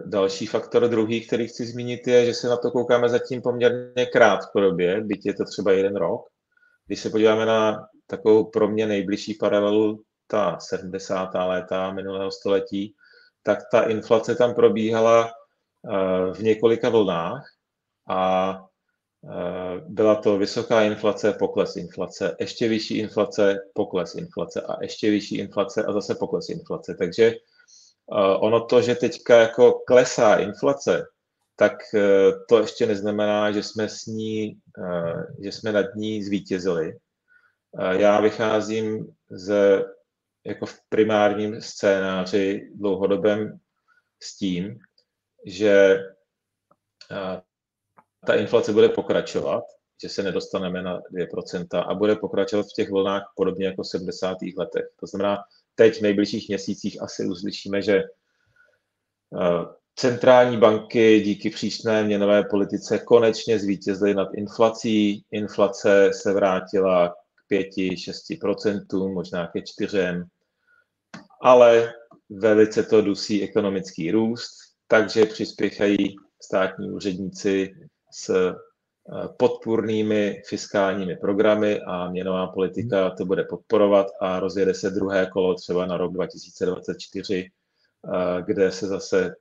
další 0.04 0.46
faktor 0.46 0.88
druhý, 0.88 1.26
který 1.26 1.48
chci 1.48 1.66
zmínit, 1.66 2.06
je, 2.06 2.26
že 2.26 2.34
se 2.34 2.48
na 2.48 2.56
to 2.56 2.70
koukáme 2.70 3.08
zatím 3.08 3.42
poměrně 3.42 4.06
krátkodobě, 4.06 5.00
byť 5.00 5.26
je 5.26 5.34
to 5.34 5.44
třeba 5.44 5.72
jeden 5.72 5.96
rok. 5.96 6.20
Když 6.86 7.00
se 7.00 7.10
podíváme 7.10 7.46
na 7.46 7.86
takovou 8.06 8.44
pro 8.44 8.68
mě 8.68 8.86
nejbližší 8.86 9.34
paralelu, 9.34 10.02
ta 10.26 10.58
70. 10.58 11.30
léta 11.34 11.92
minulého 11.92 12.30
století, 12.30 12.94
tak 13.42 13.58
ta 13.72 13.82
inflace 13.82 14.34
tam 14.34 14.54
probíhala 14.54 15.30
eh, 15.30 16.32
v 16.34 16.38
několika 16.38 16.88
vlnách 16.88 17.44
a 18.08 18.52
eh, 19.24 19.80
byla 19.88 20.14
to 20.14 20.38
vysoká 20.38 20.82
inflace, 20.82 21.32
pokles 21.32 21.76
inflace, 21.76 22.36
ještě 22.40 22.68
vyšší 22.68 22.98
inflace, 22.98 23.58
pokles 23.74 24.14
inflace 24.14 24.60
a 24.60 24.82
ještě 24.82 25.10
vyšší 25.10 25.38
inflace 25.38 25.84
a 25.84 25.92
zase 25.92 26.14
pokles 26.14 26.48
inflace. 26.48 26.94
Takže 26.98 27.24
eh, 27.24 27.38
ono 28.40 28.60
to, 28.60 28.82
že 28.82 28.94
teďka 28.94 29.40
jako 29.40 29.72
klesá 29.72 30.36
inflace, 30.36 31.06
tak 31.56 31.72
to 32.48 32.60
ještě 32.60 32.86
neznamená, 32.86 33.52
že 33.52 33.62
jsme 33.62 33.88
s 33.88 34.06
ní, 34.06 34.58
že 35.44 35.52
jsme 35.52 35.72
nad 35.72 35.94
ní 35.94 36.24
zvítězili. 36.24 36.98
Já 37.90 38.20
vycházím 38.20 39.14
ze 39.30 39.84
jako 40.46 40.66
v 40.66 40.78
primárním 40.88 41.60
scénáři 41.60 42.70
dlouhodobém 42.74 43.60
s 44.22 44.36
tím, 44.36 44.78
že 45.46 45.98
ta 48.26 48.34
inflace 48.34 48.72
bude 48.72 48.88
pokračovat, 48.88 49.64
že 50.02 50.08
se 50.08 50.22
nedostaneme 50.22 50.82
na 50.82 51.00
2% 51.00 51.84
a 51.88 51.94
bude 51.94 52.16
pokračovat 52.16 52.66
v 52.66 52.74
těch 52.76 52.90
vlnách 52.90 53.32
podobně 53.36 53.66
jako 53.66 53.82
v 53.82 53.88
70. 53.88 54.36
letech. 54.56 54.84
To 55.00 55.06
znamená, 55.06 55.38
teď 55.74 55.98
v 55.98 56.02
nejbližších 56.02 56.48
měsících 56.48 57.02
asi 57.02 57.26
uslyšíme, 57.26 57.82
že 57.82 58.02
centrální 59.94 60.56
banky 60.56 61.20
díky 61.20 61.50
přísné 61.50 62.04
měnové 62.04 62.44
politice 62.44 62.98
konečně 62.98 63.58
zvítězily 63.58 64.14
nad 64.14 64.28
inflací. 64.34 65.24
Inflace 65.30 66.10
se 66.12 66.32
vrátila 66.32 67.14
5-6%, 67.52 69.14
možná 69.14 69.46
ke 69.46 69.58
4%, 69.58 70.24
ale 71.42 71.92
velice 72.30 72.82
to 72.82 73.02
dusí 73.02 73.42
ekonomický 73.42 74.10
růst, 74.10 74.50
takže 74.88 75.26
přispěchají 75.26 76.16
státní 76.42 76.90
úředníci 76.90 77.74
s 78.12 78.30
eh, 78.30 78.54
podpůrnými 79.36 80.42
fiskálními 80.48 81.16
programy 81.16 81.80
a 81.80 82.10
měnová 82.10 82.46
politika 82.46 83.10
to 83.10 83.24
bude 83.24 83.44
podporovat 83.44 84.06
a 84.20 84.40
rozjede 84.40 84.74
se 84.74 84.90
druhé 84.90 85.26
kolo 85.26 85.54
třeba 85.54 85.86
na 85.86 85.96
rok 85.96 86.12
2024, 86.12 87.46
eh, 87.46 88.42
kde 88.42 88.72
se 88.72 88.86
zase 88.86 89.34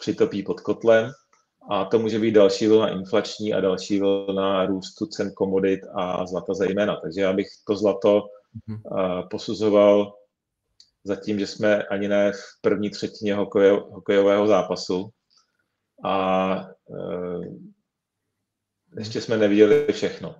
přitopí 0.00 0.42
pod 0.42 0.60
kotlem 0.60 1.10
a 1.70 1.84
to 1.84 1.98
může 1.98 2.18
být 2.18 2.32
další 2.32 2.66
vlna 2.66 2.88
inflační 2.88 3.54
a 3.54 3.60
další 3.60 4.00
vlna 4.00 4.66
růstu 4.66 5.06
cen 5.06 5.32
komodit 5.34 5.80
a 5.94 6.26
zlata 6.26 6.54
zejména. 6.54 6.96
Takže 6.96 7.20
já 7.20 7.32
bych 7.32 7.46
to 7.66 7.76
zlato 7.76 8.22
mhm. 8.66 8.82
posuzoval 9.30 10.12
zatím, 11.04 11.38
že 11.38 11.46
jsme 11.46 11.82
ani 11.82 12.08
ne 12.08 12.32
v 12.32 12.60
první 12.60 12.90
třetině 12.90 13.34
hokejo, 13.34 13.90
hokejového 13.90 14.46
zápasu 14.46 15.10
a 16.04 16.68
ještě 18.98 19.20
jsme 19.20 19.36
neviděli 19.36 19.86
všechno. 19.92 20.36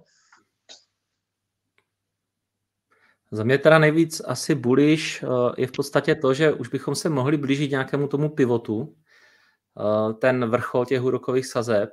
Za 3.32 3.44
mě 3.44 3.58
teda 3.58 3.78
nejvíc 3.78 4.22
asi 4.24 4.54
bullish 4.54 5.24
je 5.56 5.66
v 5.66 5.72
podstatě 5.72 6.14
to, 6.14 6.34
že 6.34 6.52
už 6.52 6.68
bychom 6.68 6.94
se 6.94 7.08
mohli 7.08 7.36
blížit 7.36 7.70
nějakému 7.70 8.08
tomu 8.08 8.28
pivotu. 8.28 8.96
Ten 10.18 10.50
vrchol 10.50 10.86
těch 10.86 11.02
úrokových 11.02 11.46
sazeb 11.46 11.90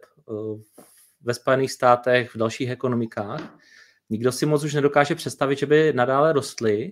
ve 1.21 1.33
Spojených 1.33 1.71
státech, 1.71 2.35
v 2.35 2.37
dalších 2.37 2.69
ekonomikách. 2.69 3.57
Nikdo 4.09 4.31
si 4.31 4.45
moc 4.45 4.63
už 4.63 4.73
nedokáže 4.73 5.15
představit, 5.15 5.59
že 5.59 5.65
by 5.65 5.93
nadále 5.93 6.33
rostly. 6.33 6.89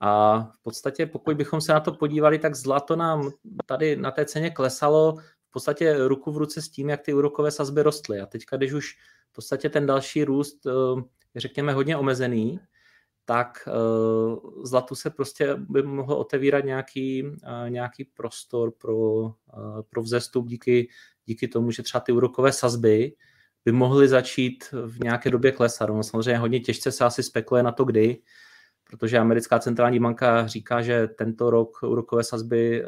A 0.00 0.40
v 0.40 0.62
podstatě, 0.62 1.06
pokud 1.06 1.36
bychom 1.36 1.60
se 1.60 1.72
na 1.72 1.80
to 1.80 1.92
podívali, 1.92 2.38
tak 2.38 2.54
zlato 2.54 2.96
nám 2.96 3.30
tady 3.66 3.96
na 3.96 4.10
té 4.10 4.24
ceně 4.24 4.50
klesalo 4.50 5.18
v 5.50 5.52
podstatě 5.52 6.08
ruku 6.08 6.32
v 6.32 6.36
ruce 6.36 6.62
s 6.62 6.68
tím, 6.68 6.88
jak 6.88 7.02
ty 7.02 7.14
úrokové 7.14 7.50
sazby 7.50 7.82
rostly. 7.82 8.20
A 8.20 8.26
teďka, 8.26 8.56
když 8.56 8.72
už 8.72 8.96
v 9.30 9.32
podstatě 9.32 9.68
ten 9.68 9.86
další 9.86 10.24
růst 10.24 10.66
je, 11.34 11.40
řekněme, 11.40 11.72
hodně 11.72 11.96
omezený, 11.96 12.60
tak 13.24 13.68
uh, 13.68 14.64
zlatu 14.64 14.94
se 14.94 15.10
prostě 15.10 15.54
by 15.54 15.82
mohl 15.82 16.14
otevírat 16.14 16.64
nějaký, 16.64 17.22
uh, 17.24 17.34
nějaký 17.68 18.04
prostor 18.04 18.72
pro, 18.78 19.24
pro 19.90 20.02
vzestup 20.02 20.48
díky, 20.48 20.88
díky 21.26 21.48
tomu, 21.48 21.70
že 21.70 21.82
třeba 21.82 22.00
ty 22.00 22.12
úrokové 22.12 22.52
sazby 22.52 23.12
by 23.64 23.72
mohly 23.72 24.08
začít 24.08 24.64
v 24.86 25.00
nějaké 25.00 25.30
době 25.30 25.52
klesat. 25.52 25.88
No, 25.88 26.02
samozřejmě 26.02 26.38
hodně 26.38 26.60
těžce 26.60 26.92
se 26.92 27.04
asi 27.04 27.22
spekuluje 27.22 27.62
na 27.62 27.72
to, 27.72 27.84
kdy, 27.84 28.22
protože 28.90 29.18
americká 29.18 29.58
centrální 29.58 30.00
banka 30.00 30.46
říká, 30.46 30.82
že 30.82 31.08
tento 31.08 31.50
rok 31.50 31.82
úrokové 31.82 32.24
sazby 32.24 32.84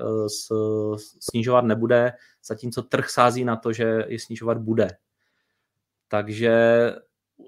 snižovat 1.21 1.65
nebude, 1.65 2.13
zatímco 2.45 2.83
trh 2.83 3.11
sází 3.11 3.45
na 3.45 3.57
to, 3.57 3.73
že 3.73 4.05
je 4.09 4.19
snižovat 4.19 4.59
bude. 4.59 4.89
Takže 6.09 6.53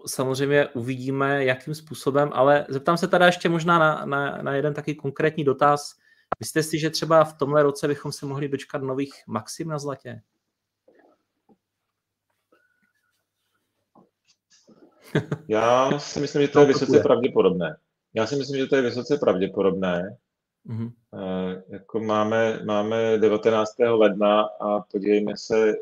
samozřejmě 0.07 0.69
uvidíme, 0.69 1.45
jakým 1.45 1.75
způsobem, 1.75 2.31
ale 2.33 2.67
zeptám 2.69 2.97
se 2.97 3.09
teda 3.09 3.27
ještě 3.27 3.49
možná 3.49 3.79
na, 3.79 4.05
na, 4.05 4.43
na 4.43 4.55
jeden 4.55 4.75
taky 4.75 4.95
konkrétní 4.95 5.45
dotaz. 5.45 5.95
Myslíte 6.41 6.63
si, 6.63 6.79
že 6.79 6.91
třeba 6.91 7.25
v 7.25 7.39
tomhle 7.39 7.63
roce 7.63 7.89
bychom 7.89 8.13
se 8.13 8.27
mohli 8.27 8.49
dočkat 8.49 8.83
nových 8.83 9.15
maxim 9.27 9.69
na 9.69 9.79
zlatě? 9.79 10.23
Já 15.49 15.99
si 15.99 16.21
myslím, 16.21 16.43
že 16.43 16.49
to 16.49 16.61
je 16.61 16.67
vysoce 16.67 17.01
pravděpodobné. 17.01 17.77
Já 18.15 18.27
si 18.27 18.37
myslím, 18.37 18.61
že 18.61 18.67
to 18.67 18.77
je 18.77 18.83
vysoce 18.83 19.19
pravděpodobné. 19.19 20.17
Mm-hmm. 20.67 20.93
jako 21.69 22.01
máme, 22.01 22.61
máme 22.65 23.19
19. 23.19 23.75
ledna 23.79 24.43
a 24.43 24.81
podívejme 24.81 25.33
se, 25.37 25.71
eh, 25.71 25.75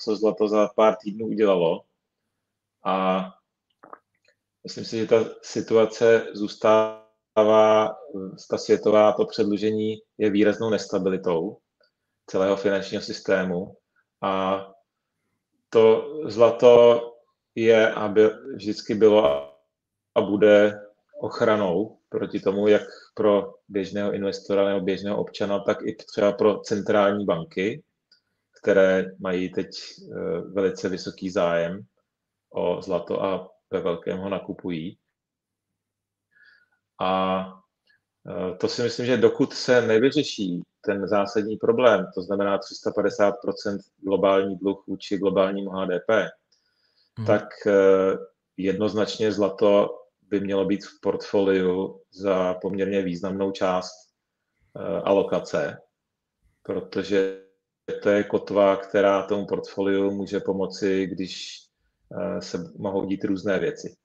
co 0.00 0.16
zlato 0.16 0.48
za 0.48 0.68
pár 0.76 0.96
týdnů 0.96 1.26
udělalo. 1.26 1.84
A 2.84 3.26
myslím 4.64 4.84
si, 4.84 4.98
že 4.98 5.06
ta 5.06 5.24
situace 5.42 6.26
zůstává, 6.32 7.96
ta 8.50 8.58
světová, 8.58 9.12
to 9.12 9.26
předlužení 9.26 9.96
je 10.18 10.30
výraznou 10.30 10.70
nestabilitou 10.70 11.58
celého 12.26 12.56
finančního 12.56 13.02
systému 13.02 13.76
a 14.22 14.64
to 15.70 16.14
zlato 16.24 17.02
je 17.54 17.92
a 17.92 18.08
by, 18.08 18.30
vždycky 18.54 18.94
bylo 18.94 19.52
a 20.14 20.20
bude 20.20 20.87
ochranou 21.20 21.98
proti 22.08 22.40
tomu, 22.40 22.68
jak 22.68 22.82
pro 23.14 23.54
běžného 23.68 24.12
investora 24.12 24.68
nebo 24.68 24.80
běžného 24.80 25.18
občana, 25.18 25.60
tak 25.60 25.78
i 25.82 25.94
třeba 25.94 26.32
pro 26.32 26.58
centrální 26.58 27.24
banky, 27.24 27.82
které 28.60 29.04
mají 29.18 29.52
teď 29.52 29.68
eh, 29.68 30.40
velice 30.40 30.88
vysoký 30.88 31.30
zájem 31.30 31.80
o 32.50 32.82
zlato 32.82 33.24
a 33.24 33.50
ve 33.70 33.80
velkém 33.80 34.18
ho 34.18 34.28
nakupují. 34.28 34.98
A 37.00 37.44
eh, 38.28 38.56
to 38.56 38.68
si 38.68 38.82
myslím, 38.82 39.06
že 39.06 39.16
dokud 39.16 39.52
se 39.52 39.82
nevyřeší 39.82 40.62
ten 40.80 41.08
zásadní 41.08 41.56
problém, 41.56 42.06
to 42.14 42.22
znamená 42.22 42.58
350% 42.58 43.78
globální 43.96 44.56
dluh 44.56 44.84
vůči 44.86 45.18
globálnímu 45.18 45.70
HDP, 45.70 46.10
hmm. 47.18 47.26
tak 47.26 47.44
eh, 47.66 47.72
jednoznačně 48.56 49.32
zlato 49.32 49.98
by 50.30 50.40
mělo 50.40 50.64
být 50.64 50.84
v 50.84 51.00
portfoliu 51.02 52.00
za 52.10 52.54
poměrně 52.54 53.02
významnou 53.02 53.50
část 53.50 53.92
eh, 54.76 55.00
alokace, 55.04 55.78
protože 56.62 57.42
to 58.02 58.08
je 58.08 58.24
kotva, 58.24 58.76
která 58.76 59.22
tomu 59.22 59.46
portfoliu 59.46 60.10
může 60.10 60.40
pomoci, 60.40 61.06
když 61.06 61.62
eh, 62.12 62.42
se 62.42 62.72
mohou 62.76 63.04
dít 63.04 63.24
různé 63.24 63.58
věci. 63.58 63.96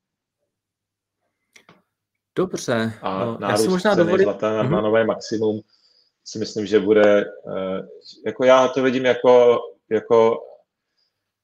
Dobře. 2.36 2.94
A 3.02 3.26
no, 3.26 3.38
já 3.42 3.58
si 3.58 3.68
možná 3.68 3.96
dovolím... 3.96 4.24
zlata 4.24 4.54
na 4.54 4.64
mm-hmm. 4.64 4.84
nové 4.84 5.06
maximum 5.06 5.62
si 6.26 6.40
myslím, 6.40 6.66
že 6.66 6.80
bude, 6.80 7.26
jako 8.26 8.44
já 8.44 8.68
to 8.68 8.84
vidím 8.84 9.06
jako, 9.06 9.60
jako 9.90 10.38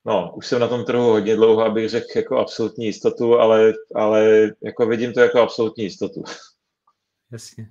No, 0.06 0.34
už 0.36 0.48
jsem 0.48 0.60
na 0.60 0.68
tom 0.68 0.86
trhu 0.86 1.04
hodně 1.04 1.36
dlouho, 1.36 1.62
abych 1.62 1.90
řekl 1.90 2.08
jako 2.16 2.38
absolutní 2.38 2.86
jistotu, 2.86 3.40
ale, 3.40 3.74
ale 3.96 4.50
jako 4.64 4.86
vidím 4.86 5.14
to 5.14 5.20
jako 5.20 5.42
absolutní 5.42 5.84
jistotu. 5.84 6.24
Jasně. 7.32 7.70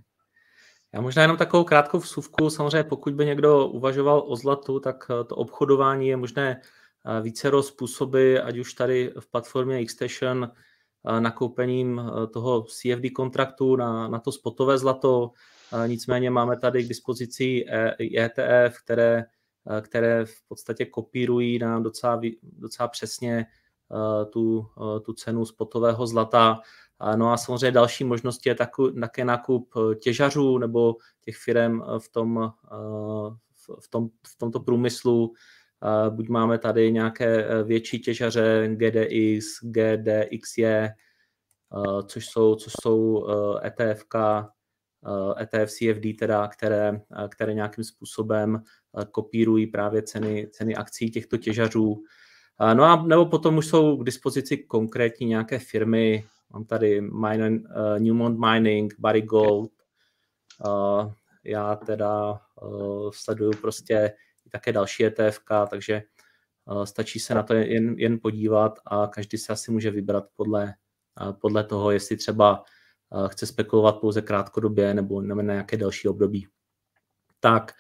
Já 0.95 1.01
možná 1.01 1.22
jenom 1.22 1.37
takovou 1.37 1.64
krátkou 1.64 1.99
vsuvku. 1.99 2.51
Samozřejmě 2.51 2.85
pokud 2.85 3.14
by 3.14 3.26
někdo 3.26 3.66
uvažoval 3.66 4.24
o 4.26 4.37
zlatu, 4.37 4.81
tak 4.81 5.11
eh, 5.11 5.24
to 5.24 5.37
obchodování 5.37 6.09
je 6.09 6.16
možné 6.16 6.61
eh, 6.61 7.22
více 7.22 7.51
způsoby, 7.61 8.39
ať 8.39 8.59
už 8.59 8.74
tady 8.74 9.12
v 9.20 9.31
platformě 9.31 9.85
Xstation 9.85 10.51
eh, 10.53 11.20
nakoupením 11.20 12.03
toho 12.33 12.62
CFD 12.62 13.12
kontraktu 13.14 13.76
na, 13.76 14.09
na 14.09 14.18
to 14.18 14.33
spotové 14.33 14.79
zlato. 14.79 15.31
Nicméně 15.87 16.31
máme 16.31 16.59
tady 16.59 16.85
k 16.85 16.89
dispozici 16.89 17.64
ETF, 18.16 18.79
které 18.85 19.18
Eh, 19.18 19.38
které 19.81 20.25
v 20.25 20.43
podstatě 20.49 20.85
kopírují 20.87 21.59
nám 21.59 21.83
docela, 21.83 22.21
docela 22.43 22.89
přesně 22.89 23.47
eh, 23.47 24.25
tu, 24.25 24.66
eh, 24.79 25.01
tu 25.01 25.12
cenu 25.12 25.45
spotového 25.45 26.07
zlata. 26.07 26.61
No 27.16 27.33
a 27.33 27.37
samozřejmě 27.37 27.71
další 27.71 28.05
možností 28.05 28.49
je 28.49 28.55
také 28.55 29.25
nákup 29.25 29.75
těžařů 30.03 30.59
nebo 30.59 30.97
těch 31.21 31.37
firm 31.37 31.83
v, 31.99 32.09
tom, 32.09 32.53
v, 33.81 33.89
tom, 33.91 34.09
v 34.27 34.39
tomto 34.39 34.61
průmyslu. 34.61 35.33
Buď 36.11 36.29
máme 36.29 36.59
tady 36.59 36.93
nějaké 36.93 37.47
větší 37.64 38.01
těžaře 38.01 38.69
GDX, 38.73 39.45
GDXJ, 39.62 40.89
což 42.07 42.27
jsou, 42.27 42.55
což 42.55 42.73
jsou 42.83 43.27
ETFK, 43.64 44.14
ETF 45.40 45.70
CFD, 45.70 46.18
teda, 46.18 46.49
které, 46.49 47.01
které 47.28 47.55
nějakým 47.55 47.84
způsobem 47.84 48.62
kopírují 49.11 49.66
právě 49.66 50.03
ceny, 50.03 50.49
ceny 50.53 50.76
akcí 50.76 51.11
těchto 51.11 51.36
těžařů. 51.36 52.03
No 52.74 52.84
a 52.84 53.03
nebo 53.03 53.26
potom 53.26 53.57
už 53.57 53.66
jsou 53.66 53.96
k 53.96 54.05
dispozici 54.05 54.57
konkrétní 54.57 55.26
nějaké 55.26 55.59
firmy, 55.59 56.24
mám 56.53 56.64
tady 56.64 57.01
Mine, 57.01 57.51
uh, 57.51 57.99
Newmont 57.99 58.38
Mining, 58.38 58.94
Barry 58.99 59.22
Gold, 59.22 59.70
uh, 60.66 61.12
já 61.44 61.76
teda 61.76 62.40
uh, 62.62 63.11
sleduju 63.14 63.53
prostě 63.61 64.12
také 64.51 64.72
další 64.72 65.05
ETF, 65.05 65.40
takže 65.70 66.03
uh, 66.64 66.82
stačí 66.82 67.20
se 67.20 67.34
na 67.34 67.42
to 67.42 67.55
jen, 67.55 67.94
jen 67.99 68.18
podívat 68.22 68.78
a 68.86 69.07
každý 69.07 69.38
se 69.38 69.53
asi 69.53 69.70
může 69.70 69.90
vybrat 69.90 70.24
podle, 70.36 70.74
uh, 71.20 71.32
podle 71.32 71.64
toho, 71.64 71.90
jestli 71.90 72.16
třeba 72.16 72.64
chce 73.29 73.47
spekulovat 73.47 74.01
pouze 74.01 74.23
krátkodobě 74.23 74.95
nebo 74.95 75.21
na 75.21 75.43
nějaké 75.43 75.77
další 75.77 76.09
období. 76.09 76.47
Tak, 77.41 77.73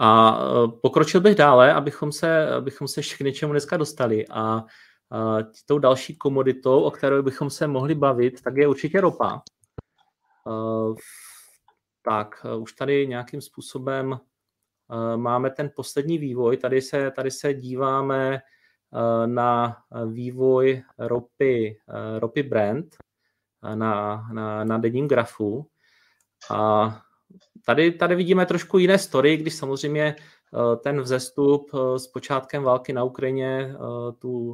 a 0.00 0.38
e, 0.38 0.68
pokročil 0.82 1.20
bych 1.20 1.34
dále, 1.34 1.74
abychom 1.74 2.12
se, 2.12 2.50
abychom 2.50 2.88
se 2.88 3.02
k 3.02 3.20
něčemu 3.20 3.52
dneska 3.52 3.76
dostali. 3.76 4.24
A, 4.28 4.64
tou 5.66 5.78
další 5.78 6.16
komoditou, 6.16 6.82
o 6.82 6.90
které 6.90 7.22
bychom 7.22 7.50
se 7.50 7.66
mohli 7.66 7.94
bavit, 7.94 8.42
tak 8.42 8.56
je 8.56 8.68
určitě 8.68 9.00
ropa. 9.00 9.42
E, 10.46 10.52
tak, 12.02 12.28
e, 12.44 12.56
už 12.56 12.72
tady 12.72 13.06
nějakým 13.06 13.40
způsobem 13.40 14.18
máme 15.16 15.50
ten 15.50 15.70
poslední 15.76 16.18
vývoj. 16.18 16.56
Tady 16.56 16.82
se, 16.82 17.10
tady 17.10 17.30
se 17.30 17.54
díváme 17.54 18.40
na 19.26 19.76
vývoj 20.06 20.82
ropy, 20.98 21.78
ropy 22.18 22.42
Brent 22.42 22.96
na, 23.74 24.26
na, 24.32 24.64
na 24.64 24.78
denním 24.78 25.08
grafu. 25.08 25.66
A 26.50 27.02
tady, 27.66 27.92
tady 27.92 28.14
vidíme 28.14 28.46
trošku 28.46 28.78
jiné 28.78 28.98
story, 28.98 29.36
když 29.36 29.54
samozřejmě 29.54 30.16
eh, 30.16 30.76
ten 30.76 31.00
vzestup 31.00 31.70
eh, 31.74 31.98
s 31.98 32.06
počátkem 32.06 32.62
války 32.62 32.92
na 32.92 33.04
Ukrajině, 33.04 33.74
eh, 33.74 34.12
tu, 34.18 34.52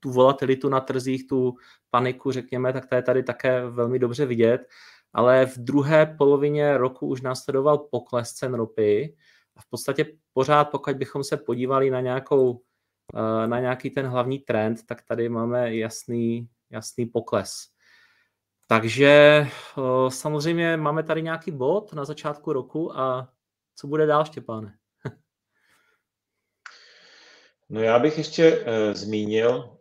tu 0.00 0.10
volatilitu 0.10 0.68
na 0.68 0.80
trzích, 0.80 1.26
tu 1.28 1.54
paniku, 1.90 2.32
řekněme, 2.32 2.72
tak 2.72 2.86
to 2.86 2.94
je 2.94 3.02
tady 3.02 3.22
také 3.22 3.66
velmi 3.66 3.98
dobře 3.98 4.26
vidět. 4.26 4.66
Ale 5.12 5.46
v 5.46 5.58
druhé 5.58 6.06
polovině 6.18 6.78
roku 6.78 7.06
už 7.06 7.20
následoval 7.20 7.78
pokles 7.78 8.32
cen 8.32 8.54
ropy 8.54 9.16
a 9.56 9.60
v 9.60 9.68
podstatě 9.70 10.06
pořád, 10.32 10.64
pokud 10.64 10.96
bychom 10.96 11.24
se 11.24 11.36
podívali 11.36 11.90
na 11.90 12.00
nějakou 12.00 12.60
na 13.46 13.60
nějaký 13.60 13.90
ten 13.90 14.06
hlavní 14.06 14.38
trend, 14.38 14.86
tak 14.86 15.02
tady 15.02 15.28
máme 15.28 15.76
jasný, 15.76 16.48
jasný 16.70 17.06
pokles. 17.06 17.50
Takže 18.66 19.46
samozřejmě 20.08 20.76
máme 20.76 21.02
tady 21.02 21.22
nějaký 21.22 21.50
bod 21.50 21.92
na 21.92 22.04
začátku 22.04 22.52
roku 22.52 22.98
a 22.98 23.32
co 23.76 23.86
bude 23.86 24.06
dál, 24.06 24.24
Štěpáne? 24.24 24.78
No 27.68 27.80
já 27.80 27.98
bych 27.98 28.18
ještě 28.18 28.58
uh, 28.58 28.66
zmínil, 28.94 29.78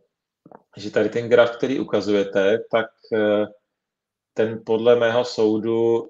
že 0.77 0.91
tady 0.91 1.09
ten 1.09 1.29
graf, 1.29 1.57
který 1.57 1.79
ukazujete, 1.79 2.57
tak 2.71 2.85
uh, 3.11 3.45
ten 4.33 4.61
podle 4.65 4.95
mého 4.95 5.25
soudu 5.25 5.99
uh, 5.99 6.09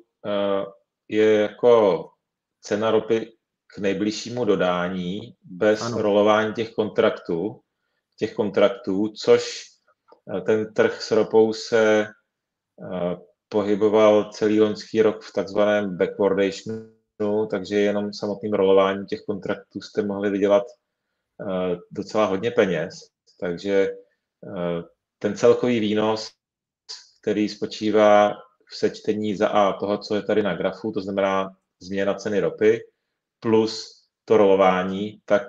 je 1.08 1.34
jako 1.34 2.10
cena 2.62 2.92
ropy 2.92 3.38
k 3.76 3.78
nejbližšímu 3.78 4.46
dodání 4.46 5.36
bez 5.44 5.82
ano. 5.82 6.02
rolování 6.02 6.54
těch 6.54 6.74
kontraktů, 6.74 7.62
těch 8.18 8.34
kontraktů, 8.34 9.08
což 9.10 9.75
ten 10.46 10.74
trh 10.74 11.02
s 11.02 11.12
ropou 11.12 11.54
se 11.54 12.08
pohyboval 13.50 14.32
celý 14.32 14.62
loňský 14.62 15.02
rok 15.02 15.24
v 15.24 15.34
takzvaném 15.34 15.98
backwardationu, 15.98 17.48
takže 17.52 17.76
jenom 17.76 18.14
samotným 18.14 18.54
rolováním 18.54 19.06
těch 19.06 19.22
kontraktů 19.22 19.82
jste 19.82 20.04
mohli 20.04 20.30
vydělat 20.30 20.64
docela 21.92 22.26
hodně 22.26 22.52
peněz. 22.52 22.94
Takže 23.40 23.90
ten 25.20 25.38
celkový 25.38 25.80
výnos, 25.80 26.32
který 27.22 27.50
spočívá 27.50 28.34
v 28.72 28.76
sečtení 28.76 29.36
za 29.36 29.48
A 29.48 29.74
toho, 29.74 29.98
co 29.98 30.16
je 30.16 30.22
tady 30.22 30.44
na 30.44 30.56
grafu, 30.56 30.92
to 30.92 31.02
znamená 31.02 31.56
změna 31.82 32.14
ceny 32.14 32.40
ropy, 32.40 32.80
plus 33.40 34.04
to 34.26 34.38
rolování, 34.38 35.22
tak 35.26 35.48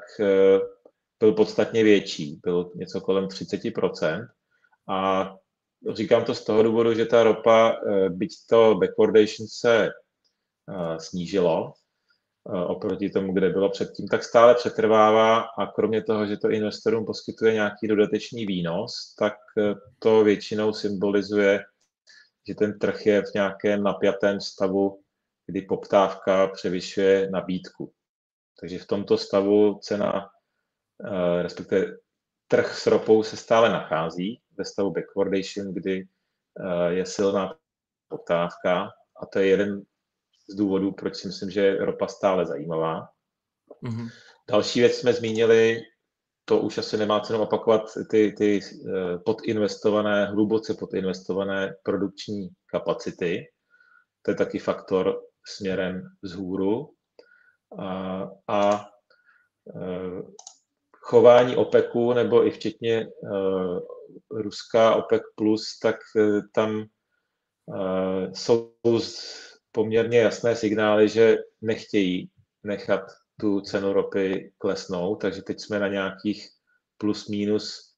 byl 1.20 1.32
podstatně 1.32 1.84
větší, 1.84 2.40
byl 2.42 2.72
něco 2.74 3.00
kolem 3.00 3.24
30%. 3.24 4.26
A 4.89 5.30
říkám 5.93 6.24
to 6.24 6.34
z 6.34 6.45
toho 6.45 6.62
důvodu, 6.62 6.95
že 6.95 7.07
ta 7.07 7.22
ropa, 7.22 7.72
eh, 7.72 8.09
byť 8.11 8.32
to 8.51 8.74
backwardation 8.74 9.47
se 9.49 9.87
eh, 9.87 11.01
snížilo 11.01 11.72
eh, 12.49 12.64
oproti 12.64 13.11
tomu, 13.11 13.32
kde 13.32 13.51
bylo 13.51 13.70
předtím, 13.70 14.09
tak 14.09 14.24
stále 14.24 14.55
přetrvává 14.55 15.41
a 15.41 15.66
kromě 15.66 16.03
toho, 16.03 16.26
že 16.26 16.37
to 16.37 16.51
investorům 16.51 17.07
poskytuje 17.07 17.55
nějaký 17.55 17.89
dodatečný 17.89 18.47
výnos, 18.47 19.14
tak 19.18 19.34
to 19.99 20.24
většinou 20.24 20.72
symbolizuje, 20.72 21.61
že 22.49 22.55
ten 22.55 22.78
trh 22.78 23.07
je 23.07 23.22
v 23.22 23.34
nějakém 23.34 23.82
napjatém 23.82 24.41
stavu, 24.41 25.01
kdy 25.47 25.62
poptávka 25.62 26.47
převyšuje 26.47 27.30
nabídku. 27.30 27.93
Takže 28.61 28.78
v 28.78 28.87
tomto 28.87 29.18
stavu 29.18 29.78
cena, 29.82 30.30
respektive 31.43 31.87
trh 32.49 32.78
s 32.78 32.87
ropou 32.87 33.22
se 33.22 33.37
stále 33.37 33.68
nachází 33.68 34.41
ve 34.59 34.64
stavu 34.64 34.90
backwardation, 34.90 35.74
kdy 35.74 36.04
eh, 36.61 36.92
je 36.92 37.07
silná 37.07 37.57
poptávka 38.09 38.90
a 39.22 39.26
to 39.26 39.38
je 39.38 39.46
jeden 39.46 39.82
z 40.50 40.54
důvodů, 40.54 40.92
proč 40.92 41.16
si 41.16 41.26
myslím, 41.26 41.50
že 41.50 41.61
je 41.61 41.84
ropa 41.84 42.09
stále 42.09 42.46
zajímavá. 42.46 43.09
Mm-hmm. 43.84 44.09
Další 44.50 44.80
věc 44.80 44.94
jsme 44.94 45.12
zmínili, 45.12 45.82
to 46.44 46.59
už 46.59 46.78
asi 46.78 46.96
nemá 46.96 47.20
cenu 47.20 47.42
opakovat, 47.42 47.82
ty, 48.11 48.32
ty 48.32 48.61
eh, 48.61 49.18
podinvestované, 49.18 50.26
hluboce 50.26 50.74
podinvestované 50.74 51.74
produkční 51.82 52.48
kapacity. 52.66 53.46
To 54.22 54.30
je 54.30 54.34
taky 54.34 54.59
faktor 54.59 55.22
směrem 55.46 56.02
vzhůru. 56.22 56.90
A, 57.78 58.22
a 58.48 58.88
eh, 59.76 60.22
chování 60.92 61.57
OPECu, 61.57 62.12
nebo 62.12 62.46
i 62.46 62.50
včetně 62.50 63.09
Ruská 64.30 64.94
OPEC+, 64.94 65.22
plus, 65.34 65.78
tak 65.82 65.96
uh, 66.16 66.40
tam 66.54 66.84
uh, 67.66 68.32
jsou 68.32 68.74
poměrně 69.72 70.18
jasné 70.18 70.57
signály, 70.57 71.09
že 71.09 71.36
nechtějí 71.61 72.30
nechat 72.62 73.00
tu 73.40 73.61
cenu 73.61 73.92
ropy 73.92 74.52
klesnout, 74.59 75.20
takže 75.20 75.42
teď 75.42 75.61
jsme 75.61 75.78
na 75.78 75.88
nějakých 75.88 76.48
plus 76.98 77.28
minus 77.28 77.96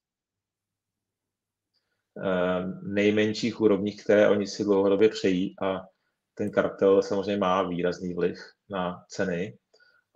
nejmenších 2.83 3.61
úrovních, 3.61 4.03
které 4.03 4.29
oni 4.29 4.47
si 4.47 4.63
dlouhodobě 4.63 5.09
přejí 5.09 5.55
a 5.61 5.81
ten 6.33 6.51
kartel 6.51 7.01
samozřejmě 7.01 7.37
má 7.37 7.63
výrazný 7.63 8.13
vliv 8.13 8.37
na 8.69 9.05
ceny. 9.09 9.57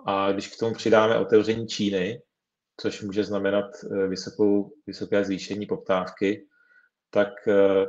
A 0.05 0.31
když 0.31 0.47
k 0.47 0.59
tomu 0.59 0.75
přidáme 0.75 1.19
otevření 1.19 1.67
Číny, 1.67 2.21
což 2.77 3.01
může 3.01 3.23
znamenat 3.23 3.65
eh, 3.83 4.07
vysokou, 4.07 4.71
vysoké 4.87 5.25
zvýšení 5.25 5.65
poptávky, 5.65 6.47
tak 7.09 7.47
eh, 7.47 7.85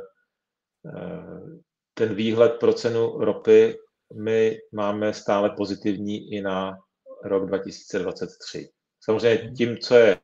eh, 0.85 1.59
ten 1.93 2.15
výhled 2.15 2.49
pro 2.59 2.73
cenu 2.73 3.19
ropy 3.19 3.77
my 4.13 4.57
máme 4.73 5.13
stále 5.13 5.49
pozitivní 5.49 6.31
i 6.31 6.41
na 6.41 6.77
rok 7.23 7.45
2023. 7.45 8.69
Samozřejmě 9.03 9.51
tím, 9.51 9.77
co 9.77 9.95
je 9.95 10.19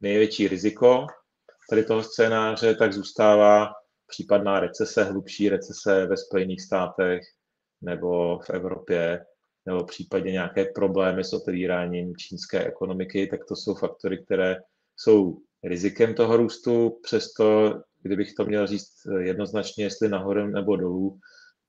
největší 0.00 0.48
riziko 0.48 1.06
tady 1.70 1.84
toho 1.84 2.02
scénáře, 2.02 2.74
tak 2.74 2.92
zůstává 2.92 3.68
případná 4.06 4.60
recese, 4.60 5.04
hlubší 5.04 5.48
recese 5.48 6.06
ve 6.06 6.16
Spojených 6.16 6.62
státech 6.62 7.20
nebo 7.80 8.38
v 8.38 8.50
Evropě, 8.50 9.24
nebo 9.70 9.84
případně 9.84 10.32
nějaké 10.32 10.64
problémy 10.64 11.24
s 11.24 11.32
otevíráním 11.32 12.16
čínské 12.16 12.64
ekonomiky, 12.64 13.26
tak 13.26 13.40
to 13.48 13.56
jsou 13.56 13.74
faktory, 13.74 14.24
které 14.24 14.56
jsou 14.96 15.38
rizikem 15.64 16.14
toho 16.14 16.36
růstu. 16.36 16.98
Přesto, 17.02 17.74
kdybych 18.02 18.34
to 18.34 18.44
měl 18.44 18.66
říct 18.66 18.92
jednoznačně, 19.18 19.84
jestli 19.84 20.08
nahoru 20.08 20.46
nebo 20.46 20.76
dolů, 20.76 21.18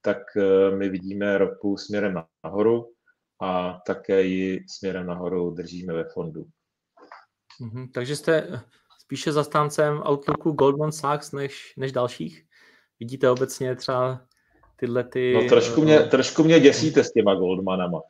tak 0.02 0.18
eh, 0.38 0.76
my 0.76 0.90
vidíme 0.90 1.38
ropu 1.38 1.78
směrem 1.78 2.24
nahoru 2.44 2.92
a 3.42 3.80
také 3.88 4.22
ji 4.22 4.66
směrem 4.70 5.08
nahoru 5.08 5.52
držíme 5.52 5.94
ve 5.94 6.04
fondu. 6.04 6.46
Mm-hmm, 7.62 7.90
takže 7.94 8.16
jste 8.16 8.62
spíše 9.02 9.32
zastáncem 9.32 10.02
outlooku 10.10 10.52
Goldman 10.52 10.92
Sachs 10.92 11.32
než, 11.32 11.74
než 11.78 11.92
dalších? 11.92 12.46
Vidíte 13.00 13.30
obecně 13.30 13.76
třeba 13.76 14.28
tyhle 14.82 15.04
ty... 15.04 15.34
No 15.34 15.50
trošku 15.50 15.82
mě, 15.82 16.00
trošku 16.00 16.44
mě 16.44 16.60
děsíte 16.60 17.04
s 17.04 17.12
těma 17.12 17.36
Goldmanama. 17.36 18.02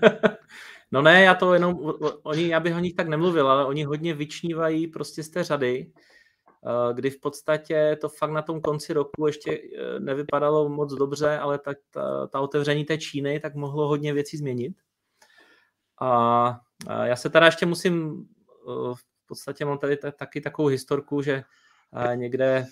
no 0.92 1.02
ne, 1.02 1.22
já 1.22 1.34
to 1.34 1.54
jenom, 1.54 1.94
oni, 2.22 2.48
já 2.48 2.60
bych 2.60 2.74
o 2.74 2.78
nich 2.78 2.94
tak 2.94 3.08
nemluvil, 3.08 3.50
ale 3.50 3.66
oni 3.66 3.84
hodně 3.84 4.14
vyčnívají 4.14 4.86
prostě 4.86 5.22
z 5.22 5.28
té 5.28 5.44
řady, 5.44 5.90
eh, 5.90 6.94
kdy 6.94 7.10
v 7.10 7.20
podstatě 7.20 7.98
to 8.00 8.08
fakt 8.08 8.30
na 8.30 8.42
tom 8.42 8.60
konci 8.60 8.92
roku 8.92 9.26
ještě 9.26 9.52
eh, 9.52 10.00
nevypadalo 10.00 10.68
moc 10.68 10.94
dobře, 10.94 11.38
ale 11.38 11.58
tak 11.58 11.78
ta, 11.90 12.26
ta 12.26 12.40
otevření 12.40 12.84
té 12.84 12.98
Číny 12.98 13.40
tak 13.40 13.54
mohlo 13.54 13.88
hodně 13.88 14.12
věcí 14.12 14.36
změnit. 14.36 14.76
A 16.00 16.60
já 17.02 17.16
se 17.16 17.30
teda 17.30 17.46
ještě 17.46 17.66
musím, 17.66 18.24
eh, 18.68 18.94
v 18.94 19.26
podstatě 19.28 19.64
mám 19.64 19.78
tady 19.78 19.96
taky 19.96 20.40
takovou 20.40 20.68
historku, 20.68 21.22
že 21.22 21.42
někde 22.14 22.66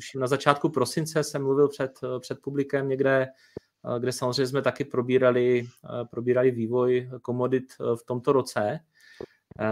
tuším 0.00 0.20
na 0.20 0.26
začátku 0.26 0.68
prosince 0.68 1.24
jsem 1.24 1.42
mluvil 1.42 1.68
před, 1.68 2.00
před 2.20 2.38
publikem 2.42 2.88
někde, 2.88 3.28
kde 3.98 4.12
samozřejmě 4.12 4.46
jsme 4.46 4.62
taky 4.62 4.84
probírali, 4.84 5.66
probírali 6.10 6.50
vývoj 6.50 7.10
komodit 7.22 7.64
v 7.78 8.04
tomto 8.06 8.32
roce. 8.32 8.80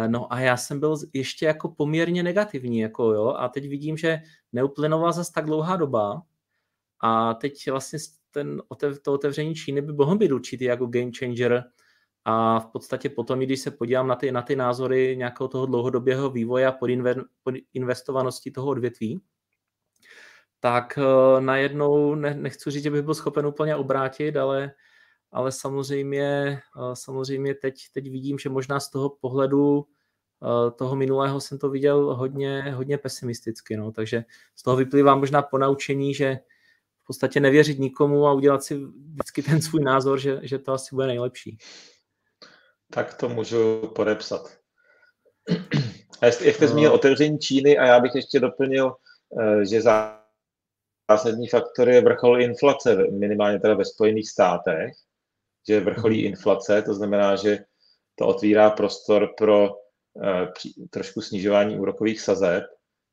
No 0.07 0.33
a 0.33 0.41
já 0.41 0.57
jsem 0.57 0.81
byl 0.81 0.97
ještě 1.12 1.47
jako 1.47 1.68
poměrně 1.68 2.22
negativní, 2.22 2.79
jako 2.79 3.12
jo, 3.12 3.35
a 3.39 3.49
teď 3.49 3.68
vidím, 3.68 3.97
že 3.97 4.20
neuplynovala 4.53 5.12
zase 5.12 5.33
tak 5.33 5.45
dlouhá 5.45 5.76
doba 5.76 6.22
a 7.03 7.35
teď 7.35 7.70
vlastně 7.70 7.99
ten, 8.31 8.62
to 9.03 9.12
otevření 9.12 9.55
Číny 9.55 9.83
by 9.83 9.93
mohlo 9.93 10.16
být 10.16 10.33
určitý 10.33 10.64
jako 10.64 10.87
game 10.87 11.11
changer 11.18 11.64
a 12.24 12.61
v 12.61 12.66
podstatě 12.66 13.09
potom, 13.09 13.39
když 13.39 13.61
se 13.61 13.70
podívám 13.70 14.09
na 14.09 14.16
ty, 14.16 14.33
na 14.33 14.43
ty 14.43 14.57
názory 14.57 15.16
nějakého 15.16 15.49
toho 15.49 15.66
dlouhodobého 15.66 16.31
vývoje 16.31 16.66
a 16.66 16.76
podinvestovanosti 17.72 18.51
toho 18.51 18.66
odvětví, 18.68 19.20
tak 20.61 20.99
uh, 20.99 21.41
najednou 21.41 22.15
ne, 22.15 22.35
nechci 22.35 22.71
říct, 22.71 22.83
že 22.83 22.91
bych 22.91 23.03
byl 23.03 23.15
schopen 23.15 23.47
úplně 23.47 23.77
obrátit, 23.77 24.37
ale, 24.37 24.73
ale 25.33 25.53
samozřejmě, 25.53 26.61
uh, 26.77 26.93
samozřejmě 26.93 27.55
teď, 27.55 27.75
teď 27.95 28.11
vidím, 28.11 28.39
že 28.39 28.49
možná 28.49 28.81
z 28.81 28.91
toho 28.91 29.11
pohledu 29.21 29.77
uh, 29.79 30.71
toho 30.79 30.97
minulého 30.97 31.41
jsem 31.41 31.59
to 31.59 31.71
viděl 31.71 32.15
hodně, 32.15 32.63
hodně 32.63 32.99
pesimisticky. 32.99 33.77
No. 33.77 33.93
Takže 33.93 34.25
z 34.57 34.63
toho 34.63 34.77
vyplývá 34.77 35.15
možná 35.15 35.43
ponaučení, 35.43 36.15
že 36.15 36.39
v 37.03 37.07
podstatě 37.07 37.41
nevěřit 37.41 37.79
nikomu 37.79 38.27
a 38.27 38.33
udělat 38.33 38.63
si 38.63 38.75
vždycky 39.13 39.43
ten 39.43 39.63
svůj 39.63 39.83
názor, 39.83 40.19
že, 40.19 40.41
že 40.43 40.59
to 40.59 40.73
asi 40.73 40.95
bude 40.95 41.07
nejlepší. 41.07 41.59
Tak 42.91 43.15
to 43.15 43.29
můžu 43.29 43.93
podepsat. 43.95 44.59
A 46.21 46.27
jak 46.27 46.35
jste 46.35 46.69
zmínil 46.69 46.93
otevření 46.93 47.39
Číny 47.39 47.79
a 47.79 47.87
já 47.87 48.01
bych 48.01 48.15
ještě 48.15 48.41
doplnil, 48.41 48.95
že 49.71 49.83
za 49.83 50.18
zásadní 51.11 51.49
faktor 51.49 51.89
je 51.89 52.01
vrchol 52.01 52.41
inflace, 52.41 52.97
minimálně 53.11 53.61
teda 53.61 53.75
ve 53.75 53.85
Spojených 53.85 54.31
státech, 54.31 54.93
že 55.69 55.81
vrcholí 55.81 56.19
mhm. 56.19 56.27
inflace, 56.27 56.83
to 56.83 56.95
znamená, 56.95 57.37
že 57.37 57.59
to 58.15 58.27
otvírá 58.27 58.71
prostor 58.71 59.35
pro 59.39 59.71
uh, 59.71 59.73
trošku 60.91 61.21
snižování 61.21 61.79
úrokových 61.79 62.21
sazeb 62.21 62.65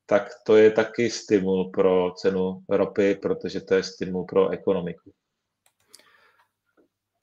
tak 0.06 0.30
to 0.46 0.56
je 0.56 0.72
taky 0.72 1.10
stimul 1.10 1.72
pro 1.74 2.12
cenu 2.12 2.64
ropy, 2.70 3.16
protože 3.16 3.62
to 3.62 3.74
je 3.74 3.84
stimul 3.84 4.26
pro 4.26 4.50
ekonomiku. 4.50 5.12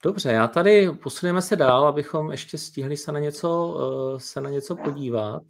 Dobře, 0.03 0.31
já 0.31 0.47
tady 0.47 0.91
posuneme 1.03 1.41
se 1.41 1.55
dál, 1.55 1.87
abychom 1.87 2.31
ještě 2.31 2.57
stihli 2.57 2.97
se 2.97 3.11
na 3.11 3.19
něco, 3.19 3.77
eh, 4.15 4.19
se 4.19 4.41
na 4.41 4.49
něco 4.49 4.75
podívat. 4.75 5.43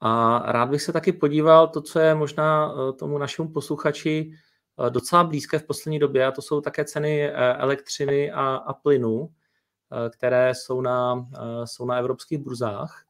A 0.00 0.42
rád 0.52 0.66
bych 0.66 0.82
se 0.82 0.92
taky 0.92 1.12
podíval 1.12 1.68
to, 1.68 1.80
co 1.80 1.98
je 1.98 2.14
možná 2.14 2.72
eh, 2.72 2.92
tomu 2.92 3.18
našemu 3.18 3.48
posluchači 3.48 4.32
eh, 4.86 4.90
docela 4.90 5.24
blízké 5.24 5.58
v 5.58 5.66
poslední 5.66 5.98
době, 5.98 6.26
a 6.26 6.32
to 6.32 6.42
jsou 6.42 6.60
také 6.60 6.84
ceny 6.84 7.32
elektřiny 7.32 8.32
a, 8.32 8.54
a 8.56 8.72
plynu, 8.72 9.28
které 10.10 10.54
jsou 10.54 10.80
na, 10.80 11.28
jsou 11.64 11.86
na 11.86 11.96
evropských 11.96 12.38
burzách. 12.38 13.04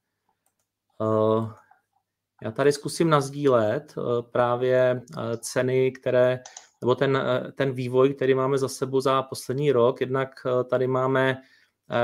Já 2.43 2.51
tady 2.51 2.73
zkusím 2.73 3.11
nazdílet 3.11 3.95
právě 4.33 5.03
ceny, 5.41 5.93
které 5.93 6.41
nebo 6.81 6.95
ten, 6.95 7.17
eh, 7.17 7.53
ten 7.53 7.73
vývoj, 7.73 8.15
který 8.15 8.35
máme 8.35 8.59
za 8.59 8.69
sebou 8.69 9.01
za 9.01 9.23
poslední 9.23 9.73
rok. 9.73 10.01
Jednak 10.01 10.47
eh, 10.47 10.65
tady 10.65 10.87
máme 10.87 11.31
eh, 11.31 11.43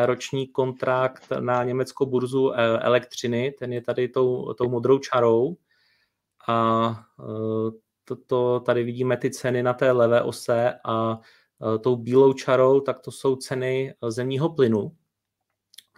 roční 0.06 0.46
kontrakt 0.46 1.30
na 1.40 1.64
německou 1.64 2.06
burzu 2.06 2.50
elektřiny, 2.80 3.54
ten 3.58 3.72
je 3.72 3.82
tady 3.82 4.08
tou, 4.08 4.52
tou 4.52 4.68
modrou 4.68 4.98
čarou. 4.98 5.56
A 6.48 7.04
to, 8.04 8.16
to, 8.16 8.60
tady 8.60 8.84
vidíme 8.84 9.16
ty 9.16 9.30
ceny 9.30 9.62
na 9.62 9.72
té 9.72 9.92
levé 9.92 10.22
ose 10.22 10.74
a 10.84 11.18
tou 11.80 11.96
bílou 11.96 12.32
čarou, 12.32 12.80
tak 12.80 13.00
to 13.00 13.10
jsou 13.10 13.36
ceny 13.36 13.94
zemního 14.08 14.48
plynu. 14.48 14.96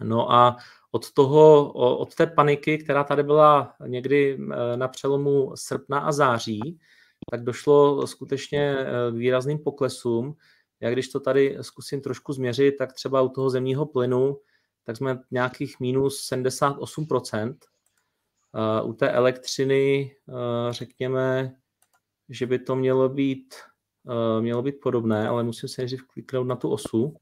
No 0.02 0.32
a 0.32 0.56
od 0.90 1.12
toho, 1.12 1.72
od 1.72 2.14
té 2.14 2.26
paniky, 2.26 2.78
která 2.78 3.04
tady 3.04 3.22
byla 3.22 3.74
někdy 3.86 4.38
na 4.76 4.88
přelomu 4.88 5.52
srpna 5.56 5.98
a 5.98 6.12
září, 6.12 6.78
tak 7.30 7.44
došlo 7.44 8.06
skutečně 8.06 8.76
eh, 8.78 9.12
k 9.12 9.14
výrazným 9.14 9.58
poklesům. 9.58 10.36
Já 10.80 10.90
když 10.90 11.08
to 11.08 11.20
tady 11.20 11.58
zkusím 11.60 12.00
trošku 12.00 12.32
změřit, 12.32 12.72
tak 12.72 12.92
třeba 12.92 13.22
u 13.22 13.28
toho 13.28 13.50
zemního 13.50 13.86
plynu, 13.86 14.40
tak 14.84 14.96
jsme 14.96 15.18
nějakých 15.30 15.80
minus 15.80 16.30
78%. 16.32 17.56
Eh, 18.54 18.82
u 18.82 18.92
té 18.92 19.10
elektřiny 19.10 20.16
eh, 20.28 20.32
řekněme, 20.72 21.56
že 22.28 22.46
by 22.46 22.58
to 22.58 22.76
mělo 22.76 23.08
být, 23.08 23.54
mělo 24.40 24.62
být 24.62 24.80
podobné, 24.82 25.28
ale 25.28 25.44
musím 25.44 25.68
se 25.68 25.80
nejdřív 25.80 26.06
kliknout 26.06 26.46
na 26.46 26.56
tu 26.56 26.70
osu. 26.70 27.16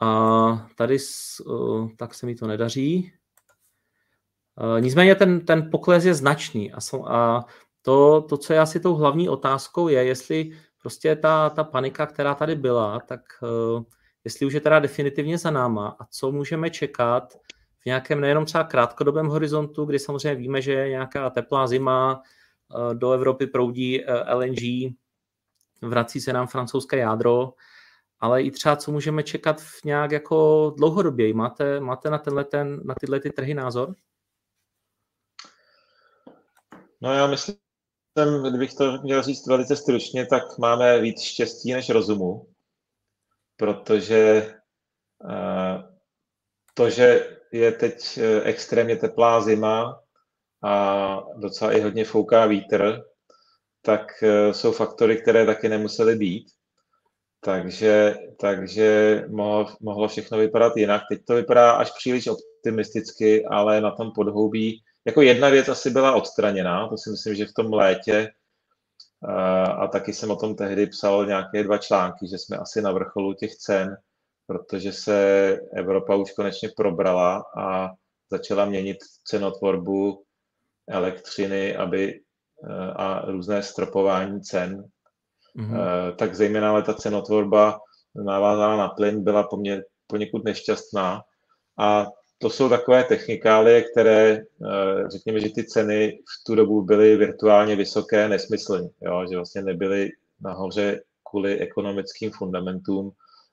A 0.00 0.68
tady 0.76 0.98
tak 1.96 2.14
se 2.14 2.26
mi 2.26 2.34
to 2.34 2.46
nedaří. 2.46 3.12
Nicméně 4.80 5.14
ten, 5.14 5.46
ten 5.46 5.70
pokles 5.70 6.04
je 6.04 6.14
značný 6.14 6.72
a, 6.72 6.78
a 7.06 7.44
to, 7.82 8.22
to, 8.28 8.36
co 8.36 8.52
je 8.52 8.60
asi 8.60 8.80
tou 8.80 8.94
hlavní 8.94 9.28
otázkou, 9.28 9.88
je, 9.88 10.04
jestli 10.04 10.50
prostě 10.80 11.16
ta, 11.16 11.50
ta 11.50 11.64
panika, 11.64 12.06
která 12.06 12.34
tady 12.34 12.54
byla, 12.54 13.00
tak 13.00 13.20
uh, 13.42 13.82
jestli 14.24 14.46
už 14.46 14.52
je 14.52 14.60
teda 14.60 14.78
definitivně 14.78 15.38
za 15.38 15.50
náma 15.50 15.96
a 16.00 16.04
co 16.04 16.32
můžeme 16.32 16.70
čekat 16.70 17.32
v 17.80 17.86
nějakém 17.86 18.20
nejenom 18.20 18.44
třeba 18.44 18.64
krátkodobém 18.64 19.26
horizontu, 19.26 19.84
kdy 19.84 19.98
samozřejmě 19.98 20.34
víme, 20.34 20.62
že 20.62 20.88
nějaká 20.88 21.30
teplá 21.30 21.66
zima, 21.66 22.22
uh, 22.74 22.94
do 22.94 23.12
Evropy 23.12 23.46
proudí 23.46 24.04
eh, 24.04 24.34
LNG, 24.34 24.94
vrací 25.82 26.20
se 26.20 26.32
nám 26.32 26.46
francouzské 26.46 26.96
jádro, 26.96 27.52
ale 28.20 28.42
i 28.42 28.50
třeba 28.50 28.76
co 28.76 28.92
můžeme 28.92 29.22
čekat 29.22 29.60
v 29.60 29.84
nějak 29.84 30.10
jako 30.10 30.70
dlouhodobě. 30.76 31.34
Máte, 31.34 31.80
máte 31.80 32.10
na, 32.10 32.18
tenhle 32.18 32.44
ten, 32.44 32.80
na 32.84 32.94
tyhle 33.00 33.20
ty 33.20 33.30
trhy 33.30 33.54
názor? 33.54 33.94
No 37.00 37.14
já 37.14 37.26
myslím, 37.26 37.56
jsem, 38.18 38.42
kdybych 38.42 38.74
to 38.74 38.98
měl 39.02 39.22
říct 39.22 39.46
velice 39.46 39.76
stručně, 39.76 40.26
tak 40.26 40.58
máme 40.58 41.00
víc 41.00 41.20
štěstí 41.20 41.72
než 41.72 41.90
rozumu, 41.90 42.46
protože 43.56 44.54
uh, 45.24 45.82
to, 46.74 46.90
že 46.90 47.36
je 47.52 47.72
teď 47.72 48.18
eh, 48.18 48.42
extrémně 48.42 48.96
teplá 48.96 49.40
zima 49.40 50.00
a 50.64 51.24
docela 51.36 51.72
i 51.72 51.80
hodně 51.80 52.04
fouká 52.04 52.46
vítr, 52.46 53.02
tak 53.82 54.06
uh, 54.22 54.52
jsou 54.52 54.72
faktory, 54.72 55.22
které 55.22 55.46
taky 55.46 55.68
nemusely 55.68 56.16
být. 56.16 56.46
Takže, 57.40 58.16
takže 58.40 59.22
mohlo, 59.28 59.76
mohlo 59.80 60.08
všechno 60.08 60.38
vypadat 60.38 60.76
jinak. 60.76 61.02
Teď 61.08 61.24
to 61.24 61.34
vypadá 61.34 61.70
až 61.72 61.90
příliš 61.90 62.26
optimisticky, 62.26 63.46
ale 63.46 63.80
na 63.80 63.90
tom 63.90 64.12
podhoubí 64.14 64.82
jako 65.04 65.22
jedna 65.22 65.48
věc 65.48 65.68
asi 65.68 65.90
byla 65.90 66.14
odstraněná, 66.14 66.88
to 66.88 66.96
si 66.96 67.10
myslím, 67.10 67.34
že 67.34 67.46
v 67.46 67.52
tom 67.52 67.72
létě 67.72 68.30
a 69.78 69.86
taky 69.86 70.12
jsem 70.12 70.30
o 70.30 70.36
tom 70.36 70.56
tehdy 70.56 70.86
psal 70.86 71.26
nějaké 71.26 71.64
dva 71.64 71.78
články, 71.78 72.28
že 72.28 72.38
jsme 72.38 72.56
asi 72.56 72.82
na 72.82 72.92
vrcholu 72.92 73.34
těch 73.34 73.56
cen, 73.56 73.96
protože 74.46 74.92
se 74.92 75.58
Evropa 75.76 76.14
už 76.14 76.32
konečně 76.32 76.68
probrala 76.76 77.44
a 77.58 77.90
začala 78.30 78.64
měnit 78.64 78.96
cenotvorbu 79.24 80.22
elektřiny 80.88 81.76
aby, 81.76 82.20
a 82.96 83.30
různé 83.30 83.62
stropování 83.62 84.40
cen. 84.40 84.84
Mm-hmm. 85.56 86.16
Tak 86.16 86.34
zejména 86.34 86.70
ale 86.70 86.82
ta 86.82 86.94
cenotvorba 86.94 87.80
navázaná 88.14 88.76
na 88.76 88.88
plyn 88.88 89.24
byla 89.24 89.42
pomě, 89.42 89.82
poněkud 90.06 90.44
nešťastná 90.44 91.22
a 91.78 92.06
to 92.42 92.50
jsou 92.50 92.68
takové 92.68 93.04
technikálie, 93.04 93.82
které, 93.82 94.30
eh, 94.32 95.08
řekněme, 95.08 95.40
že 95.40 95.48
ty 95.48 95.64
ceny 95.64 96.18
v 96.18 96.44
tu 96.44 96.54
dobu 96.54 96.82
byly 96.82 97.16
virtuálně 97.16 97.76
vysoké, 97.76 98.28
nesmyslně, 98.28 98.88
jo? 99.00 99.24
že 99.30 99.36
vlastně 99.36 99.62
nebyly 99.62 100.10
nahoře 100.40 101.02
kvůli 101.30 101.58
ekonomickým 101.58 102.30
fundamentům, 102.30 103.12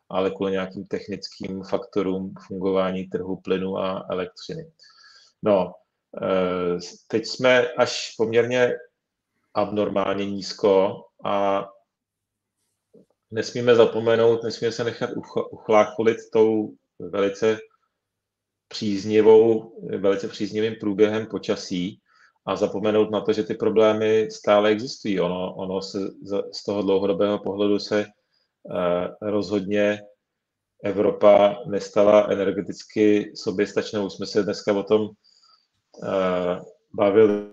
ale 0.10 0.32
kvůli 0.32 0.52
nějakým 0.52 0.86
technickým 0.86 1.64
faktorům 1.64 2.34
fungování 2.48 3.08
trhu 3.08 3.36
plynu 3.36 3.78
a 3.78 4.06
elektřiny. 4.10 4.72
No, 5.44 5.74
eh, 6.22 6.80
teď 7.08 7.26
jsme 7.26 7.68
až 7.68 8.14
poměrně 8.18 8.74
abnormálně 9.54 10.26
nízko 10.26 11.04
a 11.24 11.68
nesmíme 13.32 13.76
zapomenout, 13.76 14.44
nesmíme 14.44 14.72
se 14.72 14.84
nechat 14.84 15.10
uchlácholit 15.52 16.18
tou 16.34 16.74
velice 17.00 17.60
příznivou, 18.68 19.74
velice 19.98 20.28
příznivým 20.28 20.76
průběhem 20.80 21.26
počasí 21.26 22.00
a 22.46 22.56
zapomenout 22.56 23.12
na 23.12 23.22
to, 23.22 23.34
že 23.34 23.44
ty 23.44 23.54
problémy 23.54 24.28
stále 24.32 24.70
existují. 24.70 25.20
Ono, 25.20 25.56
ono 25.56 25.82
se 25.82 26.00
z 26.54 26.64
toho 26.66 26.82
dlouhodobého 26.82 27.40
pohledu 27.40 27.80
se 27.80 28.06
uh, 28.06 29.30
rozhodně 29.30 30.02
Evropa 30.84 31.64
nestala 31.66 32.28
energeticky 32.32 33.32
soběstačnou. 33.36 34.06
Už 34.06 34.14
jsme 34.14 34.26
se 34.26 34.44
dneska 34.44 34.74
o 34.74 34.84
tom 34.84 35.02
uh, 35.02 35.10
bavili, 36.94 37.50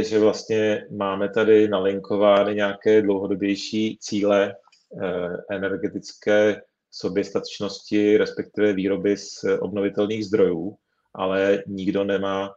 že 0.00 0.18
vlastně 0.18 0.86
máme 0.90 1.28
tady 1.28 1.68
nalinkovány 1.68 2.54
nějaké 2.54 3.02
dlouhodobější 3.02 3.98
cíle 4.00 4.54
uh, 4.88 5.36
energetické 5.50 6.62
soběstačnosti, 6.98 8.16
respektive 8.16 8.72
výroby 8.72 9.16
z 9.16 9.44
obnovitelných 9.60 10.26
zdrojů, 10.26 10.76
ale 11.14 11.62
nikdo 11.66 12.04
nemá, 12.04 12.54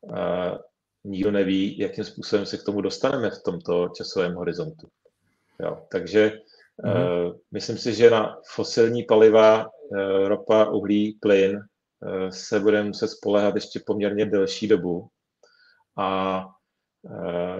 uh, 0.00 0.58
nikdo 1.04 1.30
neví, 1.30 1.78
jakým 1.78 2.04
způsobem 2.04 2.46
se 2.46 2.58
k 2.58 2.62
tomu 2.62 2.80
dostaneme 2.80 3.30
v 3.30 3.42
tomto 3.42 3.88
časovém 3.88 4.34
horizontu. 4.34 4.88
Jo, 5.60 5.86
takže 5.92 6.32
mm-hmm. 6.84 7.38
myslím 7.52 7.78
si, 7.78 7.94
že 7.94 8.10
na 8.10 8.36
fosilní 8.54 9.02
paliva, 9.02 9.66
ropa, 10.24 10.70
uhlí, 10.70 11.18
plyn 11.20 11.60
se 12.30 12.60
bude 12.60 12.82
muset 12.82 13.08
spolehat 13.08 13.54
ještě 13.54 13.80
poměrně 13.86 14.26
delší 14.26 14.68
dobu 14.68 15.08
a 15.96 16.46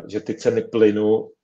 že 0.08 0.20
ty 0.20 0.34
ceny 0.34 0.62
plynu 0.62 1.30
Eh, 1.30 1.39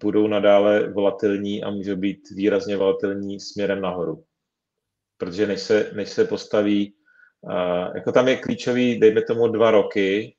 budou 0.00 0.26
nadále 0.26 0.88
volatilní 0.92 1.62
a 1.62 1.70
můžou 1.70 1.96
být 1.96 2.30
výrazně 2.30 2.76
volatilní 2.76 3.40
směrem 3.40 3.80
nahoru. 3.80 4.24
Protože 5.16 5.46
než 5.46 5.60
se, 5.60 5.90
než 5.94 6.08
se 6.08 6.24
postaví, 6.24 6.94
eh, 7.50 7.90
jako 7.94 8.12
tam 8.12 8.28
je 8.28 8.36
klíčový, 8.36 9.00
dejme 9.00 9.22
tomu 9.22 9.48
dva 9.48 9.70
roky 9.70 10.36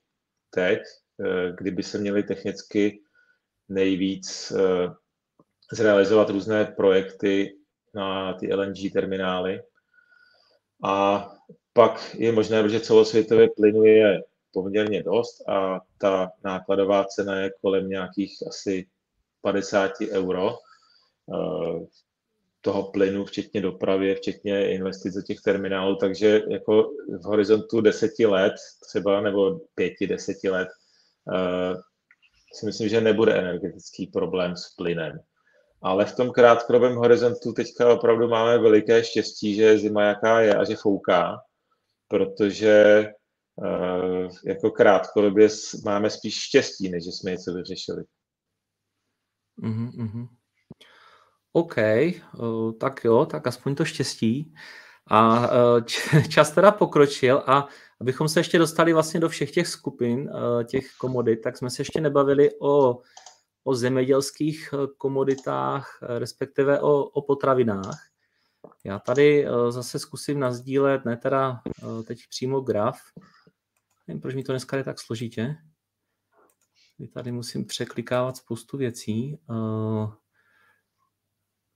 teď, 0.50 0.80
eh, 0.80 1.52
kdyby 1.58 1.84
se 1.84 1.98
měly 1.98 2.24
technicky 2.24 3.02
nejvíc 3.70 4.54
zrealizovat 5.72 6.30
různé 6.30 6.66
projekty 6.66 7.56
na 7.94 8.34
ty 8.34 8.54
LNG 8.54 8.90
terminály. 8.94 9.62
A 10.84 11.28
pak 11.74 12.16
je 12.16 12.32
možné, 12.32 12.70
že 12.70 12.80
celosvětově 12.80 13.50
plynu 13.56 13.84
je 13.84 14.24
poměrně 14.54 15.04
dost 15.04 15.50
a 15.50 15.82
ta 15.98 16.32
nákladová 16.44 17.06
cena 17.06 17.40
je 17.40 17.52
kolem 17.62 17.90
nějakých 17.90 18.48
asi 18.48 18.88
50 19.42 19.92
euro. 20.12 20.58
Eh, 21.34 21.86
toho 22.62 22.92
plynu, 22.92 23.26
včetně 23.26 23.62
dopravy, 23.62 24.16
včetně 24.16 24.72
investic 24.72 25.16
do 25.16 25.22
těch 25.22 25.42
terminálů, 25.42 25.96
takže 25.96 26.42
jako 26.50 26.84
v 27.20 27.24
horizontu 27.24 27.82
deseti 27.82 28.26
let 28.26 28.54
třeba, 28.90 29.22
nebo 29.22 29.60
pěti, 29.76 30.08
deseti 30.08 30.50
let, 30.50 30.68
uh, 31.28 31.82
si 32.54 32.66
myslím, 32.66 32.90
že 32.90 33.02
nebude 33.02 33.40
energetický 33.40 34.08
problém 34.08 34.56
s 34.56 34.76
plynem. 34.76 35.20
Ale 35.82 36.06
v 36.06 36.16
tom 36.16 36.32
krátkodobém 36.32 36.96
horizontu 36.96 37.54
teďka 37.54 37.94
opravdu 37.94 38.28
máme 38.28 38.58
veliké 38.58 39.04
štěstí, 39.04 39.56
že 39.56 39.78
zima 39.78 40.04
jaká 40.04 40.42
je 40.42 40.56
a 40.56 40.64
že 40.64 40.76
fouká, 40.76 41.42
protože 42.08 43.06
jako 44.46 44.72
krátkodobě 44.72 45.50
máme 45.86 46.10
spíš 46.10 46.42
štěstí, 46.42 46.90
než 46.90 47.04
že 47.04 47.12
jsme 47.12 47.32
něco 47.32 47.54
vyřešili. 47.54 48.04
Mm-hmm. 49.62 50.28
OK, 51.54 51.76
uh, 52.40 52.72
tak 52.72 53.04
jo, 53.04 53.26
tak 53.26 53.48
aspoň 53.48 53.76
to 53.76 53.86
štěstí. 53.86 54.54
A 55.08 55.40
uh, 55.40 55.82
čas 56.30 56.52
teda 56.52 56.72
pokročil 56.72 57.44
a 57.48 57.68
abychom 58.02 58.30
se 58.30 58.40
ještě 58.40 58.60
dostali 58.60 58.94
vlastně 58.94 59.20
do 59.20 59.30
všech 59.30 59.52
těch 59.52 59.68
skupin, 59.68 60.30
uh, 60.30 60.64
těch 60.64 60.94
komodit, 60.98 61.42
tak 61.42 61.58
jsme 61.58 61.70
se 61.70 61.82
ještě 61.82 62.02
nebavili 62.02 62.50
o, 62.60 63.00
o 63.64 63.76
zemědělských 63.76 64.74
komoditách, 64.98 66.00
respektive 66.02 66.80
o, 66.80 67.04
o 67.04 67.22
potravinách. 67.22 68.00
Já 68.84 69.00
tady 69.00 69.48
zase 69.70 70.00
zkusím 70.00 70.40
nazdílet, 70.40 71.06
ne 71.06 71.18
teda 71.18 71.62
teď 72.08 72.20
přímo 72.30 72.62
graf, 72.62 72.98
nevím, 74.10 74.22
proč 74.22 74.36
mi 74.36 74.44
to 74.44 74.52
dneska 74.52 74.78
je 74.78 74.84
tak 74.84 75.00
složitě. 75.00 75.56
Tady 77.14 77.32
musím 77.32 77.66
překlikávat 77.66 78.38
spoustu 78.38 78.78
věcí. 78.78 79.40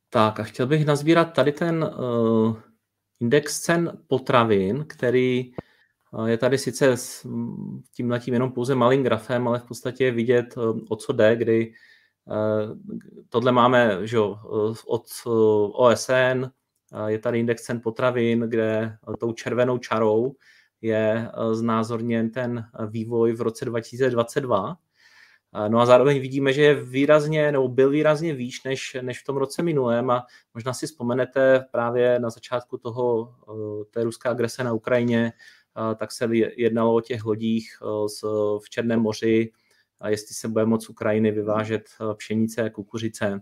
Tak 0.10 0.40
a 0.40 0.44
chtěl 0.44 0.68
bych 0.68 0.86
nazbírat 0.86 1.34
tady 1.34 1.52
ten 1.52 1.84
uh, 1.84 2.60
index 3.20 3.62
cen 3.62 4.04
potravin, 4.08 4.86
který 4.90 5.52
uh, 6.12 6.26
je 6.26 6.38
tady 6.38 6.58
sice 6.58 6.98
s 6.98 7.28
tím 7.96 8.12
letím 8.12 8.34
jenom 8.34 8.52
pouze 8.52 8.76
malým 8.76 9.04
grafem, 9.04 9.48
ale 9.48 9.60
v 9.60 9.68
podstatě 9.68 10.04
je 10.04 10.12
vidět, 10.12 10.56
o 10.90 10.96
co 10.96 11.14
jde, 11.14 11.36
kdy 11.36 11.74
tohle 13.30 13.52
máme 13.52 14.08
že, 14.08 14.20
od 14.88 15.06
OSN, 15.74 16.46
je 17.08 17.20
tady 17.20 17.40
index 17.40 17.64
cen 17.64 17.82
potravin, 17.82 18.40
kde 18.40 18.98
tou 19.20 19.34
červenou 19.34 19.78
čarou 19.78 20.36
je 20.84 21.32
uh, 21.38 21.54
znázorněn 21.54 22.30
ten 22.30 22.66
vývoj 22.90 23.34
v 23.34 23.42
roce 23.42 23.66
2022 23.66 24.78
No 25.68 25.80
a 25.80 25.86
zároveň 25.86 26.20
vidíme, 26.20 26.54
že 26.54 26.62
je 26.62 26.84
výrazně, 26.84 27.52
nebo 27.52 27.68
byl 27.68 27.90
výrazně 27.90 28.34
výš 28.34 28.64
než, 28.64 28.98
než 29.02 29.22
v 29.22 29.24
tom 29.24 29.38
roce 29.38 29.64
minulém 29.64 30.10
a 30.10 30.26
možná 30.54 30.74
si 30.74 30.88
vzpomenete 30.88 31.66
právě 31.72 32.20
na 32.20 32.30
začátku 32.30 32.78
toho, 32.78 33.36
eh, 33.50 33.86
té 33.86 34.04
ruské 34.04 34.30
agrese 34.30 34.64
na 34.64 34.74
Ukrajině, 34.74 35.34
eh, 35.34 35.96
tak 35.96 36.12
se 36.12 36.30
jednalo 36.58 36.96
o 36.96 37.02
těch 37.02 37.26
lodích 37.26 37.78
eh, 37.82 37.86
v 38.64 38.70
Černém 38.70 39.00
moři, 39.00 39.52
a 40.00 40.10
jestli 40.10 40.36
se 40.36 40.48
bude 40.48 40.66
moc 40.66 40.90
Ukrajiny 40.90 41.32
vyvážet 41.32 41.90
pšenice, 42.18 42.70
kukuřice. 42.70 43.42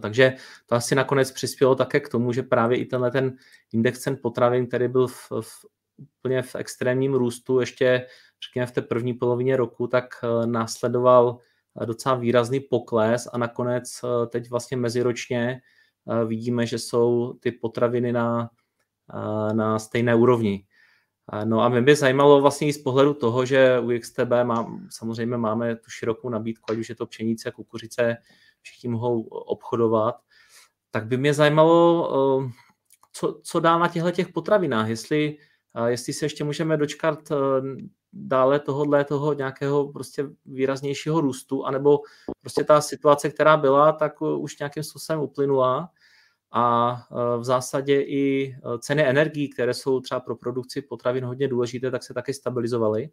Takže 0.00 0.34
to 0.66 0.74
asi 0.74 0.94
nakonec 0.94 1.32
přispělo 1.32 1.74
také 1.74 2.00
k 2.00 2.08
tomu, 2.08 2.32
že 2.32 2.42
právě 2.42 2.78
i 2.78 2.86
tenhle 2.86 3.10
ten 3.10 3.36
index 3.72 4.00
cen 4.00 4.18
potravin, 4.22 4.66
který 4.66 4.88
byl 4.88 5.06
v, 5.06 5.30
v 5.40 5.66
úplně 5.98 6.42
v 6.42 6.54
extrémním 6.54 7.14
růstu 7.14 7.60
ještě 7.60 8.06
řekněme 8.44 8.66
v 8.66 8.72
té 8.72 8.82
první 8.82 9.14
polovině 9.14 9.56
roku, 9.56 9.86
tak 9.86 10.04
eh, 10.22 10.46
následoval 10.46 11.38
eh, 11.82 11.86
docela 11.86 12.14
výrazný 12.14 12.60
pokles 12.60 13.28
a 13.32 13.38
nakonec 13.38 14.00
eh, 14.04 14.26
teď 14.26 14.50
vlastně 14.50 14.76
meziročně 14.76 15.60
vidíme, 16.26 16.66
že 16.66 16.78
jsou 16.78 17.34
ty 17.40 17.52
potraviny 17.52 18.12
na, 18.12 18.50
na 19.52 19.78
stejné 19.78 20.14
úrovni. 20.14 20.66
No 21.44 21.60
a 21.60 21.68
mě 21.68 21.82
by 21.82 21.96
zajímalo 21.96 22.40
vlastně 22.40 22.68
i 22.68 22.72
z 22.72 22.82
pohledu 22.82 23.14
toho, 23.14 23.44
že 23.44 23.78
u 23.78 23.98
XTB 24.00 24.30
má, 24.42 24.80
samozřejmě 24.90 25.36
máme 25.36 25.76
tu 25.76 25.90
širokou 25.90 26.28
nabídku, 26.28 26.72
ať 26.72 26.78
už 26.78 26.88
je 26.88 26.94
to 26.94 27.06
pšenice, 27.06 27.50
kukuřice, 27.50 28.16
všichni 28.62 28.88
mohou 28.88 29.22
obchodovat, 29.22 30.14
tak 30.90 31.06
by 31.06 31.16
mě 31.16 31.34
zajímalo, 31.34 32.10
co, 33.12 33.40
co 33.42 33.60
dá 33.60 33.78
na 33.78 33.88
těchto 33.88 34.10
těch 34.10 34.28
potravinách, 34.28 34.88
jestli 34.88 35.36
jestli 35.86 36.12
se 36.12 36.24
ještě 36.24 36.44
můžeme 36.44 36.76
dočkat 36.76 37.30
eh, 37.30 37.36
dále 38.12 38.60
tohohle 38.60 39.04
toho 39.04 39.32
nějakého 39.32 39.92
prostě 39.92 40.24
výraznějšího 40.46 41.20
růstu, 41.20 41.64
anebo 41.64 42.00
prostě 42.40 42.64
ta 42.64 42.80
situace, 42.80 43.30
která 43.30 43.56
byla, 43.56 43.92
tak 43.92 44.12
eh, 44.22 44.24
už 44.24 44.58
nějakým 44.58 44.82
způsobem 44.82 45.22
uplynula 45.22 45.90
a 46.52 46.96
eh, 47.10 47.38
v 47.38 47.44
zásadě 47.44 48.00
i 48.00 48.56
ceny 48.78 49.08
energií, 49.08 49.48
které 49.48 49.74
jsou 49.74 50.00
třeba 50.00 50.20
pro 50.20 50.36
produkci 50.36 50.82
potravin 50.82 51.24
hodně 51.24 51.48
důležité, 51.48 51.90
tak 51.90 52.02
se 52.02 52.14
taky 52.14 52.34
stabilizovaly. 52.34 53.10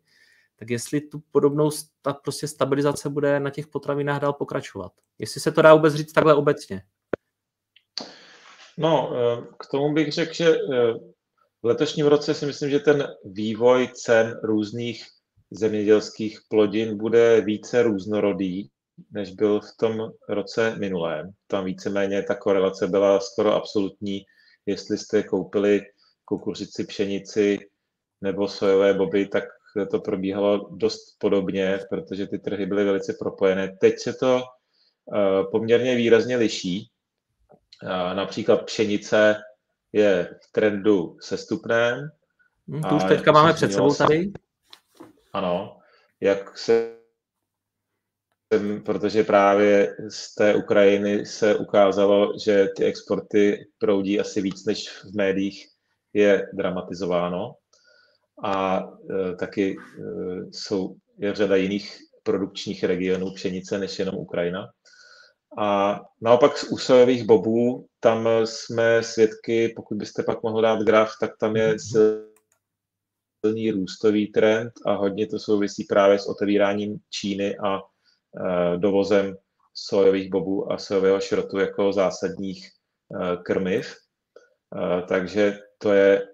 Tak 0.59 0.69
jestli 0.69 1.01
tu 1.01 1.21
podobnou 1.31 1.69
ta 2.01 2.13
prostě 2.13 2.47
stabilizace 2.47 3.09
bude 3.09 3.39
na 3.39 3.49
těch 3.49 3.67
potravinách 3.67 4.21
dál 4.21 4.33
pokračovat. 4.33 4.91
Jestli 5.19 5.41
se 5.41 5.51
to 5.51 5.61
dá 5.61 5.73
vůbec 5.73 5.93
říct 5.93 6.13
takhle 6.13 6.33
obecně. 6.35 6.81
No, 8.77 9.11
k 9.59 9.67
tomu 9.71 9.93
bych 9.93 10.11
řekl, 10.11 10.33
že 10.33 10.57
v 11.65 11.67
letošním 11.67 12.05
roce 12.05 12.33
si 12.33 12.45
myslím, 12.45 12.69
že 12.69 12.79
ten 12.79 13.07
vývoj 13.23 13.89
cen 13.93 14.39
různých 14.43 15.05
zemědělských 15.51 16.39
plodin 16.49 16.97
bude 16.97 17.41
více 17.41 17.83
různorodý, 17.83 18.69
než 19.11 19.31
byl 19.31 19.59
v 19.59 19.77
tom 19.79 20.11
roce 20.29 20.75
minulém. 20.79 21.31
Tam 21.47 21.65
víceméně 21.65 22.23
ta 22.23 22.35
korelace 22.35 22.87
byla 22.87 23.19
skoro 23.19 23.53
absolutní, 23.53 24.21
jestli 24.65 24.97
jste 24.97 25.23
koupili 25.23 25.81
kukuřici, 26.25 26.85
pšenici 26.85 27.59
nebo 28.21 28.47
sojové 28.47 28.93
boby, 28.93 29.27
tak 29.27 29.43
to 29.91 29.99
probíhalo 29.99 30.69
dost 30.71 31.15
podobně, 31.19 31.79
protože 31.89 32.27
ty 32.27 32.39
trhy 32.39 32.65
byly 32.65 32.83
velice 32.83 33.13
propojené. 33.19 33.77
Teď 33.81 33.99
se 33.99 34.13
to 34.13 34.41
eh, 35.15 35.43
poměrně 35.51 35.95
výrazně 35.95 36.37
liší. 36.37 36.89
Eh, 37.83 38.15
například 38.15 38.65
pšenice 38.65 39.35
je 39.95 40.29
v 40.43 40.51
trendu 40.51 41.17
sestupném. 41.21 42.09
Hmm, 42.67 42.81
to 42.81 42.95
už 42.95 43.03
teďka 43.03 43.31
máme 43.31 43.53
před 43.53 43.73
sebou 43.73 43.93
tady. 43.93 44.31
Ano, 45.33 45.77
jak 46.21 46.57
se 46.57 46.95
protože 48.85 49.23
právě 49.23 49.95
z 50.09 50.35
té 50.35 50.55
Ukrajiny 50.55 51.25
se 51.25 51.55
ukázalo, 51.55 52.33
že 52.43 52.67
ty 52.75 52.85
exporty 52.85 53.67
proudí 53.77 54.19
asi 54.19 54.41
víc, 54.41 54.65
než 54.65 54.89
v 54.89 55.15
médiích 55.15 55.67
je 56.13 56.49
dramatizováno. 56.53 57.55
A 58.43 58.83
e, 59.09 59.35
taky 59.35 59.75
e, 59.75 60.01
jsou, 60.51 60.95
je 61.17 61.35
řada 61.35 61.55
jiných 61.55 61.97
produkčních 62.23 62.83
regionů 62.83 63.33
pšenice, 63.33 63.79
než 63.79 63.99
jenom 63.99 64.15
Ukrajina. 64.15 64.67
A 65.57 66.01
naopak 66.21 66.51
u 66.69 66.77
sojových 66.77 67.23
bobů, 67.23 67.85
tam 67.99 68.29
jsme 68.43 69.03
svědky, 69.03 69.73
pokud 69.75 69.97
byste 69.97 70.23
pak 70.23 70.43
mohl 70.43 70.61
dát 70.61 70.79
graf, 70.79 71.11
tak 71.21 71.31
tam 71.39 71.55
je 71.55 71.67
mhm. 71.67 71.77
silný 73.45 73.71
růstový 73.71 74.27
trend 74.27 74.71
a 74.85 74.93
hodně 74.93 75.27
to 75.27 75.39
souvisí 75.39 75.83
právě 75.83 76.19
s 76.19 76.27
otevíráním 76.27 76.97
Číny 77.09 77.57
a 77.57 77.79
uh, 77.79 78.77
dovozem 78.77 79.35
sojových 79.73 80.29
bobů 80.29 80.71
a 80.71 80.77
sojového 80.77 81.19
šrotu 81.19 81.59
jako 81.59 81.93
zásadních 81.93 82.69
uh, 83.07 83.43
krmiv. 83.43 83.95
Uh, 84.75 85.01
takže 85.07 85.59
to 85.77 85.93
je, 85.93 86.27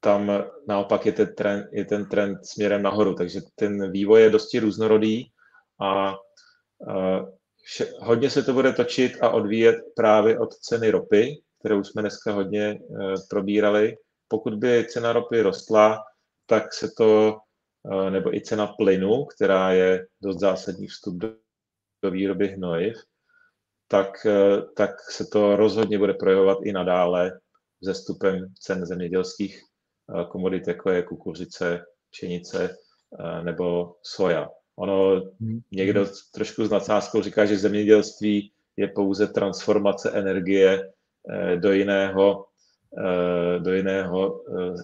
tam 0.00 0.32
naopak 0.68 1.06
je 1.06 1.12
ten, 1.12 1.34
trend, 1.34 1.66
je 1.72 1.84
ten 1.84 2.08
trend 2.08 2.46
směrem 2.46 2.82
nahoru, 2.82 3.14
takže 3.14 3.40
ten 3.54 3.92
vývoj 3.92 4.22
je 4.22 4.30
dosti 4.30 4.58
různorodý 4.58 5.26
a 5.80 6.14
hodně 7.98 8.30
se 8.30 8.42
to 8.42 8.52
bude 8.52 8.72
točit 8.72 9.12
a 9.22 9.30
odvíjet 9.30 9.76
právě 9.96 10.38
od 10.38 10.54
ceny 10.54 10.90
ropy, 10.90 11.42
kterou 11.60 11.84
jsme 11.84 12.02
dneska 12.02 12.32
hodně 12.32 12.64
e, 12.64 12.78
probírali. 13.30 13.96
Pokud 14.28 14.54
by 14.54 14.86
cena 14.88 15.12
ropy 15.12 15.42
rostla, 15.42 15.98
tak 16.46 16.74
se 16.74 16.88
to, 16.96 17.38
e, 17.92 18.10
nebo 18.10 18.34
i 18.34 18.40
cena 18.40 18.66
plynu, 18.66 19.24
která 19.24 19.72
je 19.72 20.06
dost 20.22 20.38
zásadní 20.38 20.86
vstup 20.86 21.16
do, 21.16 21.34
do 22.02 22.10
výroby 22.10 22.48
hnojiv, 22.48 22.96
tak, 23.88 24.26
e, 24.26 24.62
tak 24.76 25.10
se 25.10 25.24
to 25.26 25.56
rozhodně 25.56 25.98
bude 25.98 26.14
projevovat 26.14 26.58
i 26.62 26.72
nadále 26.72 27.40
zestupem 27.80 28.54
cen 28.60 28.86
zemědělských 28.86 29.60
komodit, 30.30 30.68
jako 30.68 30.90
je 30.90 31.02
kukuřice, 31.02 31.84
pšenice 32.10 32.76
nebo 33.42 33.94
soja. 34.02 34.48
Ono 34.78 35.22
hmm. 35.40 35.60
někdo 35.70 36.06
trošku 36.34 36.64
s 36.64 36.70
nadsázkou 36.70 37.22
říká, 37.22 37.46
že 37.46 37.58
zemědělství 37.58 38.52
je 38.76 38.88
pouze 38.88 39.26
transformace 39.26 40.10
energie 40.10 40.92
eh, 41.30 41.56
do 41.56 41.72
jiného, 41.72 42.46
eh, 42.98 43.58
do 43.58 43.74
jiného 43.74 44.44
eh, 44.58 44.74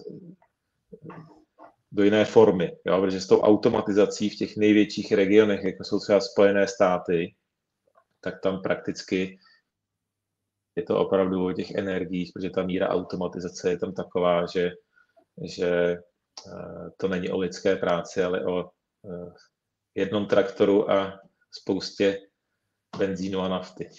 do 1.91 2.03
jiné 2.03 2.25
formy. 2.25 2.77
Jo? 2.85 3.01
Protože 3.01 3.21
s 3.21 3.27
tou 3.27 3.41
automatizací 3.41 4.29
v 4.29 4.35
těch 4.35 4.57
největších 4.57 5.11
regionech, 5.11 5.63
jako 5.63 5.83
jsou 5.83 5.99
třeba 5.99 6.19
Spojené 6.19 6.67
státy, 6.67 7.35
tak 8.21 8.41
tam 8.41 8.61
prakticky 8.61 9.39
je 10.75 10.83
to 10.83 10.99
opravdu 10.99 11.45
o 11.45 11.53
těch 11.53 11.71
energiích, 11.71 12.31
protože 12.33 12.49
ta 12.49 12.63
míra 12.63 12.89
automatizace 12.89 13.69
je 13.69 13.77
tam 13.77 13.93
taková, 13.93 14.45
že, 14.45 14.71
že 15.43 15.97
to 16.97 17.07
není 17.07 17.29
o 17.29 17.37
lidské 17.37 17.75
práci, 17.75 18.23
ale 18.23 18.45
o 18.45 18.69
jednom 19.95 20.25
traktoru 20.25 20.91
a 20.91 21.19
spoustě 21.51 22.19
benzínu 22.97 23.41
a 23.41 23.47
nafty. 23.47 23.89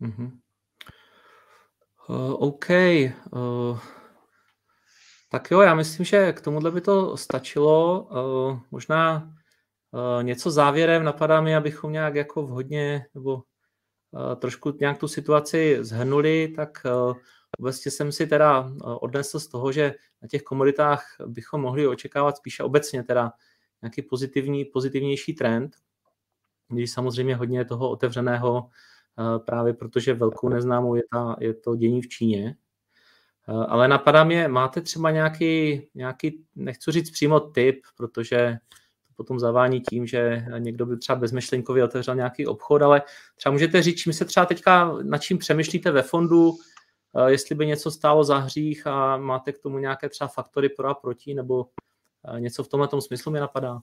Mm-hmm. 0.00 0.38
Uh, 2.08 2.32
OK. 2.38 2.66
Uh, 3.32 3.78
tak 5.30 5.50
jo, 5.50 5.60
já 5.60 5.74
myslím, 5.74 6.04
že 6.04 6.32
k 6.32 6.40
tomuhle 6.40 6.70
by 6.70 6.80
to 6.80 7.16
stačilo. 7.16 8.02
Uh, 8.02 8.58
možná 8.70 9.32
uh, 9.90 10.22
něco 10.22 10.50
závěrem 10.50 11.04
napadá 11.04 11.40
mi, 11.40 11.56
abychom 11.56 11.92
nějak 11.92 12.14
jako 12.14 12.42
vhodně 12.42 13.06
nebo 13.14 13.42
trošku 14.36 14.76
nějak 14.80 14.98
tu 14.98 15.08
situaci 15.08 15.78
zhrnuli, 15.80 16.52
tak 16.56 16.82
uh, 16.84 17.16
obecně 17.58 17.90
jsem 17.90 18.12
si 18.12 18.26
teda 18.26 18.70
odnesl 19.00 19.40
z 19.40 19.48
toho, 19.48 19.72
že 19.72 19.94
na 20.22 20.28
těch 20.28 20.42
komoditách 20.42 21.16
bychom 21.26 21.60
mohli 21.60 21.86
očekávat 21.86 22.36
spíše 22.36 22.62
obecně 22.62 23.02
teda 23.02 23.32
nějaký 23.82 24.02
pozitivní, 24.02 24.64
pozitivnější 24.64 25.34
trend, 25.34 25.76
když 26.68 26.90
samozřejmě 26.92 27.36
hodně 27.36 27.64
toho 27.64 27.90
otevřeného 27.90 28.70
právě 29.44 29.74
protože 29.74 30.14
velkou 30.14 30.48
neznámou 30.48 30.94
je, 30.94 31.02
ta, 31.12 31.36
je 31.40 31.54
to 31.54 31.76
dění 31.76 32.02
v 32.02 32.08
Číně. 32.08 32.56
Ale 33.68 33.88
napadá 33.88 34.24
mě, 34.24 34.48
máte 34.48 34.80
třeba 34.80 35.10
nějaký, 35.10 35.82
nějaký, 35.94 36.44
nechci 36.54 36.92
říct 36.92 37.10
přímo 37.10 37.40
tip, 37.40 37.80
protože 37.96 38.58
to 39.08 39.14
potom 39.16 39.38
zavání 39.38 39.80
tím, 39.80 40.06
že 40.06 40.44
někdo 40.58 40.86
by 40.86 40.96
třeba 40.96 41.18
bezmyšlenkově 41.18 41.84
otevřel 41.84 42.14
nějaký 42.14 42.46
obchod, 42.46 42.82
ale 42.82 43.02
třeba 43.36 43.52
můžete 43.52 43.82
říct, 43.82 44.00
čím 44.00 44.12
se 44.12 44.24
třeba 44.24 44.46
teďka, 44.46 44.96
nad 45.02 45.18
čím 45.18 45.38
přemýšlíte 45.38 45.90
ve 45.90 46.02
fondu, 46.02 46.52
jestli 47.26 47.54
by 47.54 47.66
něco 47.66 47.90
stálo 47.90 48.24
za 48.24 48.38
hřích 48.38 48.86
a 48.86 49.16
máte 49.16 49.52
k 49.52 49.58
tomu 49.58 49.78
nějaké 49.78 50.08
třeba 50.08 50.28
faktory 50.28 50.68
pro 50.68 50.88
a 50.88 50.94
proti, 50.94 51.34
nebo 51.34 51.66
něco 52.38 52.64
v 52.64 52.68
tomhle 52.68 52.88
smyslu 53.00 53.32
mi 53.32 53.40
napadá. 53.40 53.80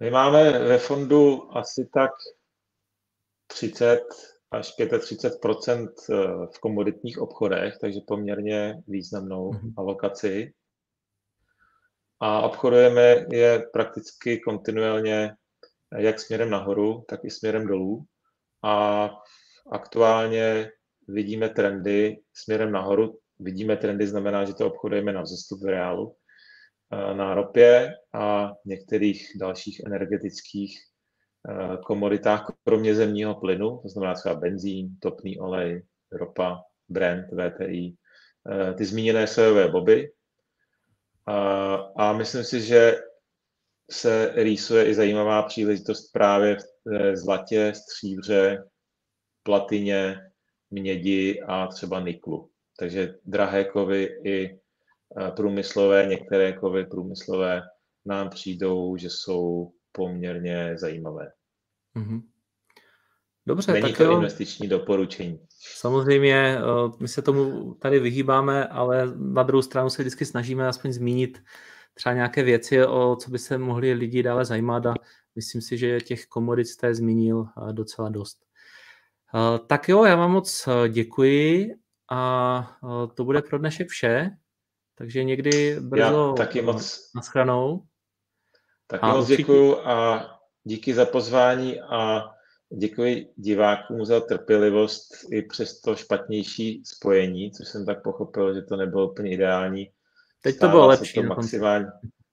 My 0.00 0.10
máme 0.10 0.58
ve 0.58 0.78
fondu 0.78 1.56
asi 1.56 1.88
tak 1.94 2.10
30 3.46 4.00
až 4.50 4.74
35 5.00 5.88
eh, 6.10 6.14
v 6.54 6.58
komoditních 6.60 7.18
obchodech, 7.18 7.74
takže 7.80 8.00
poměrně 8.06 8.82
významnou 8.86 9.50
mm-hmm. 9.50 9.74
alokaci. 9.76 10.54
A 12.20 12.42
obchodujeme 12.42 13.26
je 13.30 13.66
prakticky 13.72 14.40
kontinuálně 14.40 15.36
jak 15.98 16.20
směrem 16.20 16.50
nahoru, 16.50 17.04
tak 17.08 17.24
i 17.24 17.30
směrem 17.30 17.66
dolů. 17.66 18.04
A 18.62 19.10
aktuálně 19.72 20.70
vidíme 21.08 21.48
trendy 21.48 22.22
směrem 22.32 22.72
nahoru. 22.72 23.18
Vidíme 23.38 23.76
trendy 23.76 24.06
znamená, 24.06 24.44
že 24.44 24.54
to 24.54 24.66
obchodujeme 24.66 25.12
na 25.12 25.22
vzestup 25.22 25.60
v 25.62 25.68
reálu 25.68 26.16
na 26.90 27.34
ropě 27.34 27.94
a 28.12 28.52
některých 28.64 29.32
dalších 29.40 29.80
energetických 29.86 30.78
eh, 31.48 31.76
komoditách, 31.86 32.52
kromě 32.64 32.94
zemního 32.94 33.34
plynu, 33.34 33.78
to 33.82 33.88
znamená 33.88 34.14
třeba 34.14 34.34
benzín, 34.34 34.96
topný 35.00 35.38
olej, 35.38 35.86
ropa, 36.12 36.62
Brent, 36.88 37.26
VTI, 37.32 37.96
eh, 38.50 38.74
ty 38.74 38.84
zmíněné 38.84 39.26
sojové 39.26 39.68
boby. 39.68 40.12
A, 41.26 41.74
a 41.74 42.12
myslím 42.12 42.44
si, 42.44 42.60
že 42.60 42.98
se 43.90 44.32
rýsuje 44.34 44.88
i 44.88 44.94
zajímavá 44.94 45.42
příležitost 45.42 46.12
právě 46.12 46.56
v 46.84 47.16
zlatě, 47.16 47.72
stříbře, 47.74 48.64
platině, 49.42 50.20
mědi 50.70 51.42
a 51.42 51.66
třeba 51.66 52.00
niklu. 52.00 52.50
Takže 52.78 53.14
drahé 53.24 53.64
kovy 53.64 54.20
i 54.24 54.60
průmyslové, 55.36 56.06
některé 56.06 56.52
kovy 56.52 56.86
průmyslové 56.86 57.62
nám 58.04 58.30
přijdou, 58.30 58.96
že 58.96 59.10
jsou 59.10 59.72
poměrně 59.92 60.78
zajímavé. 60.78 61.32
Mm-hmm. 61.96 62.22
Dobře, 63.46 63.72
Není 63.72 63.82
tak 63.82 63.96
to 63.96 64.04
jo. 64.04 64.16
investiční 64.16 64.68
doporučení. 64.68 65.40
Samozřejmě, 65.58 66.58
eh, 66.58 66.62
my 67.00 67.08
se 67.08 67.22
tomu 67.22 67.74
tady 67.74 68.00
vyhýbáme, 68.00 68.66
ale 68.66 69.06
na 69.16 69.42
druhou 69.42 69.62
stranu 69.62 69.90
se 69.90 70.02
vždycky 70.02 70.24
snažíme 70.24 70.68
aspoň 70.68 70.92
zmínit 70.92 71.42
třeba 71.94 72.12
nějaké 72.12 72.42
věci, 72.42 72.86
o 72.86 73.16
co 73.20 73.30
by 73.30 73.38
se 73.38 73.58
mohli 73.58 73.92
lidi 73.92 74.22
dále 74.22 74.44
zajímat 74.44 74.86
a 74.86 74.94
myslím 75.36 75.60
si, 75.60 75.78
že 75.78 76.00
těch 76.00 76.26
komodit 76.26 76.66
jste 76.66 76.94
zmínil 76.94 77.46
eh, 77.46 77.72
docela 77.72 78.08
dost. 78.08 78.44
Tak 79.66 79.88
jo, 79.88 80.04
já 80.04 80.16
vám 80.16 80.32
moc 80.32 80.68
děkuji 80.88 81.74
a 82.10 82.78
to 83.14 83.24
bude 83.24 83.42
pro 83.42 83.58
dnešek 83.58 83.88
vše. 83.88 84.30
Takže 84.98 85.24
někdy 85.24 85.76
brzo 85.80 86.28
Já 86.28 86.44
taky 86.44 86.62
moc 86.62 87.10
naschranou. 87.14 87.82
Taky 88.86 89.06
moc 89.06 89.16
určitě... 89.16 89.36
děkuju 89.36 89.78
a 89.78 90.26
díky 90.64 90.94
za 90.94 91.06
pozvání 91.06 91.80
a 91.80 92.30
děkuji 92.78 93.32
divákům 93.36 94.04
za 94.04 94.20
trpělivost 94.20 95.08
i 95.30 95.42
přes 95.42 95.80
to 95.80 95.96
špatnější 95.96 96.82
spojení, 96.84 97.52
což 97.52 97.68
jsem 97.68 97.86
tak 97.86 98.02
pochopil, 98.02 98.54
že 98.54 98.62
to 98.62 98.76
nebylo 98.76 99.10
úplně 99.10 99.30
ideální. 99.30 99.90
Teď 100.42 100.58
to 100.58 100.68
bylo 100.68 100.86
lepší. 100.86 101.14
To 101.14 101.22
maximálně, 101.22 101.86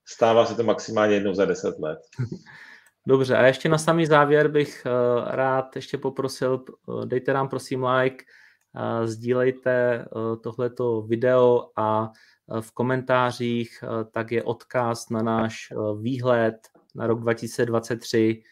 stává 0.07 0.45
se 0.45 0.55
to 0.55 0.63
maximálně 0.63 1.13
jednou 1.13 1.34
za 1.34 1.45
deset 1.45 1.80
let. 1.80 1.99
Dobře, 3.07 3.38
a 3.38 3.45
ještě 3.45 3.69
na 3.69 3.78
samý 3.78 4.05
závěr 4.05 4.47
bych 4.47 4.84
uh, 4.86 5.30
rád 5.30 5.76
ještě 5.76 5.97
poprosil, 5.97 6.63
dejte 7.05 7.34
nám 7.34 7.49
prosím 7.49 7.84
like, 7.84 8.24
sdílejte 9.05 10.05
tohleto 10.41 11.01
video 11.01 11.72
a 11.76 12.11
v 12.61 12.72
komentářích, 12.72 13.84
eh, 13.84 14.05
tak 14.11 14.32
je 14.32 14.43
odkaz 14.43 15.09
na 15.09 15.22
náš 15.22 15.72
eh, 15.72 15.76
výhled 16.01 16.67
na 16.95 17.07
rok 17.07 17.22
2023, 17.22 18.43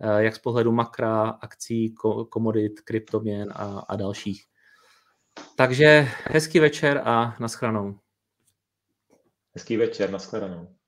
eh, 0.00 0.22
jak 0.22 0.36
z 0.36 0.38
pohledu 0.38 0.72
makra, 0.72 1.28
akcí, 1.28 1.94
komodit, 2.30 2.80
kryptoměn 2.80 3.52
a, 3.52 3.84
a 3.88 3.96
dalších. 3.96 4.44
Takže 5.56 6.08
hezký 6.24 6.58
večer 6.58 7.02
a 7.04 7.36
naschranou. 7.40 7.98
Hezký 9.54 9.76
večer, 9.76 10.10
naschledanou. 10.10 10.81